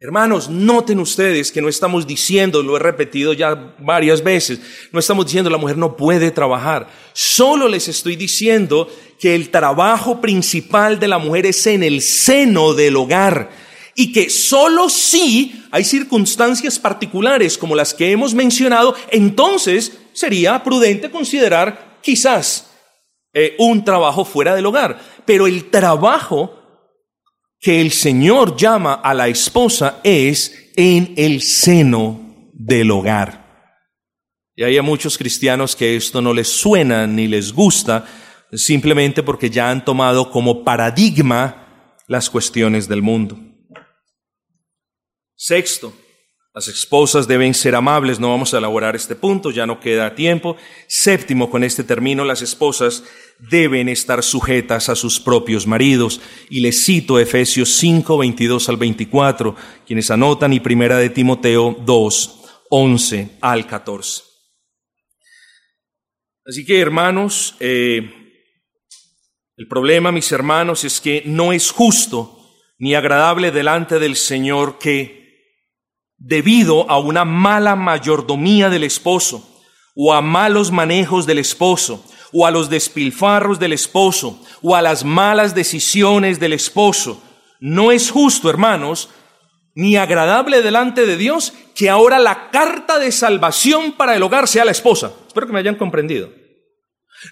Hermanos, 0.00 0.50
noten 0.50 0.98
ustedes 0.98 1.52
que 1.52 1.62
no 1.62 1.68
estamos 1.68 2.08
diciendo, 2.08 2.60
lo 2.60 2.76
he 2.76 2.80
repetido 2.80 3.34
ya 3.34 3.76
varias 3.78 4.24
veces, 4.24 4.60
no 4.90 4.98
estamos 4.98 5.26
diciendo 5.26 5.48
la 5.48 5.58
mujer 5.58 5.78
no 5.78 5.96
puede 5.96 6.32
trabajar. 6.32 6.88
Solo 7.12 7.68
les 7.68 7.86
estoy 7.86 8.16
diciendo 8.16 8.88
que 9.20 9.36
el 9.36 9.50
trabajo 9.50 10.20
principal 10.20 10.98
de 10.98 11.06
la 11.06 11.18
mujer 11.18 11.46
es 11.46 11.64
en 11.68 11.84
el 11.84 12.02
seno 12.02 12.74
del 12.74 12.96
hogar 12.96 13.50
y 13.94 14.12
que 14.12 14.30
solo 14.30 14.88
si 14.88 15.64
hay 15.70 15.84
circunstancias 15.84 16.78
particulares 16.78 17.58
como 17.58 17.74
las 17.74 17.94
que 17.94 18.10
hemos 18.10 18.34
mencionado, 18.34 18.94
entonces 19.10 19.98
sería 20.12 20.62
prudente 20.62 21.10
considerar 21.10 21.98
quizás 22.02 22.70
eh, 23.34 23.54
un 23.58 23.84
trabajo 23.84 24.24
fuera 24.24 24.54
del 24.54 24.66
hogar. 24.66 24.98
Pero 25.24 25.46
el 25.46 25.70
trabajo 25.70 26.58
que 27.60 27.80
el 27.80 27.92
Señor 27.92 28.56
llama 28.56 28.94
a 28.94 29.14
la 29.14 29.28
esposa 29.28 30.00
es 30.02 30.70
en 30.76 31.14
el 31.16 31.42
seno 31.42 32.50
del 32.52 32.90
hogar. 32.90 33.42
Y 34.54 34.64
hay 34.64 34.76
a 34.76 34.82
muchos 34.82 35.16
cristianos 35.16 35.74
que 35.74 35.96
esto 35.96 36.20
no 36.20 36.34
les 36.34 36.48
suena 36.48 37.06
ni 37.06 37.26
les 37.26 37.52
gusta, 37.52 38.04
simplemente 38.52 39.22
porque 39.22 39.48
ya 39.48 39.70
han 39.70 39.84
tomado 39.84 40.30
como 40.30 40.62
paradigma 40.64 41.94
las 42.06 42.28
cuestiones 42.28 42.88
del 42.88 43.00
mundo. 43.00 43.38
Sexto, 45.44 45.92
las 46.54 46.68
esposas 46.68 47.26
deben 47.26 47.52
ser 47.52 47.74
amables, 47.74 48.20
no 48.20 48.30
vamos 48.30 48.54
a 48.54 48.58
elaborar 48.58 48.94
este 48.94 49.16
punto, 49.16 49.50
ya 49.50 49.66
no 49.66 49.80
queda 49.80 50.14
tiempo. 50.14 50.56
Séptimo, 50.86 51.50
con 51.50 51.64
este 51.64 51.82
término, 51.82 52.24
las 52.24 52.42
esposas 52.42 53.02
deben 53.50 53.88
estar 53.88 54.22
sujetas 54.22 54.88
a 54.88 54.94
sus 54.94 55.18
propios 55.18 55.66
maridos. 55.66 56.20
Y 56.48 56.60
les 56.60 56.84
cito 56.84 57.18
Efesios 57.18 57.70
5, 57.70 58.18
22 58.18 58.68
al 58.68 58.76
24, 58.76 59.56
quienes 59.84 60.12
anotan, 60.12 60.52
y 60.52 60.60
primera 60.60 60.96
de 60.96 61.10
Timoteo 61.10 61.76
2, 61.84 62.44
11 62.70 63.30
al 63.40 63.66
14. 63.66 64.22
Así 66.46 66.64
que, 66.64 66.78
hermanos, 66.78 67.56
eh, 67.58 68.12
el 69.56 69.66
problema, 69.66 70.12
mis 70.12 70.30
hermanos, 70.30 70.84
es 70.84 71.00
que 71.00 71.24
no 71.26 71.52
es 71.52 71.72
justo 71.72 72.38
ni 72.78 72.94
agradable 72.94 73.50
delante 73.50 73.98
del 73.98 74.14
Señor 74.14 74.78
que 74.78 75.21
debido 76.24 76.88
a 76.88 76.98
una 76.98 77.24
mala 77.24 77.74
mayordomía 77.74 78.70
del 78.70 78.84
esposo, 78.84 79.48
o 79.94 80.14
a 80.14 80.22
malos 80.22 80.70
manejos 80.70 81.26
del 81.26 81.38
esposo, 81.38 82.04
o 82.32 82.46
a 82.46 82.50
los 82.50 82.70
despilfarros 82.70 83.58
del 83.58 83.72
esposo, 83.72 84.40
o 84.62 84.76
a 84.76 84.82
las 84.82 85.04
malas 85.04 85.54
decisiones 85.54 86.38
del 86.38 86.52
esposo. 86.52 87.22
No 87.60 87.92
es 87.92 88.10
justo, 88.10 88.48
hermanos, 88.48 89.10
ni 89.74 89.96
agradable 89.96 90.62
delante 90.62 91.06
de 91.06 91.16
Dios 91.16 91.52
que 91.74 91.90
ahora 91.90 92.18
la 92.18 92.50
carta 92.50 92.98
de 92.98 93.10
salvación 93.10 93.92
para 93.92 94.14
el 94.14 94.22
hogar 94.22 94.46
sea 94.46 94.64
la 94.64 94.70
esposa. 94.70 95.12
Espero 95.26 95.46
que 95.46 95.52
me 95.52 95.58
hayan 95.58 95.76
comprendido. 95.76 96.30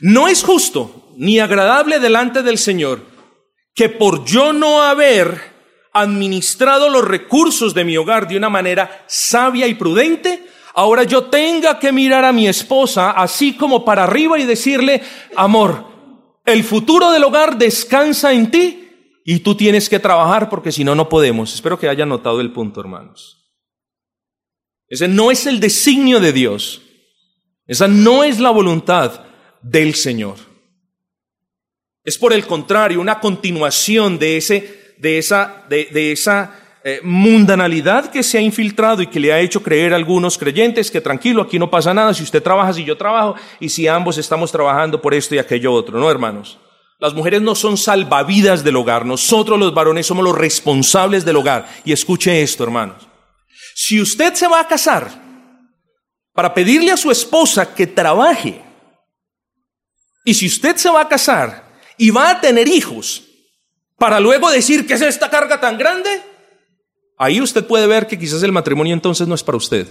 No 0.01 0.28
es 0.28 0.43
justo 0.43 1.12
ni 1.16 1.38
agradable 1.38 2.01
delante 2.01 2.43
del 2.43 2.59
Señor 2.59 3.05
que 3.74 3.88
por 3.88 4.24
yo 4.24 4.53
no 4.53 4.82
haber 4.82 5.59
administrado 5.93 6.88
los 6.88 7.05
recursos 7.05 7.74
de 7.74 7.84
mi 7.84 7.97
hogar 7.97 8.28
de 8.28 8.36
una 8.36 8.49
manera 8.49 9.05
sabia 9.07 9.66
y 9.66 9.74
prudente, 9.74 10.47
ahora 10.74 11.05
yo 11.05 11.24
tenga 11.24 11.78
que 11.78 11.93
mirar 11.93 12.24
a 12.24 12.32
mi 12.32 12.47
esposa 12.47 13.11
así 13.11 13.55
como 13.55 13.84
para 13.84 14.05
arriba 14.05 14.38
y 14.38 14.47
decirle, 14.47 15.03
amor, 15.36 15.86
el 16.45 16.64
futuro 16.64 17.11
del 17.11 17.24
hogar 17.24 17.59
descansa 17.59 18.32
en 18.32 18.51
ti 18.51 18.91
y 19.24 19.41
tú 19.41 19.55
tienes 19.55 19.88
que 19.88 19.99
trabajar 19.99 20.49
porque 20.49 20.72
si 20.72 20.84
no, 20.84 20.95
no 20.95 21.09
podemos. 21.09 21.55
Espero 21.55 21.78
que 21.78 21.88
hayan 21.88 22.09
notado 22.09 22.41
el 22.41 22.53
punto, 22.53 22.80
hermanos. 22.80 23.36
Ese 24.88 25.07
no 25.07 25.30
es 25.30 25.47
el 25.47 25.61
designio 25.61 26.18
de 26.18 26.32
Dios. 26.32 26.82
Esa 27.66 27.86
no 27.86 28.24
es 28.24 28.41
la 28.41 28.51
voluntad 28.51 29.24
del 29.62 29.95
Señor. 29.95 30.36
Es 32.03 32.18
por 32.18 32.32
el 32.32 32.47
contrario 32.47 33.01
una 33.01 33.20
continuación 33.20 34.18
de 34.18 34.36
ese 34.36 34.80
de 35.01 35.18
esa, 35.18 35.64
de, 35.68 36.12
esa 36.12 36.55
eh, 36.84 37.01
mundanalidad 37.03 38.11
que 38.11 38.22
se 38.22 38.38
ha 38.38 38.40
infiltrado 38.40 39.03
y 39.03 39.07
que 39.07 39.20
le 39.20 39.32
ha 39.32 39.40
hecho 39.40 39.62
creer 39.62 39.92
a 39.92 39.96
algunos 39.96 40.36
creyentes 40.36 40.90
que 40.90 41.01
tranquilo, 41.01 41.42
aquí 41.42 41.59
no 41.59 41.70
pasa 41.70 41.94
nada, 41.94 42.12
si 42.12 42.22
usted 42.22 42.42
trabaja, 42.42 42.72
si 42.72 42.84
yo 42.84 42.96
trabajo, 42.96 43.34
y 43.59 43.68
si 43.68 43.88
ambos 43.88 44.18
estamos 44.18 44.53
trabajando 44.53 45.01
por 45.01 45.14
esto 45.14 45.34
y 45.34 45.38
aquello 45.38 45.72
otro, 45.72 45.98
¿no, 45.98 46.11
hermanos? 46.11 46.59
Las 46.98 47.14
mujeres 47.14 47.40
no 47.40 47.55
son 47.55 47.78
salvavidas 47.78 48.62
del 48.62 48.76
hogar, 48.76 49.07
nosotros 49.07 49.59
los 49.59 49.72
varones 49.72 50.07
somos 50.07 50.22
los 50.22 50.36
responsables 50.36 51.24
del 51.24 51.36
hogar. 51.36 51.66
Y 51.82 51.92
escuche 51.92 52.42
esto, 52.42 52.62
hermanos. 52.62 53.09
Si 53.74 53.98
usted 53.98 54.34
se 54.34 54.46
va 54.46 54.61
a 54.61 54.68
casar 54.68 55.11
para 56.34 56.53
pedirle 56.53 56.92
a 56.92 56.98
su 56.98 57.11
esposa 57.11 57.74
que 57.74 57.86
trabaje, 57.86 58.61
y 60.26 60.34
si 60.34 60.46
usted 60.46 60.76
se 60.76 60.90
va 60.90 61.01
a 61.01 61.09
casar 61.09 61.64
y 61.96 62.11
va 62.11 62.30
a 62.32 62.40
tener 62.42 62.68
hijos, 62.68 63.30
para 64.01 64.18
luego 64.18 64.51
decir, 64.51 64.86
¿qué 64.86 64.94
es 64.94 65.03
esta 65.03 65.28
carga 65.28 65.61
tan 65.61 65.76
grande? 65.76 66.09
Ahí 67.18 67.38
usted 67.38 67.66
puede 67.66 67.86
ver 67.86 68.07
que 68.07 68.18
quizás 68.18 68.42
el 68.42 68.51
matrimonio 68.51 68.94
entonces 68.94 69.28
no 69.28 69.34
es 69.34 69.44
para 69.44 69.59
usted. 69.59 69.86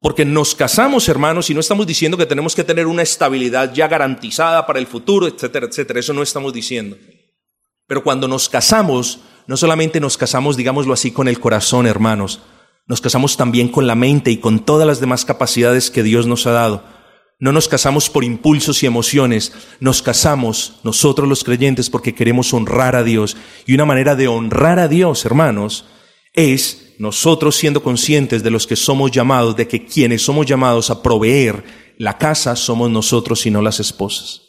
Porque 0.00 0.24
nos 0.24 0.54
casamos, 0.54 1.08
hermanos, 1.08 1.50
y 1.50 1.54
no 1.54 1.60
estamos 1.60 1.88
diciendo 1.88 2.16
que 2.16 2.24
tenemos 2.24 2.54
que 2.54 2.62
tener 2.62 2.86
una 2.86 3.02
estabilidad 3.02 3.74
ya 3.74 3.88
garantizada 3.88 4.64
para 4.64 4.78
el 4.78 4.86
futuro, 4.86 5.26
etcétera, 5.26 5.66
etcétera. 5.66 5.98
Eso 5.98 6.12
no 6.12 6.22
estamos 6.22 6.52
diciendo. 6.52 6.96
Pero 7.88 8.04
cuando 8.04 8.28
nos 8.28 8.48
casamos, 8.48 9.18
no 9.48 9.56
solamente 9.56 9.98
nos 9.98 10.16
casamos, 10.16 10.56
digámoslo 10.56 10.92
así, 10.92 11.10
con 11.10 11.26
el 11.26 11.40
corazón, 11.40 11.84
hermanos, 11.84 12.42
nos 12.86 13.00
casamos 13.00 13.36
también 13.36 13.66
con 13.66 13.88
la 13.88 13.96
mente 13.96 14.30
y 14.30 14.36
con 14.36 14.60
todas 14.64 14.86
las 14.86 15.00
demás 15.00 15.24
capacidades 15.24 15.90
que 15.90 16.04
Dios 16.04 16.28
nos 16.28 16.46
ha 16.46 16.52
dado. 16.52 16.84
No 17.38 17.52
nos 17.52 17.68
casamos 17.68 18.08
por 18.08 18.24
impulsos 18.24 18.82
y 18.82 18.86
emociones, 18.86 19.52
nos 19.80 20.02
casamos 20.02 20.80
nosotros 20.84 21.28
los 21.28 21.44
creyentes 21.44 21.90
porque 21.90 22.14
queremos 22.14 22.54
honrar 22.54 22.96
a 22.96 23.02
Dios. 23.02 23.36
Y 23.66 23.74
una 23.74 23.84
manera 23.84 24.14
de 24.14 24.28
honrar 24.28 24.78
a 24.78 24.88
Dios, 24.88 25.24
hermanos, 25.24 25.86
es 26.32 26.94
nosotros 26.98 27.56
siendo 27.56 27.82
conscientes 27.82 28.42
de 28.42 28.50
los 28.50 28.66
que 28.66 28.76
somos 28.76 29.10
llamados, 29.10 29.56
de 29.56 29.66
que 29.66 29.84
quienes 29.84 30.22
somos 30.22 30.46
llamados 30.46 30.90
a 30.90 31.02
proveer 31.02 31.64
la 31.98 32.18
casa 32.18 32.56
somos 32.56 32.90
nosotros 32.90 33.44
y 33.46 33.50
no 33.50 33.62
las 33.62 33.80
esposas. 33.80 34.42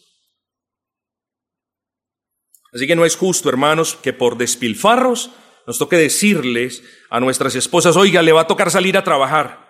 Así 2.74 2.88
que 2.88 2.96
no 2.96 3.06
es 3.06 3.16
justo, 3.16 3.50
hermanos, 3.50 3.98
que 4.02 4.14
por 4.14 4.38
despilfarros 4.38 5.32
nos 5.66 5.80
toque 5.80 5.96
decirles 5.96 6.84
a 7.10 7.20
nuestras 7.20 7.56
esposas, 7.56 7.96
oiga, 7.96 8.22
le 8.22 8.34
va 8.34 8.42
a 8.42 8.48
tocar 8.48 8.70
salir 8.70 8.98
a 8.98 9.04
trabajar. 9.04 9.66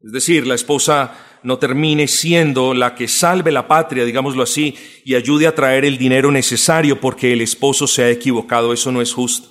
Es 0.00 0.12
decir, 0.12 0.46
la 0.46 0.54
esposa 0.54 1.16
no 1.44 1.58
termine 1.58 2.08
siendo 2.08 2.74
la 2.74 2.94
que 2.94 3.06
salve 3.06 3.52
la 3.52 3.68
patria, 3.68 4.04
digámoslo 4.04 4.42
así, 4.42 4.74
y 5.04 5.14
ayude 5.14 5.46
a 5.46 5.54
traer 5.54 5.84
el 5.84 5.98
dinero 5.98 6.32
necesario 6.32 7.00
porque 7.00 7.32
el 7.32 7.42
esposo 7.42 7.86
se 7.86 8.02
ha 8.02 8.10
equivocado. 8.10 8.72
Eso 8.72 8.90
no 8.90 9.02
es 9.02 9.12
justo. 9.12 9.50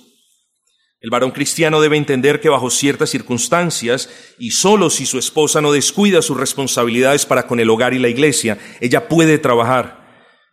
El 1.00 1.10
varón 1.10 1.30
cristiano 1.30 1.80
debe 1.80 1.96
entender 1.96 2.40
que 2.40 2.48
bajo 2.48 2.68
ciertas 2.68 3.10
circunstancias, 3.10 4.08
y 4.38 4.50
solo 4.50 4.90
si 4.90 5.06
su 5.06 5.18
esposa 5.18 5.60
no 5.60 5.70
descuida 5.70 6.20
sus 6.20 6.36
responsabilidades 6.36 7.26
para 7.26 7.46
con 7.46 7.60
el 7.60 7.70
hogar 7.70 7.94
y 7.94 8.00
la 8.00 8.08
iglesia, 8.08 8.58
ella 8.80 9.06
puede 9.06 9.38
trabajar. 9.38 10.02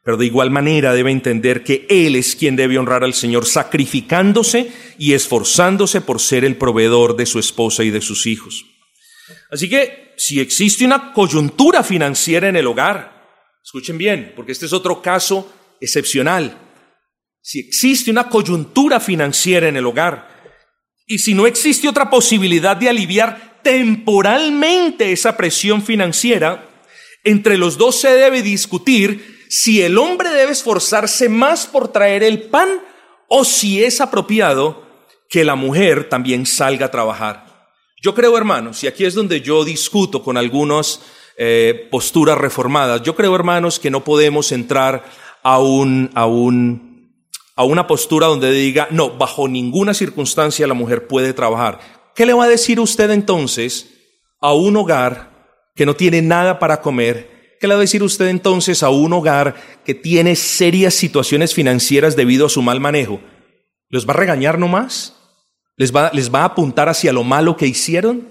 Pero 0.04 0.18
de 0.18 0.28
igual 0.28 0.52
manera 0.52 0.94
debe 0.94 1.12
entender 1.12 1.64
que 1.64 1.88
Él 1.90 2.16
es 2.16 2.36
quien 2.36 2.56
debe 2.56 2.78
honrar 2.78 3.04
al 3.04 3.14
Señor, 3.14 3.46
sacrificándose 3.48 4.72
y 5.00 5.14
esforzándose 5.14 6.02
por 6.02 6.20
ser 6.20 6.46
el 6.46 6.56
proveedor 6.56 7.16
de 7.16 7.26
su 7.26 7.40
esposa 7.40 7.84
y 7.84 7.90
de 7.90 8.02
sus 8.02 8.28
hijos. 8.28 8.71
Así 9.50 9.70
que 9.70 10.14
si 10.18 10.40
existe 10.40 10.86
una 10.86 11.14
coyuntura 11.14 11.84
financiera 11.84 12.48
en 12.50 12.56
el 12.56 12.68
hogar, 12.68 13.22
escuchen 13.64 13.98
bien, 13.98 14.34
porque 14.36 14.52
este 14.52 14.66
es 14.66 14.74
otro 14.74 15.02
caso 15.02 15.52
excepcional. 15.80 16.58
Si 17.42 17.60
existe 17.60 18.12
una 18.12 18.30
coyuntura 18.30 19.00
financiera 19.00 19.68
en 19.68 19.78
el 19.78 19.86
hogar 19.86 20.30
y 21.08 21.20
si 21.20 21.34
no 21.34 21.48
existe 21.48 21.90
otra 21.90 22.10
posibilidad 22.10 22.78
de 22.78 22.90
aliviar 22.90 23.60
temporalmente 23.64 25.12
esa 25.12 25.36
presión 25.36 25.82
financiera, 25.82 26.70
entre 27.24 27.58
los 27.58 27.78
dos 27.78 28.00
se 28.00 28.14
debe 28.14 28.42
discutir 28.42 29.46
si 29.50 29.82
el 29.82 29.98
hombre 29.98 30.30
debe 30.30 30.52
esforzarse 30.52 31.30
más 31.30 31.68
por 31.68 31.92
traer 31.92 32.24
el 32.24 32.44
pan 32.44 32.82
o 33.28 33.44
si 33.44 33.84
es 33.84 34.02
apropiado 34.02 34.88
que 35.30 35.44
la 35.44 35.56
mujer 35.56 36.10
también 36.10 36.46
salga 36.46 36.88
a 36.88 36.92
trabajar. 36.92 37.51
Yo 38.02 38.16
creo, 38.16 38.38
hermanos, 38.38 38.84
y 38.84 38.88
aquí 38.88 39.06
es 39.06 39.14
donde 39.14 39.42
yo 39.42 39.64
discuto 39.64 40.24
con 40.24 40.38
algunas 40.38 41.02
eh, 41.38 41.88
posturas 41.92 42.38
reformadas, 42.38 43.04
yo 43.04 43.16
creo, 43.16 43.36
hermanos, 43.36 43.80
que 43.80 43.92
no 43.92 44.04
podemos 44.04 44.52
entrar 44.52 45.06
a, 45.44 45.60
un, 45.60 46.10
a, 46.16 46.26
un, 46.26 47.16
a 47.56 47.64
una 47.64 47.88
postura 47.88 48.28
donde 48.28 48.52
diga, 48.52 48.88
no, 48.92 49.18
bajo 49.18 49.48
ninguna 49.48 49.94
circunstancia 49.94 50.68
la 50.68 50.74
mujer 50.74 51.08
puede 51.08 51.34
trabajar. 51.34 51.80
¿Qué 52.16 52.26
le 52.26 52.34
va 52.34 52.46
a 52.46 52.50
decir 52.50 52.80
usted 52.80 53.12
entonces 53.12 53.90
a 54.42 54.54
un 54.54 54.76
hogar 54.76 55.32
que 55.76 55.86
no 55.86 55.96
tiene 55.96 56.22
nada 56.22 56.60
para 56.60 56.82
comer 56.82 57.32
¿Qué 57.62 57.68
le 57.68 57.76
va 57.76 57.78
a 57.78 57.82
decir 57.82 58.02
usted 58.02 58.28
entonces 58.28 58.82
a 58.82 58.90
un 58.90 59.14
hogar 59.14 59.54
que 59.86 59.94
tiene 59.94 60.36
serias 60.36 60.96
situaciones 60.96 61.54
financieras 61.54 62.16
debido 62.16 62.48
a 62.48 62.50
su 62.50 62.64
mal 62.64 62.80
manejo? 62.80 63.22
¿Les 63.88 64.08
va 64.08 64.14
a 64.14 64.18
regañar 64.18 64.58
nomás? 64.58 65.21
¿Les 65.82 65.92
va, 65.92 66.12
¿Les 66.14 66.32
va 66.32 66.42
a 66.42 66.46
apuntar 66.46 66.90
hacia 66.90 67.12
lo 67.12 67.24
malo 67.24 67.58
que 67.58 67.66
hicieron? 67.66 68.28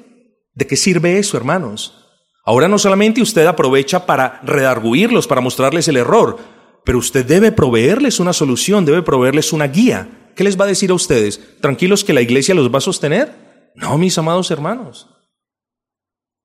¿De 0.55 0.69
qué 0.69 0.77
sirve 0.77 1.19
eso, 1.19 1.37
hermanos? 1.37 2.07
Ahora 2.45 2.69
no 2.69 2.79
solamente 2.79 3.21
usted 3.21 3.45
aprovecha 3.45 4.07
para 4.07 4.41
redarguirlos, 4.45 5.27
para 5.27 5.41
mostrarles 5.41 5.89
el 5.89 5.97
error, 5.97 6.39
pero 6.85 6.99
usted 6.99 7.27
debe 7.27 7.51
proveerles 7.51 8.21
una 8.21 8.33
solución, 8.33 8.85
debe 8.85 9.03
proveerles 9.03 9.53
una 9.53 9.67
guía. 9.67 10.31
¿Qué 10.37 10.45
les 10.45 10.57
va 10.57 10.65
a 10.65 10.69
decir 10.69 10.93
a 10.93 10.95
ustedes? 10.95 11.41
¿Tranquilos 11.61 12.05
que 12.05 12.13
la 12.13 12.21
iglesia 12.21 12.55
los 12.55 12.73
va 12.73 12.79
a 12.79 12.83
sostener? 12.83 13.73
No, 13.75 13.99
mis 13.99 14.17
amados 14.17 14.49
hermanos. 14.53 15.09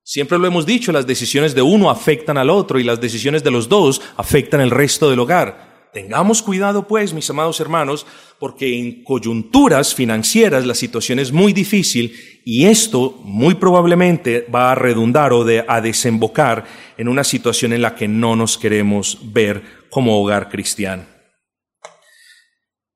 Siempre 0.01 0.39
lo 0.39 0.47
hemos 0.47 0.65
dicho, 0.65 0.91
las 0.91 1.05
decisiones 1.05 1.53
de 1.53 1.61
uno 1.61 1.91
afectan 1.91 2.39
al 2.39 2.49
otro 2.49 2.79
y 2.79 2.83
las 2.83 2.99
decisiones 2.99 3.43
de 3.43 3.51
los 3.51 3.69
dos 3.69 4.01
afectan 4.17 4.59
el 4.59 4.71
resto 4.71 5.11
del 5.11 5.19
hogar. 5.19 5.74
Tengamos 5.95 6.41
cuidado, 6.41 6.89
pues, 6.89 7.13
mis 7.13 7.29
amados 7.29 7.61
hermanos, 7.61 8.05
porque 8.37 8.77
en 8.77 9.01
coyunturas 9.05 9.95
financieras 9.95 10.65
la 10.65 10.75
situación 10.75 11.19
es 11.19 11.31
muy 11.31 11.53
difícil 11.53 12.41
y 12.43 12.65
esto 12.65 13.17
muy 13.23 13.53
probablemente 13.53 14.45
va 14.53 14.73
a 14.73 14.75
redundar 14.75 15.31
o 15.31 15.45
a 15.65 15.79
desembocar 15.79 16.65
en 16.97 17.07
una 17.07 17.23
situación 17.23 17.71
en 17.71 17.81
la 17.81 17.95
que 17.95 18.09
no 18.09 18.35
nos 18.35 18.57
queremos 18.57 19.19
ver 19.31 19.85
como 19.89 20.21
hogar 20.21 20.49
cristiano. 20.49 21.05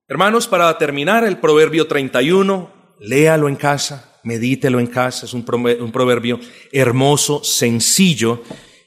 Hermanos, 0.06 0.46
para 0.46 0.76
terminar 0.76 1.24
el 1.24 1.38
Proverbio 1.38 1.86
31, 1.86 2.70
léalo 3.00 3.48
en 3.48 3.56
casa, 3.56 4.20
medítelo 4.24 4.78
en 4.78 4.88
casa, 4.88 5.24
es 5.24 5.32
un 5.32 5.42
proverbio 5.42 6.38
hermoso, 6.70 7.42
sencillo, 7.44 8.42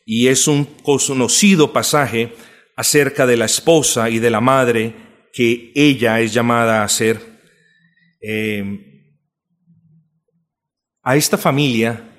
y 0.05 0.27
es 0.27 0.47
un 0.47 0.65
conocido 0.83 1.73
pasaje 1.73 2.35
acerca 2.75 3.25
de 3.25 3.37
la 3.37 3.45
esposa 3.45 4.09
y 4.09 4.19
de 4.19 4.29
la 4.29 4.41
madre 4.41 4.95
que 5.33 5.71
ella 5.75 6.19
es 6.19 6.33
llamada 6.33 6.83
a 6.83 6.89
ser. 6.89 7.19
Em, 8.21 8.83
a 11.01 11.15
esta 11.15 11.37
familia 11.37 12.09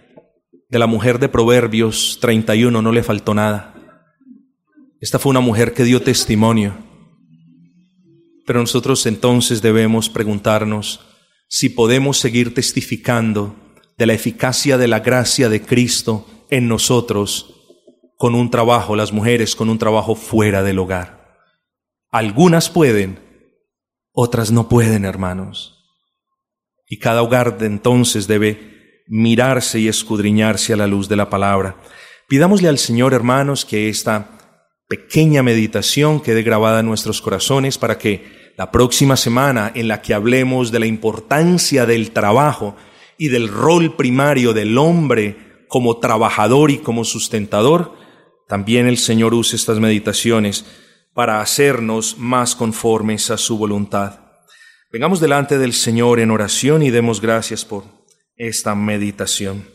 de 0.68 0.78
la 0.78 0.86
mujer 0.86 1.18
de 1.18 1.28
Proverbios 1.28 2.18
31 2.20 2.82
no 2.82 2.92
le 2.92 3.02
faltó 3.02 3.34
nada. 3.34 3.74
Esta 5.00 5.18
fue 5.18 5.30
una 5.30 5.40
mujer 5.40 5.72
que 5.72 5.84
dio 5.84 6.02
testimonio. 6.02 6.76
Pero 8.46 8.60
nosotros 8.60 9.06
entonces 9.06 9.62
debemos 9.62 10.10
preguntarnos, 10.10 11.00
si 11.48 11.68
podemos 11.68 12.18
seguir 12.18 12.52
testificando 12.54 13.56
de 13.96 14.06
la 14.06 14.14
eficacia 14.14 14.76
de 14.76 14.88
la 14.88 15.00
gracia 15.00 15.48
de 15.48 15.62
Cristo 15.62 16.26
en 16.50 16.68
nosotros 16.68 17.53
con 18.16 18.34
un 18.34 18.50
trabajo, 18.50 18.96
las 18.96 19.12
mujeres 19.12 19.56
con 19.56 19.68
un 19.68 19.78
trabajo 19.78 20.14
fuera 20.14 20.62
del 20.62 20.78
hogar. 20.78 21.38
Algunas 22.10 22.70
pueden, 22.70 23.18
otras 24.12 24.50
no 24.50 24.68
pueden, 24.68 25.04
hermanos. 25.04 25.84
Y 26.86 26.98
cada 26.98 27.22
hogar 27.22 27.58
de 27.58 27.66
entonces 27.66 28.26
debe 28.26 29.02
mirarse 29.06 29.80
y 29.80 29.88
escudriñarse 29.88 30.72
a 30.72 30.76
la 30.76 30.86
luz 30.86 31.08
de 31.08 31.16
la 31.16 31.28
palabra. 31.28 31.76
Pidámosle 32.28 32.68
al 32.68 32.78
Señor, 32.78 33.14
hermanos, 33.14 33.64
que 33.64 33.88
esta 33.88 34.38
pequeña 34.88 35.42
meditación 35.42 36.20
quede 36.20 36.42
grabada 36.42 36.80
en 36.80 36.86
nuestros 36.86 37.20
corazones 37.20 37.78
para 37.78 37.98
que 37.98 38.52
la 38.56 38.70
próxima 38.70 39.16
semana 39.16 39.72
en 39.74 39.88
la 39.88 40.00
que 40.00 40.14
hablemos 40.14 40.70
de 40.70 40.78
la 40.78 40.86
importancia 40.86 41.86
del 41.86 42.12
trabajo 42.12 42.76
y 43.18 43.28
del 43.28 43.48
rol 43.48 43.96
primario 43.96 44.52
del 44.52 44.78
hombre 44.78 45.66
como 45.68 45.98
trabajador 45.98 46.70
y 46.70 46.78
como 46.78 47.04
sustentador, 47.04 48.03
también 48.48 48.86
el 48.86 48.98
Señor 48.98 49.34
use 49.34 49.56
estas 49.56 49.80
meditaciones 49.80 50.64
para 51.12 51.40
hacernos 51.40 52.18
más 52.18 52.54
conformes 52.54 53.30
a 53.30 53.38
su 53.38 53.56
voluntad. 53.56 54.20
Vengamos 54.92 55.20
delante 55.20 55.58
del 55.58 55.72
Señor 55.72 56.20
en 56.20 56.30
oración 56.30 56.82
y 56.82 56.90
demos 56.90 57.20
gracias 57.20 57.64
por 57.64 57.84
esta 58.36 58.74
meditación. 58.74 59.73